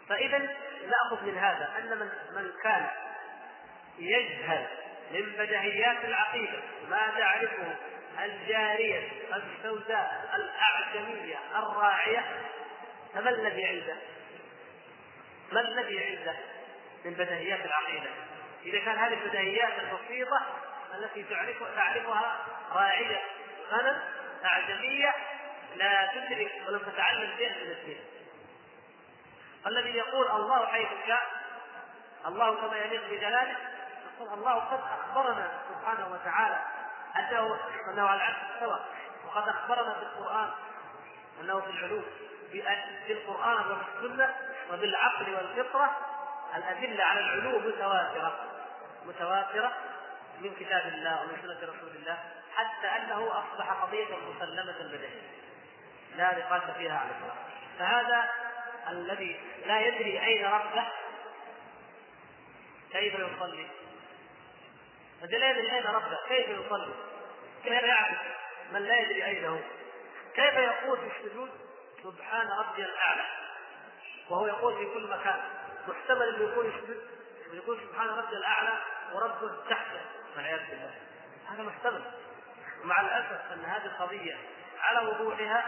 فاذا 0.08 0.38
نأخذ 0.86 1.26
من 1.26 1.38
هذا 1.38 1.70
أن 1.78 1.98
من 1.98 2.10
من 2.34 2.52
كان 2.62 2.86
يجهل 3.98 4.66
من 5.10 5.32
بدهيات 5.38 6.04
العقيدة 6.04 6.58
ما 6.90 7.10
تعرفه 7.18 7.74
الجارية 8.24 9.08
السوداء 9.34 10.30
الأعجمية 10.34 11.36
الراعية 11.56 12.24
فما 13.14 13.30
الذي 13.30 13.64
عنده؟ 13.64 13.96
ما 15.52 15.60
الذي 15.60 16.04
عنده 16.04 16.36
من 17.04 17.14
بدهيات 17.14 17.64
العقيدة؟ 17.64 18.10
إذا 18.66 18.78
كان 18.78 18.96
هذه 18.98 19.12
البدهيات 19.12 19.72
البسيطة 19.78 20.42
التي 20.94 21.22
تعرف 21.22 21.56
تعرفها 21.76 22.36
راعية 22.72 23.22
غنم 23.70 24.00
أعجمية 24.44 25.14
لا 25.76 26.10
تدرك 26.14 26.52
ولم 26.68 26.78
تتعلم 26.78 27.36
شيئا 27.36 27.64
من 27.64 27.70
الدين. 27.70 28.00
الذي 29.66 29.90
يقول 29.90 30.26
الله 30.30 30.66
حيث 30.66 30.88
شاء 31.06 31.22
الله 32.26 32.54
كما 32.54 32.76
يليق 32.76 33.10
بجلاله 33.10 33.56
يقول 34.16 34.38
الله 34.38 34.54
قد 34.54 34.80
أخبرنا 34.80 35.48
سبحانه 35.68 36.12
وتعالى 36.12 36.60
انه 37.16 37.58
أنه 37.92 38.08
على 38.08 38.16
العكس 38.16 38.38
استوى 38.54 38.80
وقد 39.26 39.48
أخبرنا 39.48 39.94
في 39.94 40.02
القرآن 40.02 40.50
أنه 41.40 41.60
في 41.60 41.70
العلوم 41.70 42.04
في 43.06 43.12
القرآن 43.12 43.70
وفي 43.70 43.82
السنة 43.96 44.34
وبالعقل 44.72 45.34
والفطرة 45.34 45.96
الأدلة 46.56 47.04
على 47.04 47.20
العلو 47.20 47.58
متواترة 47.58 48.55
متواترة 49.06 49.72
من 50.40 50.54
كتاب 50.54 50.86
الله 50.86 51.22
ومن 51.22 51.38
سنة 51.42 51.72
رسول 51.72 51.96
الله 51.96 52.18
حتى 52.54 52.86
أنه 52.86 53.28
أصبح 53.38 53.72
قضية 53.72 54.16
مسلمة 54.16 54.72
بدنيه 54.72 55.22
لا 56.16 56.38
نقاش 56.38 56.76
فيها 56.76 56.98
على 56.98 57.10
الإطلاق. 57.10 57.36
فهذا 57.78 58.30
الذي 58.88 59.40
لا 59.66 59.80
يدري 59.80 60.24
أين 60.26 60.46
ربه. 60.46 60.84
كيف 62.92 63.14
يصلي؟ 63.14 63.66
الذي 65.22 65.38
لا 65.38 65.50
يدري 65.50 65.72
أين 65.72 65.86
ربه. 65.86 66.18
كيف 66.28 66.48
يصلي؟ 66.48 66.94
كيف 67.64 67.82
يعرف 67.82 68.18
من 68.72 68.82
لا 68.82 68.96
يدري 68.96 69.24
أين 69.24 69.44
هو؟ 69.44 69.58
كيف 70.34 70.54
يقول 70.54 70.98
في 70.98 71.06
السجود؟ 71.16 71.50
سبحان 72.02 72.48
ربي 72.48 72.82
الأعلى. 72.84 73.24
وهو 74.30 74.46
يقول 74.46 74.78
في 74.78 74.94
كل 74.94 75.10
مكان. 75.10 75.40
محتمل 75.88 76.34
انه 76.34 76.52
يكون 76.52 76.66
يسجد. 76.66 77.00
ويقول 77.52 77.80
سبحان 77.80 78.08
ربي 78.08 78.36
الأعلى. 78.36 78.78
وربه 79.14 79.52
تحته 79.70 80.00
والعياذ 80.36 80.60
بالله. 80.70 80.94
هذا 81.52 81.62
محتمل. 81.62 82.02
ومع 82.84 83.00
الأسف 83.00 83.52
أن 83.52 83.64
هذه 83.64 83.84
القضية 83.84 84.36
على 84.80 85.08
وضوحها 85.08 85.64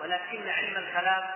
ولكن 0.00 0.48
علم 0.48 0.76
الكلام 0.76 1.30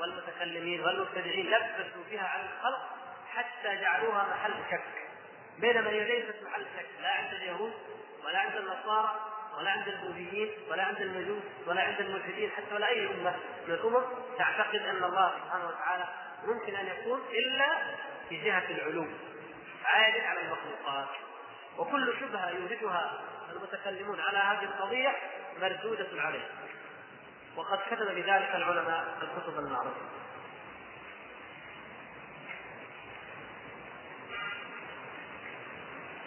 والمتكلمين 0.00 0.80
والمبتدعين 0.80 1.46
لبسوا 1.46 2.04
بها 2.10 2.28
على 2.28 2.42
الخلق 2.42 2.88
حتى 3.34 3.76
جعلوها 3.76 4.26
محل 4.30 4.54
شك. 4.70 5.08
بينما 5.58 5.90
هي 5.90 6.04
ليست 6.04 6.42
محل 6.42 6.66
شك. 6.76 7.02
لا 7.02 7.10
عند 7.10 7.34
اليهود 7.34 7.72
ولا 8.24 8.38
عند 8.38 8.56
النصارى 8.56 9.32
ولا 9.58 9.70
عند 9.70 9.88
البوذيين 9.88 10.50
ولا 10.70 10.82
عند 10.84 11.00
المجوس 11.00 11.42
ولا 11.66 11.82
عند 11.82 12.00
الملحدين 12.00 12.50
حتى 12.50 12.74
ولا 12.74 12.88
أي 12.88 13.06
أمة 13.06 13.34
من 13.66 13.74
الأمم 13.74 14.04
تعتقد 14.38 14.80
أن 14.80 15.04
الله 15.04 15.32
سبحانه 15.44 15.68
وتعالى 15.68 16.04
ممكن 16.44 16.76
أن 16.76 16.86
يكون 16.86 17.20
إلا 17.30 17.66
في 18.28 18.36
جهة 18.36 18.70
العلو 18.70 19.06
عال 19.86 20.20
على 20.20 20.40
المخلوقات 20.40 21.08
وكل 21.78 22.14
شبهة 22.20 22.50
يوجدها 22.50 23.20
المتكلمون 23.52 24.20
على 24.20 24.38
هذه 24.38 24.64
القضية 24.64 25.16
مردودة 25.60 26.22
عليه 26.22 26.48
وقد 27.56 27.78
كتب 27.90 28.06
بذلك 28.06 28.54
العلماء 28.54 29.18
الكتب 29.22 29.58
المعروفة 29.58 30.16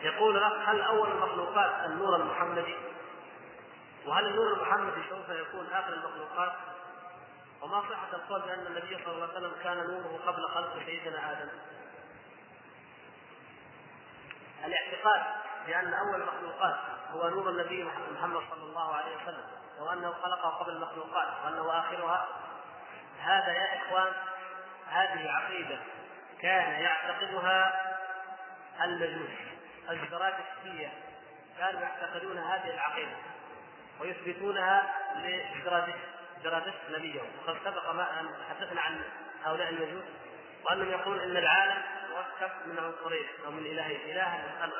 يقول 0.04 0.38
الاخ 0.38 0.70
هل 0.70 0.82
أول 0.82 1.12
المخلوقات 1.12 1.86
النور 1.86 2.16
المحمدي؟ 2.16 2.76
وهل 4.06 4.26
النور 4.26 4.54
المحمدي 4.54 5.02
سوف 5.10 5.30
يكون 5.30 5.68
آخر 5.74 5.94
المخلوقات؟ 5.94 6.52
وما 7.62 7.82
صحة 7.82 8.14
القول 8.14 8.42
بأن 8.42 8.68
النبي 8.68 9.04
صلى 9.06 9.14
الله 9.14 9.28
عليه 9.28 9.38
وسلم 9.38 9.52
كان 9.64 9.78
نوره 9.78 10.20
قبل 10.28 10.48
خلق 10.48 10.86
سيدنا 10.86 11.32
آدم؟ 11.32 11.50
الاعتقاد 14.66 15.22
بأن 15.68 15.94
أول 15.94 16.22
المخلوقات 16.22 16.76
هو 17.12 17.30
نور 17.30 17.50
النبي 17.50 17.84
محمد 18.12 18.42
صلى 18.50 18.64
الله 18.64 18.96
عليه 18.96 19.16
وسلم 19.16 19.46
وأنه 19.80 20.12
خلقه 20.12 20.50
قبل 20.50 20.72
المخلوقات 20.72 21.28
وأنه 21.46 21.80
آخرها. 21.80 22.28
هذا 23.22 23.54
يا 23.54 23.78
إخوان 23.78 24.14
هذه 24.90 25.32
عقيدة 25.32 25.80
كان 26.42 26.72
يعتقدها 26.72 27.82
المجوس 28.84 29.30
الزرادشتية 29.90 30.92
كانوا 31.60 31.82
يعتقدون 31.82 32.38
هذه 32.38 32.74
العقيدة 32.74 33.16
ويثبتونها 34.00 34.94
لزرادشت 35.16 36.80
نبيهم 36.90 37.28
وقد 37.40 37.58
سبق 37.66 37.92
ما 37.92 38.20
أن 38.20 38.30
تحدثنا 38.48 38.82
عن 38.82 39.02
هؤلاء 39.44 39.70
المجوس 39.70 40.04
وأنهم 40.66 40.90
يقولون 40.90 41.20
أن 41.20 41.38
العالم 41.38 41.82
مركب 42.20 42.52
من 42.66 42.80
عنصرين 42.80 43.26
أو 43.46 43.52
من 43.52 43.66
إلهين 43.66 44.00
إله 44.12 44.30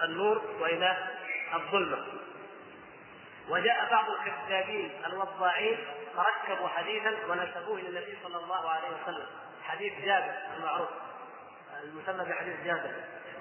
النور 0.04 0.42
وإله 0.60 1.08
الظلمة. 1.54 2.06
وجاء 3.50 3.88
بعض 3.92 4.06
الكذابين 4.10 5.02
الوضاعين 5.06 5.78
فركبوا 6.16 6.68
حديثا 6.68 7.10
ونسبوه 7.30 7.80
إلى 7.80 7.90
النبي 7.90 8.18
صلى 8.24 8.38
الله 8.38 8.70
عليه 8.70 8.88
وسلم. 8.88 9.28
حديث 9.64 10.06
جابر 10.06 10.34
المعروف. 10.58 10.90
المسمى 11.84 12.26
بحديث 12.26 12.64
جابر. 12.66 12.92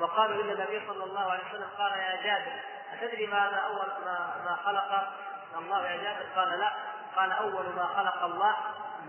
وقالوا 0.00 0.44
إن 0.44 0.50
النبي 0.50 0.82
صلى 0.86 1.04
الله 1.04 1.30
عليه 1.32 1.42
وسلم 1.50 1.68
قال 1.78 1.92
يا 1.92 2.22
جابر 2.22 2.52
أتدري 2.92 3.26
ماذا 3.26 3.56
أول 3.56 3.86
ما, 4.04 4.34
ما 4.44 4.58
خلق 4.64 5.12
الله 5.58 5.88
يا 5.88 5.96
جابر؟ 5.96 6.26
قال 6.36 6.58
لا. 6.58 6.72
قال 7.16 7.32
أول 7.32 7.66
ما 7.76 7.86
خلق 7.86 8.24
الله 8.24 8.56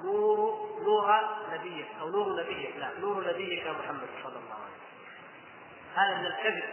نور 0.04 0.70
نور 0.82 1.20
نبيك 1.54 1.88
أو 2.02 2.10
نور 2.10 2.44
نبيك. 2.44 2.76
لا 2.76 2.90
نور 3.00 3.28
نبيك 3.28 3.68
محمد 3.68 4.10
صلى 4.24 4.38
الله 4.38 4.56
عليه 4.56 4.64
وسلم. 4.64 4.68
هذا 6.00 6.18
من 6.18 6.26
الكذب. 6.26 6.64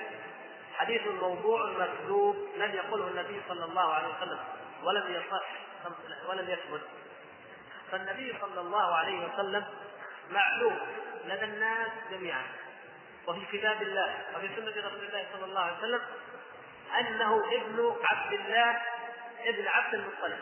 حديث 0.77 1.07
موضوع 1.07 1.71
مكذوب 1.71 2.37
لم 2.57 2.75
يقله 2.75 3.09
النبي 3.09 3.43
صلى 3.49 3.65
الله 3.65 3.93
عليه 3.93 4.09
وسلم 4.09 4.39
ولم 4.83 5.15
يصح 5.15 5.47
ولم 6.29 6.51
يثبت 6.51 6.81
فالنبي 7.91 8.35
صلى 8.41 8.61
الله 8.61 8.95
عليه 8.95 9.29
وسلم 9.29 9.65
معلوم 10.31 10.79
لدى 11.25 11.45
الناس 11.45 11.89
جميعا 12.11 12.43
وفي 13.27 13.59
كتاب 13.59 13.83
الله 13.83 14.15
وفي 14.37 14.49
سنة 14.57 14.87
رسول 14.87 15.05
الله 15.05 15.27
صلى 15.33 15.45
الله 15.45 15.61
عليه 15.61 15.79
وسلم 15.79 16.01
أنه 17.01 17.45
ابن 17.53 17.97
عبد 18.05 18.33
الله 18.33 18.83
ابن 19.45 19.69
عبد 19.69 19.95
المطلب 19.95 20.39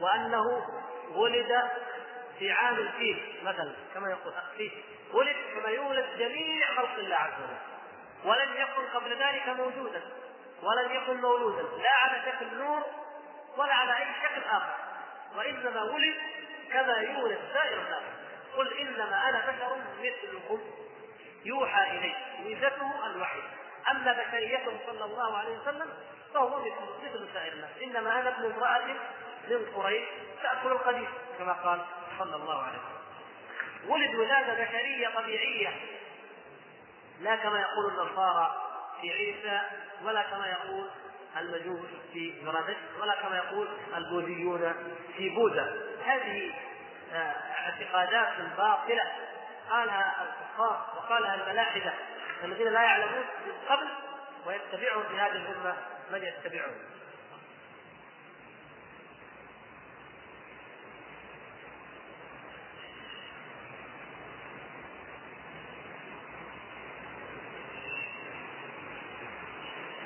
وأنه 0.00 0.66
ولد 1.10 1.70
في 2.38 2.52
عام 2.52 2.74
الفيل 2.74 3.40
مثلا 3.42 3.72
كما 3.94 4.10
يقول 4.10 4.34
الفيل 4.52 4.82
ولد 5.12 5.36
كما 5.54 5.68
يولد 5.68 6.06
جميع 6.18 6.74
خلق 6.76 6.94
الله 6.98 7.16
عز 7.16 7.32
وجل. 7.32 7.58
ولم 8.24 8.52
يكن 8.56 8.86
قبل 8.94 9.22
ذلك 9.22 9.48
موجودا 9.48 10.02
ولم 10.62 10.92
يكن 10.92 11.16
مولودا. 11.16 11.62
لا 11.62 11.90
على 11.90 12.22
شكل 12.26 12.58
نور 12.58 12.82
ولا 13.56 13.74
على 13.74 13.96
أي 13.98 14.06
شكل 14.22 14.48
آخر. 14.48 14.74
وإنما 15.36 15.82
ولد 15.82 16.14
كما 16.72 16.96
يولد 16.96 17.38
سائر 17.52 17.78
الناس. 17.78 18.02
قل 18.56 18.72
إنما 18.72 19.28
أنا 19.28 19.50
بشر 19.50 19.76
مثلكم 20.00 20.60
يوحى 21.44 21.98
إلي 21.98 22.14
ميزته 22.44 23.06
الوحي. 23.06 23.42
أما 23.90 24.12
بشريته 24.12 24.78
صلى 24.86 25.04
الله 25.04 25.38
عليه 25.38 25.58
وسلم 25.58 25.88
فهو 26.34 26.58
مثل 27.04 27.28
سائر 27.34 27.52
الناس. 27.52 27.70
إنما 27.82 28.20
أنا 28.20 28.28
ابن 28.28 28.52
امرأة 28.52 28.84
من 29.48 29.66
قريش 29.76 30.08
تأكل 30.42 30.72
القديم 30.72 31.08
كما 31.38 31.52
قال. 31.52 31.80
صلى 32.18 32.36
الله 32.36 32.62
عليه 32.62 32.78
وسلم. 32.78 33.90
ولد 33.90 34.14
ولاده 34.14 34.64
بشريه 34.64 35.08
طبيعيه 35.08 35.68
لا 37.20 37.36
كما 37.36 37.60
يقول 37.60 37.86
النصارى 37.90 38.62
في 39.00 39.10
عيسى 39.12 39.60
ولا 40.04 40.22
كما 40.22 40.46
يقول 40.46 40.90
المجوس 41.36 41.88
في 42.12 42.34
زرادشت 42.44 42.78
ولا 43.00 43.14
كما 43.22 43.36
يقول 43.36 43.68
البوذيون 43.96 44.74
في 45.16 45.28
بوذا. 45.28 45.76
هذه 46.04 46.52
آه، 47.12 47.34
اعتقادات 47.58 48.40
باطلة. 48.56 49.02
قالها 49.70 50.14
الكفار 50.22 50.86
وقالها 50.96 51.34
الملاحدة. 51.34 51.94
الذين 52.44 52.68
لا 52.68 52.82
يعلمون 52.82 53.24
من 53.46 53.52
قبل 53.68 53.88
ويتبعهم 54.46 55.02
في 55.08 55.20
هذه 55.20 55.32
الأمة 55.32 55.76
من 56.10 56.22
يتبعهم. 56.22 56.74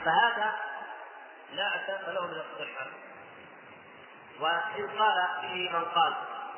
فهذا 0.05 0.55
لا 1.53 1.77
أساس 1.77 2.09
له 2.09 2.27
من 2.27 2.41
الصحة. 2.41 2.87
وإن 4.41 4.99
قال 4.99 5.29
به 5.43 5.71
من 5.73 5.85
قال 5.85 6.15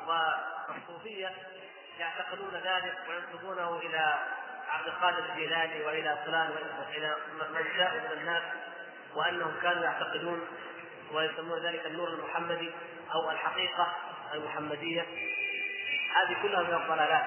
والصوفية 0.07 1.31
يعتقدون 1.99 2.53
ذلك 2.53 2.97
وينسبونه 3.09 3.77
إلى 3.77 4.15
عبد 4.69 4.87
القادر 4.87 5.25
الجيلاني 5.29 5.85
وإلى 5.85 6.17
فلان 6.25 6.49
وإلى 6.51 7.15
من 7.39 7.65
شاء 7.77 7.93
من 7.93 8.19
الناس 8.19 8.43
وأنهم 9.15 9.55
كانوا 9.61 9.83
يعتقدون 9.83 10.47
ويسمون 11.11 11.59
ذلك 11.59 11.85
النور 11.85 12.07
المحمدي 12.07 12.71
أو 13.13 13.31
الحقيقة 13.31 13.93
المحمدية. 14.33 15.01
هذه 16.15 16.35
كلها 16.41 16.63
من 16.63 16.73
الضلالات. 16.73 17.25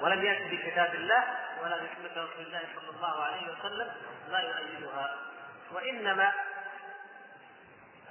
ولم 0.00 0.24
يأتي 0.24 0.56
بكتاب 0.56 0.94
الله 0.94 1.24
ولا 1.62 1.76
بسنة 1.76 2.24
رسول 2.24 2.46
الله 2.46 2.62
صلى 2.76 2.96
الله 2.96 3.22
عليه 3.22 3.52
وسلم 3.52 3.92
ما 4.30 4.38
يؤيدها. 4.38 5.16
وإنما 5.72 6.32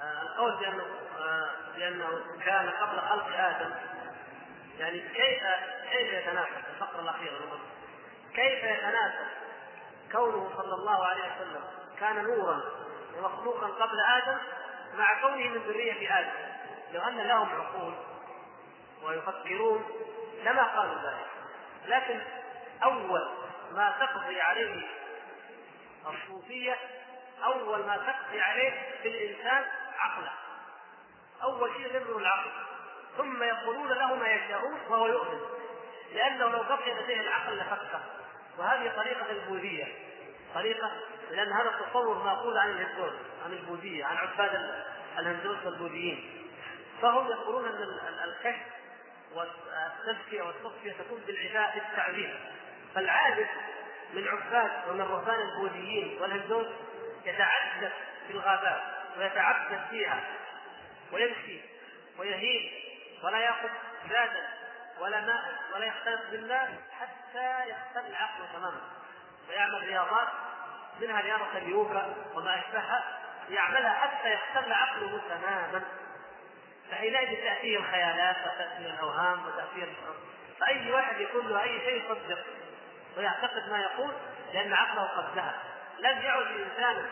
آه، 0.02 0.22
القول 0.22 0.56
بانه 1.76 2.04
آه، 2.06 2.46
كان 2.46 2.70
قبل 2.70 3.00
خلق 3.00 3.38
آدم. 3.38 3.72
يعني 4.80 5.00
كيف 5.00 5.44
كيف 5.92 6.14
يتناسب 6.14 6.64
الفقرة 6.74 7.02
الأخيرة 7.02 7.60
كيف 8.36 8.64
يتناسب 8.64 9.28
كونه 10.12 10.52
صلى 10.58 10.74
الله 10.74 11.06
عليه 11.06 11.24
وسلم 11.24 11.64
كان 12.00 12.24
نورا 12.24 12.62
ومخلوقا 13.18 13.68
قبل 13.68 14.00
آدم 14.00 14.38
مع 14.94 15.22
كونه 15.22 15.48
من 15.48 15.58
ذرية 15.58 16.20
آدم؟ 16.20 16.30
لو 16.94 17.02
أن 17.02 17.18
لهم 17.18 17.50
عقول 17.50 17.94
ويفكرون 19.04 19.86
لما 20.44 20.64
قالوا 20.64 20.96
ذلك. 20.96 21.37
لكن 21.88 22.20
أول 22.84 23.30
ما 23.72 23.96
تقضي 24.00 24.42
عليه 24.42 24.88
الصوفية 26.08 26.78
أول 27.44 27.86
ما 27.86 27.98
تقضي 27.98 28.42
عليه 28.42 28.72
في 29.02 29.08
الإنسان 29.08 29.66
عقله. 29.98 30.32
أول 31.44 31.72
شيء 31.74 31.86
يدبر 31.86 32.18
العقل. 32.18 32.50
ثم 33.18 33.44
يقولون 33.44 33.92
له 33.92 34.16
ما 34.16 34.28
يشاءون 34.28 34.80
وهو 34.90 35.08
يؤمن. 35.08 35.40
لأنه 36.14 36.46
لو 36.46 36.64
بقي 36.64 36.94
لديه 36.94 37.22
العقل 37.22 37.58
لفكه 37.58 38.02
وهذه 38.58 38.92
طريقة 38.96 39.32
البوذية. 39.32 39.86
طريقة 40.54 40.92
لأن 41.32 41.52
هذا 41.52 41.70
التصور 41.70 42.24
ماخوذ 42.24 42.58
عن 42.58 42.70
الهندوس 42.70 43.14
عن 43.46 43.52
البوذية 43.52 44.06
عن 44.06 44.18
عباد 44.18 44.84
الهندوس 45.18 45.58
والبوذيين. 45.66 46.48
فهم 47.02 47.28
يقولون 47.28 47.66
إن 47.66 47.84
الكشف 48.24 48.77
والتزكيه 49.38 50.42
والتصفيه 50.42 50.92
تكون 50.92 51.22
بالعفاء 51.28 51.80
بالتعذيب 51.80 52.36
فالعابد 52.96 53.48
من 54.14 54.28
عباد 54.28 54.72
ومن 54.90 55.02
رهبان 55.02 55.40
البوذيين 55.42 56.22
والهندوس 56.22 56.68
يتعذب 57.26 57.92
في 58.28 58.34
الغابات 58.34 58.82
ويتعبد 59.18 59.82
فيها 59.90 60.24
ويمشي 61.12 61.62
ويهيب 62.18 62.72
ولا 63.24 63.40
ياخذ 63.40 63.70
زادا 64.10 64.48
ولا 65.00 65.22
ماء 65.22 65.44
ولا 65.76 65.86
يختلط 65.86 66.22
بالناس 66.32 66.70
حتى 67.00 67.70
يختل 67.70 68.16
عقله 68.16 68.48
تماما. 68.54 68.82
ويعمل 69.50 69.88
رياضات 69.88 70.28
منها 71.02 71.22
رياضة 71.22 71.58
اليوغا 71.58 72.16
وما 72.34 72.60
أشبهها 72.60 73.04
يعملها 73.50 73.94
حتى 73.94 74.34
يختل 74.34 74.74
عقله 74.74 75.22
تماما. 75.30 75.82
فحينئذ 76.92 77.44
تأتيه 77.44 77.78
الخيالات 77.78 78.36
وتأتيه 78.38 78.86
الأوهام 78.94 79.46
وتأتيه 79.46 79.94
فأي 80.60 80.92
واحد 80.92 81.22
يكون 81.22 81.48
له 81.48 81.64
أي 81.64 81.80
شيء 81.80 82.04
يصدق 82.06 82.40
ويعتقد 83.18 83.70
ما 83.70 83.80
يقول 83.80 84.12
لأن 84.54 84.74
عقله 84.74 85.04
قد 85.04 85.36
ذهب. 85.36 85.56
لم 86.00 86.22
يعد 86.22 86.48
إنسانا 86.48 87.10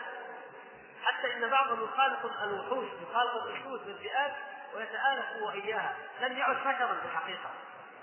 حتى 1.04 1.34
إن 1.34 1.50
بعضهم 1.50 1.84
يخالط 1.84 2.24
الوحوش 2.42 2.88
يخالط 3.10 3.34
الوحوش 3.34 3.80
والفئات 3.86 4.32
ويتآلف 4.74 5.26
هو 5.42 5.50
إياها. 5.50 5.94
لم 6.20 6.38
يعد 6.38 6.56
بشرا 6.56 6.94
في 6.94 7.06
الحقيقة. 7.12 7.50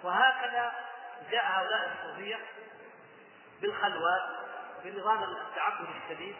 وهكذا 0.04 0.74
جاء 1.32 1.46
هؤلاء 1.46 1.92
الصوفية 1.94 2.40
بالخلوات 3.62 4.22
بنظام 4.84 5.24
التعبد 5.24 5.88
الشديد 6.04 6.36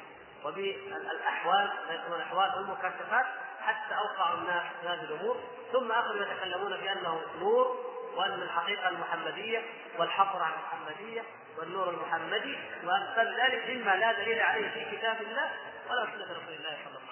وبالأحوال 0.46 1.72
الأحوال 1.90 2.56
والمكاشفات 2.56 3.26
حتى 3.68 3.96
اوقعوا 3.96 4.38
الناس 4.38 4.64
في 4.82 4.88
هذه 4.88 5.02
الأمور 5.04 5.38
ثم 5.72 5.92
أخذوا 5.92 6.22
يتكلمون 6.26 6.78
بأنه 6.78 7.22
نور 7.40 7.94
وأن 8.16 8.42
الحقيقة 8.42 8.90
المحمدية 8.90 9.62
والحفر 9.98 10.44
عن 10.44 10.52
المحمدية 10.52 11.24
والنور 11.58 11.90
المحمدي 11.90 12.58
وامثال 12.84 13.40
ذلك 13.42 13.70
مما 13.70 13.96
لا 13.96 14.12
دليل 14.12 14.40
عليه 14.40 14.70
في 14.70 14.98
كتاب 14.98 15.22
الله 15.22 15.52
ولا 15.90 16.06
سنة 16.06 16.24
رسول 16.24 16.54
الله 16.54 16.78
صلى 16.84 16.88
الله 16.88 17.00
عليه 17.00 17.00
وسلم. 17.00 17.03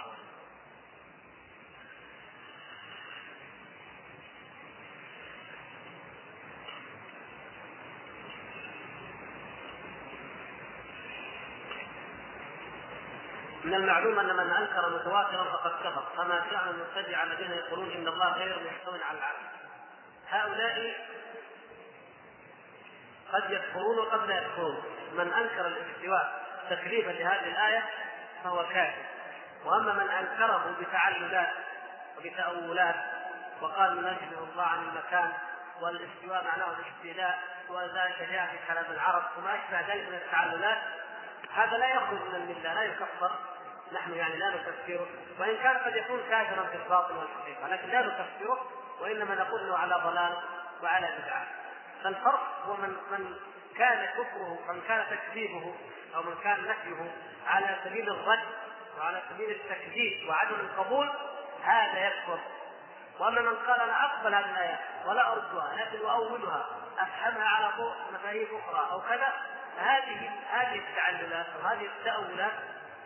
من 13.64 13.74
المعلوم 13.74 14.20
أن 14.20 14.36
من 14.36 14.52
أنكر 14.52 14.90
متواترا 14.90 15.44
فقد 15.44 15.72
كفر 15.72 16.04
كما 16.18 16.44
شان 16.52 16.70
المبتدع 16.70 17.24
الذين 17.24 17.52
يقولون 17.52 17.92
إن 17.92 18.08
الله 18.08 18.34
غير 18.34 18.56
مستوى 18.60 19.04
على 19.04 19.18
العالم. 19.18 19.48
هؤلاء 20.30 20.96
قد 23.34 23.52
يكفرون 23.52 23.98
وقد 24.00 24.28
لا 24.28 24.42
يكفرون. 24.42 24.84
من 25.14 25.34
أنكر 25.34 25.68
الاستواء 25.68 26.46
تكليفا 26.70 27.12
لهذه 27.12 27.48
الآية 27.48 27.84
فهو 28.44 28.64
كافر. 28.64 29.04
وأما 29.66 29.94
من 29.94 30.10
أنكره 30.10 30.76
بتعللات 30.82 31.50
وبتأولات 32.18 32.96
وقال 33.62 33.96
ننزه 33.96 34.44
الله 34.52 34.64
عن 34.64 34.80
المكان 34.80 35.34
والاستواء 35.82 36.44
معناه 36.44 36.74
الاستيلاء 36.80 37.40
وذلك 37.70 38.30
جاء 38.32 38.48
في 38.48 38.74
كلام 38.74 38.86
العرب 38.92 39.24
وما 39.38 39.56
أشبه 39.56 39.94
ذلك 39.94 40.08
من 40.08 40.16
التعللات 40.16 40.78
هذا 41.54 41.78
لا 41.78 41.88
يخرج 41.88 42.20
من 42.22 42.36
الملة 42.36 42.74
لا 42.74 42.84
يكفر. 42.84 43.32
نحن 43.94 44.14
يعني 44.14 44.38
لا 44.38 44.50
نكفره 44.50 45.08
وإن 45.40 45.58
كان 45.58 45.78
قد 45.78 45.96
يكون 45.96 46.20
كافرا 46.30 46.64
في 46.64 46.76
الباطن 46.76 47.16
والحقيقة 47.18 47.68
لكن 47.68 47.88
لا 47.90 48.02
نكفره 48.02 48.66
وإنما 49.02 49.36
نقول 49.36 49.68
له 49.68 49.78
على 49.78 49.96
ضلال 49.96 50.38
وعلى 50.84 51.10
بدعة. 51.20 51.48
فالفرق 52.04 52.66
هو 52.68 52.74
من 52.74 52.90
من 53.12 53.36
كان 53.78 54.06
كفره 54.06 54.60
من 54.70 54.82
كان 54.88 55.06
تكذيبه 55.10 55.76
أو 56.16 56.24
من 56.24 56.36
كان 56.44 56.58
نفيه 56.68 57.12
على 57.48 57.76
سبيل 57.84 58.10
الرد 58.10 58.44
وعلى 59.00 59.22
سبيل 59.30 59.50
التكذيب 59.50 60.30
وعدم 60.30 60.56
القبول 60.56 61.10
هذا 61.64 62.08
يكفر. 62.08 62.40
وأما 63.20 63.42
من 63.42 63.56
قال 63.56 63.82
أنا 63.82 64.06
أقبل 64.06 64.36
هذه 64.36 64.52
الآية 64.52 64.80
ولا 65.06 65.32
أردها 65.32 65.76
لكن 65.76 66.06
أؤولها 66.06 66.66
افهمها 67.00 67.48
على 67.48 67.72
مفاهيم 68.14 68.48
أخرى 68.58 68.92
أو 68.92 69.02
كذا 69.02 69.34
هذه 69.80 70.30
هذه 70.52 70.76
التعللات 70.76 71.46
أو 71.46 71.68
هذه 71.68 71.86
التاولات 71.86 72.52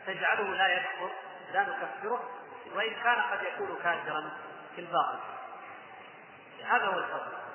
تجعله 0.08 0.56
لا 0.56 0.68
يكفر 0.68 1.10
لا 1.54 1.62
نكفره 1.62 2.30
وإن 2.76 2.94
كان 3.04 3.22
قد 3.22 3.44
يكون 3.44 3.78
كافرا 3.84 4.32
في 4.76 4.82
الباطن 4.82 5.20
هذا 6.64 6.86
هو 6.86 7.00
الفرق 7.00 7.46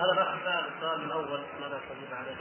هذا 0.00 0.12
بس 0.14 1.09
الأول 1.20 1.44
ماذا 1.60 1.80
تجيب 1.90 2.14
عليه؟ 2.14 2.36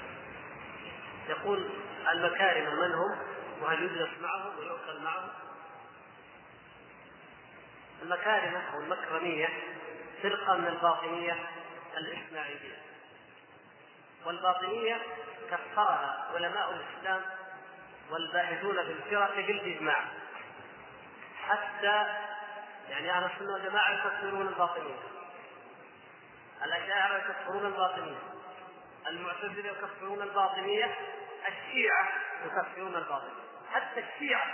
يقول 1.30 1.70
المكارم 2.12 2.80
من 2.80 2.94
هم؟ 2.94 3.18
وهل 3.62 3.84
يجلس 3.84 4.10
معهم 4.22 4.60
ويؤكل 4.60 5.00
معهم؟ 5.04 5.30
المكارمة 8.02 8.74
أو 8.74 8.80
المكرمية 8.80 9.50
فرقة 10.24 10.58
من 10.58 10.68
الباطنية 10.68 11.50
الإسماعيلية 11.98 12.82
والباطنية 14.26 15.02
كفرها 15.52 16.28
علماء 16.36 16.72
الإسلام 16.74 17.22
والباحثون 18.12 18.76
في 18.76 18.92
الفرق 18.92 19.36
بالإجماع 19.36 20.04
حتى 21.48 22.06
يعني 22.90 23.12
أهل 23.12 23.32
السنة 23.32 23.54
والجماعة 23.54 23.92
يكفرون 23.92 24.48
الباطنية 24.48 25.00
الأشاعرة 26.66 27.18
يكفرون 27.18 27.66
الباطنية 27.66 28.39
المعتزلة 29.10 29.70
يكفرون 29.70 30.22
الباطنية 30.22 30.96
الشيعة 31.48 32.10
يكفرون 32.46 32.96
الباطنية. 32.96 33.44
حتى 33.74 34.00
الشيعة 34.00 34.46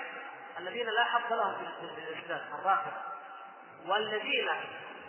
الذين 0.59 0.87
لا 0.87 1.03
حظ 1.03 1.33
لهم 1.33 1.55
في 1.79 2.01
الإسلام 2.01 2.59
الرافضة. 2.59 3.01
والذين 3.85 4.49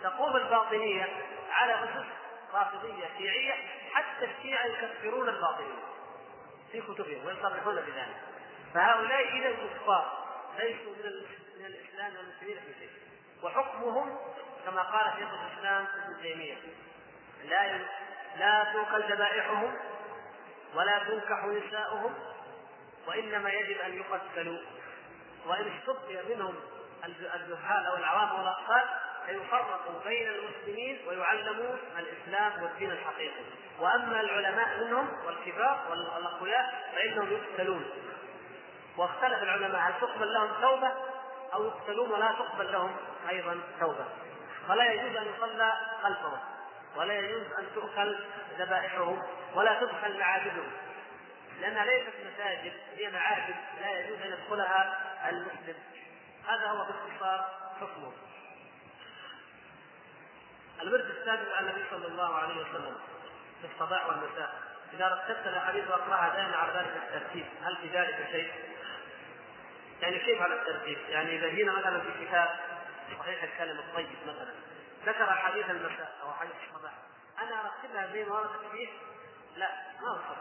تقوم 0.02 0.36
الباطنية 0.36 1.08
على 1.50 1.84
أسس 1.84 2.06
رافضية 2.54 3.06
شيعية 3.18 3.54
حتى 3.92 4.24
الشيعة 4.24 4.66
يكفرون 4.66 5.28
الباطنية. 5.28 5.82
في 6.72 6.80
كتبهم 6.80 7.26
ويصرحون 7.26 7.74
بذلك. 7.74 8.16
فهؤلاء 8.74 9.36
إذا 9.36 9.50
كفار 9.52 10.26
ليسوا 10.58 10.92
من 11.58 11.66
الإسلام 11.66 12.16
والمسلمين 12.16 12.60
في 12.60 12.74
شيء. 12.78 12.90
وحكمهم 13.42 14.18
كما 14.64 14.82
قال 14.82 15.12
شيخ 15.18 15.28
الإسلام 15.32 15.86
ابن 15.86 16.22
تيمية 16.22 16.56
لا 17.44 17.80
لا 18.38 18.64
توكل 18.72 19.12
ذبائحهم 19.12 19.74
ولا 20.74 20.98
تنكح 20.98 21.44
نساؤهم 21.44 22.14
وإنما 23.06 23.50
يجب 23.50 23.80
أن 23.80 23.94
يقتلوا. 23.94 24.58
وإن 25.46 25.78
استبقي 25.78 26.34
منهم 26.34 26.54
الجهال 27.04 27.86
أو 27.86 27.96
العوام 27.96 28.28
أو 28.28 28.40
الاطفال 28.40 28.84
فيفرقوا 29.26 30.00
بين 30.04 30.28
المسلمين 30.28 31.08
ويعلموا 31.08 31.76
الإسلام 31.98 32.62
والدين 32.62 32.90
الحقيقي. 32.90 33.44
وأما 33.80 34.20
العلماء 34.20 34.84
منهم 34.84 35.08
والكبار 35.26 35.86
والأقوياء 35.90 36.92
فإنهم 36.94 37.32
يقتلون. 37.32 37.84
واختلف 38.96 39.42
العلماء 39.42 39.80
هل 39.80 40.00
تقبل 40.00 40.34
لهم 40.34 40.50
توبة 40.60 40.92
أو 41.54 41.64
يقتلون 41.64 42.10
ولا 42.10 42.32
تقبل 42.32 42.72
لهم 42.72 42.96
أيضا 43.28 43.60
توبة. 43.80 44.04
فلا 44.68 44.92
يجوز 44.92 45.16
أن 45.16 45.26
يصلى 45.36 45.72
خلفهم. 46.02 46.55
ولا 46.96 47.18
يجوز 47.18 47.42
أن 47.58 47.66
تؤكل 47.74 48.18
ذبائحهم 48.58 49.22
ولا 49.54 49.80
تدخل 49.80 50.18
معابدهم 50.18 50.72
لأنها 51.60 51.84
ليست 51.84 52.12
مساجد 52.34 52.72
هي 52.96 53.10
معابد 53.10 53.54
لا 53.80 54.00
يجوز 54.00 54.20
أن 54.20 54.32
يدخلها 54.32 55.02
المسلم. 55.28 55.76
هذا 56.48 56.66
هو 56.66 56.84
باختصار 56.84 57.50
حكمه. 57.80 58.12
الورد 60.82 61.04
السادس 61.04 61.52
عن 61.52 61.68
النبي 61.68 61.84
صلى 61.90 62.06
الله 62.06 62.34
عليه 62.34 62.60
وسلم 62.60 62.96
في 63.60 63.66
الصباح 63.74 64.06
والمساء 64.06 64.54
إذا 64.92 65.08
رتبت 65.08 65.46
الاحاديث 65.46 65.88
واقراها 65.90 66.34
دائما 66.34 66.56
على 66.56 66.72
ذلك 66.72 67.02
الترتيب. 67.02 67.46
هل 67.62 67.76
في 67.76 67.88
ذلك 67.98 68.28
شيء؟ 68.32 68.52
يعني 70.00 70.18
كيف 70.18 70.42
على 70.42 70.54
الترتيب؟ 70.54 70.98
يعني 71.08 71.36
إذا 71.36 71.48
جينا 71.48 71.72
مثلا 71.72 72.00
في 72.00 72.26
كتاب 72.26 72.48
صحيح 73.18 73.42
الكلم 73.42 73.78
الطيب 73.78 74.16
مثلا. 74.26 74.54
ذكر 75.06 75.34
حديث 75.34 75.70
المساء 75.70 76.16
أو 76.22 76.32
حديث 76.32 76.52
الصباح. 76.68 76.92
أنا 77.42 77.60
ارتبها 77.60 78.12
زي 78.12 78.24
ما 78.24 78.34
وردت 78.34 78.72
فيه؟ 78.72 78.88
لا 79.56 79.68
ما 80.02 80.12
أصح 80.16 80.36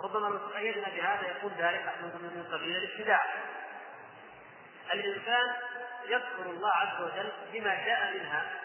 ربما 0.00 0.28
لو 0.28 0.38
تقيدنا 0.48 0.88
بهذا 0.88 1.36
يكون 1.36 1.52
ذلك 1.58 1.94
من 2.02 2.46
قبيل 2.52 2.76
الابتداع. 2.76 3.26
الإنسان 4.92 5.54
يذكر 6.04 6.50
الله 6.50 6.70
عز 6.70 7.02
وجل 7.02 7.32
بما 7.52 7.74
جاء 7.74 8.12
منها 8.14 8.60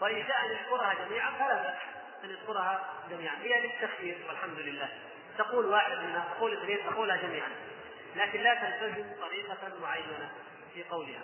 وإن 0.00 0.26
شاء 0.26 0.44
أن 0.44 0.50
يذكرها 0.50 0.94
جميعا 0.94 1.30
فلا 1.30 1.62
بأس 1.62 1.76
أن 2.24 2.30
يذكرها 2.30 2.84
جميعا. 3.10 3.34
هي 3.36 3.60
للتخيير 3.60 4.26
والحمد 4.28 4.58
لله. 4.58 4.88
تقول 5.38 5.66
واحد 5.66 5.92
منها 5.92 6.24
تقول 6.36 6.52
اثنين 6.52 6.90
تقولها 6.90 7.16
جميعا. 7.16 7.48
لكن 8.16 8.40
لا 8.40 8.54
تلتزم 8.54 9.12
طريقة 9.20 9.80
معينة 9.82 10.30
في 10.74 10.84
قولها. 10.84 11.22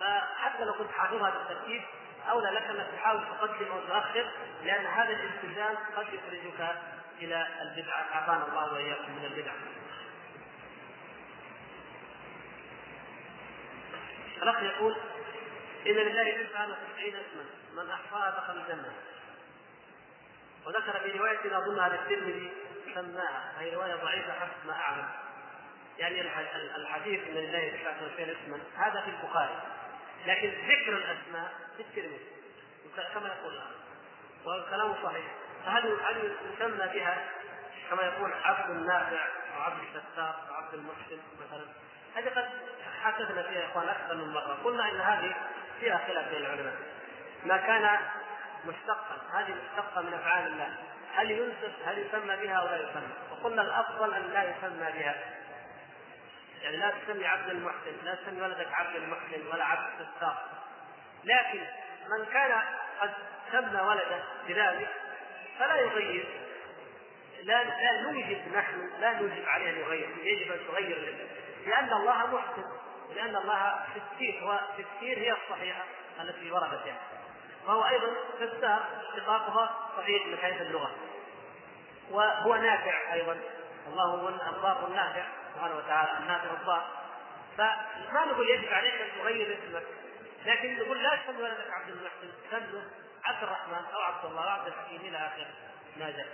فحتى 0.00 0.64
لو 0.64 0.74
كنت 0.74 0.90
حافظها 0.90 1.30
بالترتيب 1.30 1.82
أولى 2.30 2.50
لك 2.50 2.62
أنك 2.62 2.86
تحاول 2.96 3.24
تقدم 3.24 3.72
أو 3.72 3.80
تؤخر 3.80 4.30
لأن 4.64 4.86
هذا 4.86 5.10
الالتزام 5.10 5.76
قد 5.96 6.06
يخرجك 6.06 6.76
إلى 7.18 7.46
البدعة. 7.62 8.06
عافانا 8.12 8.46
الله 8.48 8.72
وإياكم 8.72 9.12
من 9.12 9.24
البدع. 9.24 9.52
الأخ 14.42 14.62
يقول 14.62 14.96
إن 15.86 15.92
لله 15.92 16.44
تسعة 16.44 16.68
وتسعين 16.68 17.16
اسما 17.16 17.44
من 17.82 17.90
أحصاها 17.90 18.30
دخل 18.30 18.56
الجنة. 18.56 18.92
وذكر 20.66 21.00
في 21.00 21.18
رواية 21.18 21.58
أظنها 21.58 21.88
للترمذي 21.88 22.52
سماها 22.94 23.52
وهي 23.56 23.74
رواية 23.74 23.94
ضعيفة 23.94 24.32
حسب 24.32 24.66
ما 24.66 24.72
أعلم. 24.72 25.08
يعني 25.98 26.20
الحديث 26.76 27.28
إن 27.28 27.34
لله 27.34 27.76
تسعة 27.76 28.04
وتسعين 28.04 28.36
اسما 28.36 28.60
هذا 28.76 29.00
في 29.00 29.10
البخاري. 29.10 29.58
لكن 30.26 30.48
ذكر 30.48 30.92
الأسماء 30.92 31.52
في 31.76 31.82
الترمذي. 31.82 32.26
كما 33.14 33.28
يقول 33.28 33.54
الآن. 33.54 33.76
والكلام 34.44 34.94
صحيح. 35.02 35.24
فهل 35.66 35.98
هل 36.02 36.36
يسمى 36.52 36.86
بها 36.86 37.24
كما 37.90 38.02
يقول 38.02 38.32
عبد 38.44 38.70
النافع 38.70 39.26
أو 39.56 39.62
عبد 39.62 39.78
الستار 39.82 40.34
أو 40.48 40.54
عبد 40.54 40.74
المحسن 40.74 41.18
مثلا؟ 41.46 41.64
هذه 42.16 42.28
قد 42.28 42.48
حدثنا 43.02 43.42
فيها 43.42 43.60
يا 43.60 43.66
إخوان 43.66 43.88
أكثر 43.88 44.14
من 44.14 44.32
مرة. 44.32 44.58
قلنا 44.64 44.90
إن 44.90 45.00
هذه 45.00 45.34
فيها 45.80 46.00
خلاف 46.06 46.28
بين 46.28 46.46
العلماء. 46.46 46.74
ما 47.44 47.56
كان 47.56 47.98
مشتقا 48.66 49.16
هذه 49.32 49.54
مشتقة 49.54 50.02
من 50.02 50.14
أفعال 50.14 50.46
الله. 50.46 50.76
هل 51.14 51.30
ينسب 51.30 51.72
هل 51.84 51.98
يسمى 51.98 52.36
بها 52.36 52.54
أو 52.54 52.66
لا 52.66 52.76
يسمى؟ 52.76 53.08
وقلنا 53.30 53.62
الأفضل 53.62 54.14
أن 54.14 54.22
لا 54.22 54.42
يسمى 54.42 54.92
بها. 54.92 55.14
يعني 56.66 56.76
لا 56.76 56.90
تسمي 56.90 57.26
عبد 57.26 57.48
المحسن 57.48 58.04
لا 58.04 58.14
تسمي 58.14 58.42
ولدك 58.42 58.72
عبد 58.72 58.96
المحسن 58.96 59.46
ولا 59.52 59.64
عبد 59.64 60.00
الستار. 60.00 60.36
لكن 61.24 61.60
من 62.10 62.24
كان 62.24 62.62
قد 63.00 63.14
سمى 63.52 63.80
ولده 63.80 64.22
بذلك 64.48 64.88
فلا 65.58 65.76
يغير 65.76 66.26
لا 67.42 67.64
لا 67.64 68.02
نوجب 68.02 68.56
نحن 68.56 68.90
لا 69.00 69.12
نوجب 69.12 69.48
عليه 69.48 69.70
أن 69.70 69.78
يغير 69.78 70.08
يجب 70.22 70.52
أن 70.52 70.58
تغير 70.68 71.28
لأن 71.66 71.92
الله 71.92 72.26
محسن 72.26 72.64
لأن 73.14 73.36
الله 73.36 73.84
ستير 74.14 74.44
والستير 74.44 75.18
هي 75.18 75.32
الصحيحة 75.32 75.84
التي 76.20 76.50
وردت 76.50 76.86
يعني. 76.86 77.00
وهو 77.66 77.88
أيضا 77.88 78.06
ستار 78.36 78.84
اشتقاقها 79.08 79.90
صحيح 79.96 80.26
من 80.26 80.36
حيث 80.36 80.60
اللغة. 80.60 80.90
وهو 82.10 82.56
نافع 82.56 83.12
أيضا 83.12 83.38
الله 83.86 84.04
هو 84.04 84.28
الباق 84.28 84.84
النافع. 84.84 85.24
سبحانه 85.56 85.76
وتعالى 85.76 86.18
النافع 86.18 86.50
الضار 86.60 86.86
فما 87.58 88.24
نقول 88.32 88.50
يجب 88.50 88.72
عليك 88.72 88.94
أن 88.94 89.08
تغير 89.22 89.58
اسمك 89.58 89.82
لكن 90.46 90.78
نقول 90.78 91.02
لا 91.02 91.16
تسمي 91.16 91.42
ولدك 91.42 91.70
عبد 91.70 91.88
المحسن 91.88 92.30
سمه 92.50 92.82
عبد 93.24 93.42
الرحمن 93.42 93.84
أو 93.94 94.00
عبد 94.00 94.24
الله 94.24 94.42
أو 94.44 94.48
عبد 94.48 94.66
الحكيم 94.66 95.00
إلى 95.00 95.16
اخر 95.16 95.46
ما 95.96 96.10
جاء. 96.10 96.26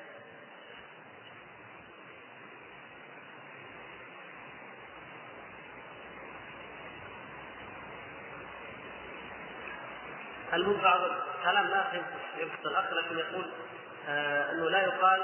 المهم 10.52 10.80
بعض 10.82 11.00
الكلام 11.00 11.66
لا 11.66 11.84
يبسط 12.38 12.66
الاخ 12.66 12.92
لكن 12.92 13.18
يقول 13.18 13.50
آه 14.08 14.52
أنه 14.52 14.70
لا 14.70 14.82
يقال 14.82 15.22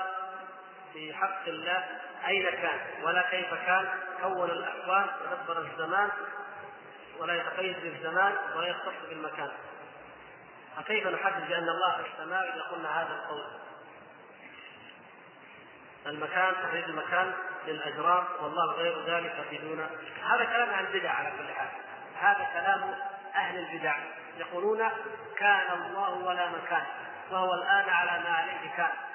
في 0.99 1.15
حق 1.15 1.49
الله 1.49 1.85
أين 2.27 2.51
كان 2.51 2.81
ولا 3.03 3.31
كيف 3.31 3.55
كان 3.55 3.89
كون 4.23 4.51
الأحوال 4.51 5.11
ودبر 5.23 5.59
الزمان 5.59 6.11
ولا 7.19 7.35
يتقيد 7.35 7.77
بالزمان 7.83 8.37
ولا 8.57 8.69
يختص 8.69 9.09
بالمكان. 9.09 9.51
فكيف 10.77 11.07
نحدد 11.07 11.49
بأن 11.49 11.69
الله 11.69 12.03
في 12.03 12.09
السماء 12.13 12.55
إذا 12.55 12.63
قلنا 12.63 13.03
هذا 13.03 13.15
القول؟ 13.15 13.45
المكان 16.07 16.55
تحديد 16.63 16.85
المكان 16.85 17.33
للأجرام 17.67 18.25
والله 18.41 18.73
غير 18.73 19.05
ذلك 19.07 19.47
بدون. 19.53 19.87
هذا 20.25 20.45
كلام 20.45 20.71
عن 20.71 20.87
البدع 20.87 21.11
على 21.11 21.31
كل 21.31 21.53
حال. 21.53 21.69
هذا 22.21 22.49
كلام 22.53 22.95
أهل 23.35 23.59
البدع. 23.59 23.97
يقولون 24.39 24.91
كان 25.37 25.73
الله 25.73 26.11
ولا 26.11 26.49
مكان 26.49 26.85
وهو 27.31 27.55
الآن 27.55 27.89
على 27.89 28.23
ما 28.23 28.37
عليه 28.37 28.71
كان. 28.77 29.08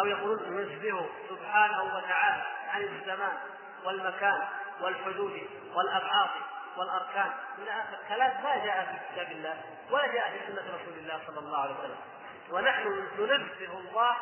أو 0.00 0.06
يقولون 0.06 0.56
ننزهه 0.56 1.08
سبحانه 1.28 1.82
وتعالى 1.82 2.42
عن 2.68 2.82
الزمان 2.82 3.38
والمكان 3.84 4.48
والحدود 4.80 5.48
والأبعاد 5.74 6.30
والأركان. 6.76 7.32
إلى 7.58 7.70
آخر 7.70 7.98
كلام 8.08 8.42
ما 8.44 8.64
جاء 8.64 8.84
في 8.84 9.14
كتاب 9.14 9.32
الله 9.32 9.62
ولا 9.90 10.06
جاء 10.06 10.30
في 10.30 10.52
سنة 10.52 10.62
رسول 10.62 10.98
الله 10.98 11.20
صلى 11.26 11.38
الله 11.38 11.58
عليه 11.58 11.74
وسلم. 11.74 11.96
ونحن 12.50 13.06
ننزه 13.18 13.78
الله 13.78 14.16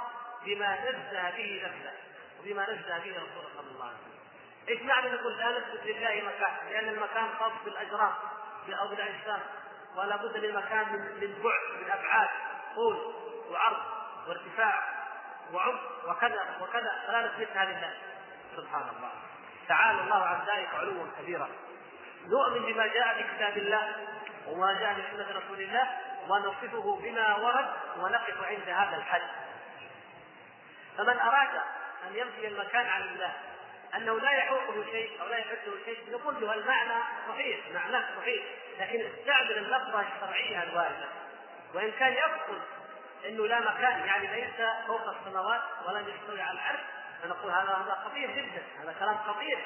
بما 0.45 0.91
نزه 0.91 1.31
به 1.31 1.62
نفسه 1.64 1.93
وبما 2.41 2.62
نزه 2.62 2.99
به 2.99 3.11
رسوله 3.11 3.49
صلى 3.57 3.70
الله 3.70 3.85
عليه 3.85 3.97
وسلم. 3.97 4.18
إيش 4.68 4.83
معنى 4.83 5.11
نقول 5.11 5.39
لا 5.39 5.59
نثبت 5.59 5.87
لله 5.87 6.22
مكان؟ 6.26 6.53
لأن 6.70 6.89
المكان 6.89 7.29
خاص 7.39 7.53
بالأجرام 7.64 8.12
أو 8.81 8.89
بالاجسام 8.89 9.41
ولا 9.97 10.16
بد 10.16 10.37
للمكان 10.37 10.93
من 10.93 11.43
بعد 11.43 11.83
من 11.83 11.91
أبعاد 11.91 12.29
طول 12.74 13.14
وعرض 13.51 13.83
وارتفاع. 14.29 14.98
وعمق 15.53 15.81
وكذا 16.09 16.47
وكذا. 16.61 17.03
فلا 17.07 17.21
نثبتها 17.27 17.65
لله 17.65 17.95
سبحان 18.57 18.89
الله 18.97 19.11
تعالى 19.69 20.01
الله 20.01 20.25
عن 20.25 20.41
ذلك 20.47 20.69
علوا 20.75 21.07
كبيرا. 21.19 21.49
نؤمن 22.27 22.73
بما 22.73 22.87
جاء 22.87 23.15
في 23.15 23.37
كتاب 23.37 23.57
الله 23.57 23.93
وما 24.47 24.73
جاء 24.73 24.95
من 24.95 25.05
سنة 25.13 25.39
رسول 25.39 25.61
الله 25.61 25.89
ونصفه 26.29 26.97
بما 27.03 27.37
ورد 27.37 27.69
ونقف 27.99 28.45
عند 28.45 28.69
هذا 28.69 28.97
الحد 28.97 29.23
فمن 30.99 31.19
أراد 31.19 31.49
أن 32.07 32.17
ينفي 32.17 32.49
المكان 32.49 32.87
عن 32.87 33.03
الله 33.03 33.33
أنه 33.97 34.21
لا 34.21 34.31
يحوطه 34.31 34.85
شيء 34.91 35.23
أو 35.23 35.27
لا 35.27 35.37
يحده 35.37 35.73
شيء 35.85 35.99
نقول 36.13 36.41
له 36.41 36.55
المعنى 36.55 37.03
صحيح 37.29 37.61
معناه 37.75 38.05
صحيح. 38.21 38.45
لكن 38.81 39.07
استعمل 39.07 39.59
اللفظة 39.59 40.01
الشرعية 40.01 40.63
الواردة 40.63 41.09
وإن 41.75 41.91
كان 41.91 42.13
يقصد 42.13 42.61
أنه 43.27 43.47
لا 43.47 43.61
مكان 43.61 44.07
يعني 44.07 44.27
ليس 44.27 44.69
فوق 44.87 45.09
السماوات 45.09 45.61
ولم 45.87 46.09
يستوي 46.09 46.43
على 46.43 46.53
العرش 46.53 46.81
فنقول 47.23 47.51
هذا 47.51 47.75
هذا 47.85 48.03
خطير 48.05 48.31
جدا 48.31 48.62
هذا 48.83 48.95
كلام 48.99 49.19
خطير. 49.19 49.59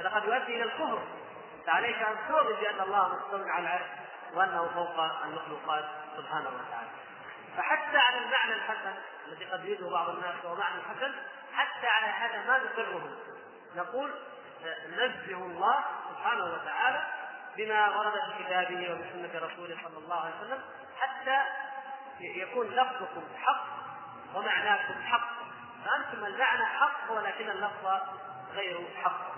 هذا 0.00 0.08
قد 0.08 0.24
يؤدي 0.24 0.56
إلى 0.56 0.62
الكفر 0.62 1.02
فعليك 1.66 1.96
أن 1.96 2.16
تؤمن 2.28 2.56
بأن 2.60 2.80
الله 2.80 3.16
مستوي 3.16 3.50
على 3.50 3.64
العرش 3.64 3.88
وأنه 4.34 4.70
فوق 4.74 5.00
المخلوقات 5.00 5.84
سبحانه 6.16 6.48
وتعالى. 6.48 6.90
فحتى 7.56 7.98
على 7.98 8.18
المعنى 8.18 8.52
الحسن 8.52 8.94
الذي 9.26 9.44
قد 9.44 9.64
يريده 9.64 9.90
بعض 9.90 10.08
الناس 10.08 10.44
وهو 10.44 10.54
معنى 10.54 10.82
حسن 10.82 11.14
حتى 11.54 11.86
على 11.86 12.06
هذا 12.06 12.46
ما 12.46 12.58
نقره. 12.58 13.16
نقول 13.76 14.10
نزه 14.88 15.36
الله 15.36 15.84
سبحانه 16.10 16.44
وتعالى 16.44 17.06
بما 17.56 17.96
ورد 17.98 18.12
في 18.12 18.44
كتابه 18.44 18.92
وفي 18.92 19.04
سنة 19.12 19.46
رسوله 19.46 19.78
صلى 19.84 19.98
الله 19.98 20.20
عليه 20.20 20.34
وسلم 20.40 20.60
حتى 21.00 21.42
يكون 22.20 22.66
لفظكم 22.66 23.22
حق 23.42 23.66
ومعناكم 24.34 25.02
حق. 25.02 25.30
فأنتم 25.84 26.24
المعنى 26.24 26.64
حق 26.64 27.10
ولكن 27.10 27.50
اللفظ 27.50 27.86
غير 28.54 28.78
حق. 29.04 29.30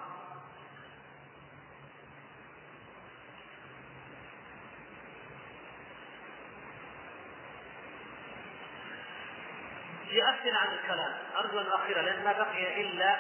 في 10.09 10.23
عن 10.23 10.73
الكلام 10.73 11.13
أرجو 11.37 11.61
أن 11.61 11.67
أخيرا 11.67 12.03
لأن 12.03 12.25
ما 12.25 12.33
بقي 12.33 12.81
إلا 12.81 13.17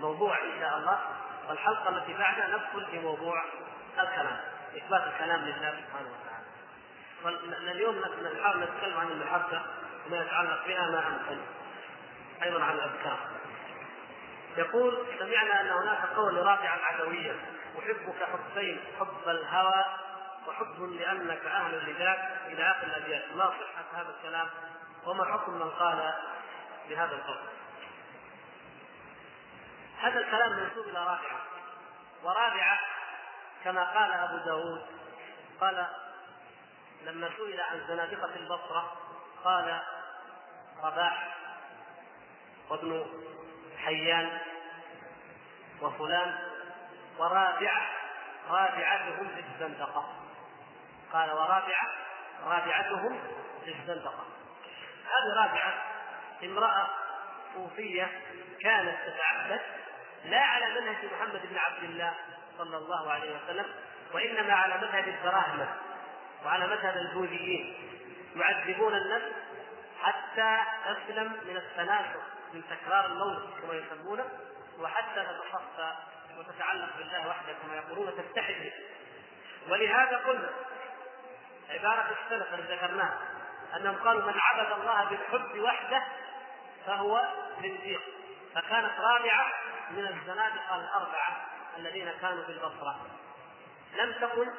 موضوع 0.00 0.38
إن 0.38 0.60
شاء 0.60 0.78
الله. 0.78 0.98
والحلقة 1.48 1.88
التي 1.88 2.14
بعدها 2.14 2.46
ندخل 2.48 2.86
في 2.90 2.98
موضوع 2.98 3.44
الكلام 3.98 4.40
إثبات 4.76 5.02
الكلام 5.06 5.40
لله 5.40 5.70
سبحانه 5.70 6.08
وتعالى. 6.08 6.33
اليوم 7.28 7.98
نحاول 8.38 8.60
نتكلم 8.60 8.98
عن 8.98 9.08
المحبة 9.08 9.62
وما 10.06 10.22
يتعلق 10.22 10.66
بها 10.66 10.90
ما 10.90 10.98
أمكن 10.98 11.40
أيضا 12.42 12.62
عن 12.64 12.74
الأذكار. 12.74 13.18
يقول 14.56 15.06
سمعنا 15.18 15.60
أن 15.60 15.66
هناك 15.66 16.06
قول 16.16 16.46
رافع 16.46 16.74
العدوية 16.74 17.36
أحبك 17.78 18.28
حبين 18.32 18.80
حب 19.00 19.28
الهوى 19.28 19.84
وحب 20.46 20.82
لأنك 20.82 21.46
أهل 21.46 21.90
لذاك 21.90 22.40
إلى 22.46 22.70
آخر 22.70 22.86
الأبيات 22.86 23.24
ما 23.36 23.44
صحة 23.44 24.00
هذا 24.00 24.14
الكلام 24.18 24.48
وما 25.06 25.24
حكم 25.24 25.52
من 25.52 25.70
قال 25.70 26.14
بهذا 26.88 27.14
القول؟ 27.14 27.38
هذا 30.00 30.18
الكلام 30.18 30.52
منسوب 30.52 30.88
إلى 30.88 30.98
رافعة 30.98 31.40
ورابعة 32.22 32.78
كما 33.64 33.84
قال 33.84 34.12
أبو 34.12 34.36
داود 34.36 34.86
قال 35.60 35.86
لما 37.04 37.30
سئل 37.36 37.60
عن 37.60 37.84
زنادقة 37.88 38.36
البصرة 38.36 38.92
قال 39.44 39.80
رباح 40.82 41.36
وابن 42.70 43.06
حيان 43.84 44.38
وفلان 45.80 46.38
ورابعة 47.18 47.90
رابعتهم 48.50 49.28
في 49.28 49.40
الزندقة 49.40 50.12
قال 51.12 51.32
ورابعة 51.32 51.88
رابعتهم 52.44 53.20
في 53.64 53.70
الزندقة 53.70 54.24
هذه 55.04 55.34
رابعة 55.36 55.74
امرأة 56.44 56.88
صوفية 57.54 58.20
كانت 58.60 58.96
تتعبد 59.06 59.60
لا 60.24 60.40
على 60.40 60.80
منهج 60.80 60.96
محمد 61.04 61.40
بن 61.50 61.58
عبد 61.58 61.82
الله 61.82 62.14
صلى 62.58 62.76
الله 62.76 63.12
عليه 63.12 63.36
وسلم 63.36 63.66
وإنما 64.12 64.54
على 64.54 64.74
مذهب 64.74 65.08
الدراهمة. 65.08 65.76
وعلى 66.44 66.66
مذهب 66.66 66.96
البوذيين 66.96 67.74
يعذبون 68.36 68.94
النفس 68.94 69.32
حتى 70.02 70.58
تسلم 70.84 71.32
من 71.32 71.56
التناسخ 71.56 72.20
من 72.52 72.62
تكرار 72.70 73.06
الموت 73.06 73.42
كما 73.62 73.74
يسمونه 73.74 74.24
وحتى 74.78 75.24
تتصفى 75.24 75.92
وتتعلق 76.38 76.96
بالله 76.98 77.28
وحده 77.28 77.52
كما 77.62 77.76
يقولون 77.76 78.08
وتتحد 78.08 78.54
به 78.54 78.72
ولهذا 79.68 80.16
قلنا 80.16 80.50
عبارة 81.70 82.16
السلف 82.24 82.54
التي 82.54 82.74
ذكرناها 82.74 83.18
أنهم 83.76 83.96
قالوا 83.96 84.22
من 84.22 84.34
عبد 84.36 84.72
الله 84.72 85.04
بالحب 85.04 85.58
وحده 85.58 86.02
فهو 86.86 87.28
زنديق 87.62 88.00
فكانت 88.54 88.92
رابعة 88.98 89.52
من 89.90 90.06
الزنادقة 90.06 90.76
الأربعة 90.76 91.46
الذين 91.78 92.12
كانوا 92.20 92.44
في 92.44 92.52
البصرة 92.52 93.00
لم 93.96 94.12
تكن 94.12 94.50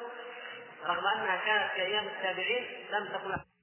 رغم 0.86 1.06
أنها 1.06 1.36
كانت 1.36 1.72
في 1.72 1.82
أيام 1.82 2.06
التابعين 2.06 2.66
لم 2.90 3.08
تكن 3.08 3.55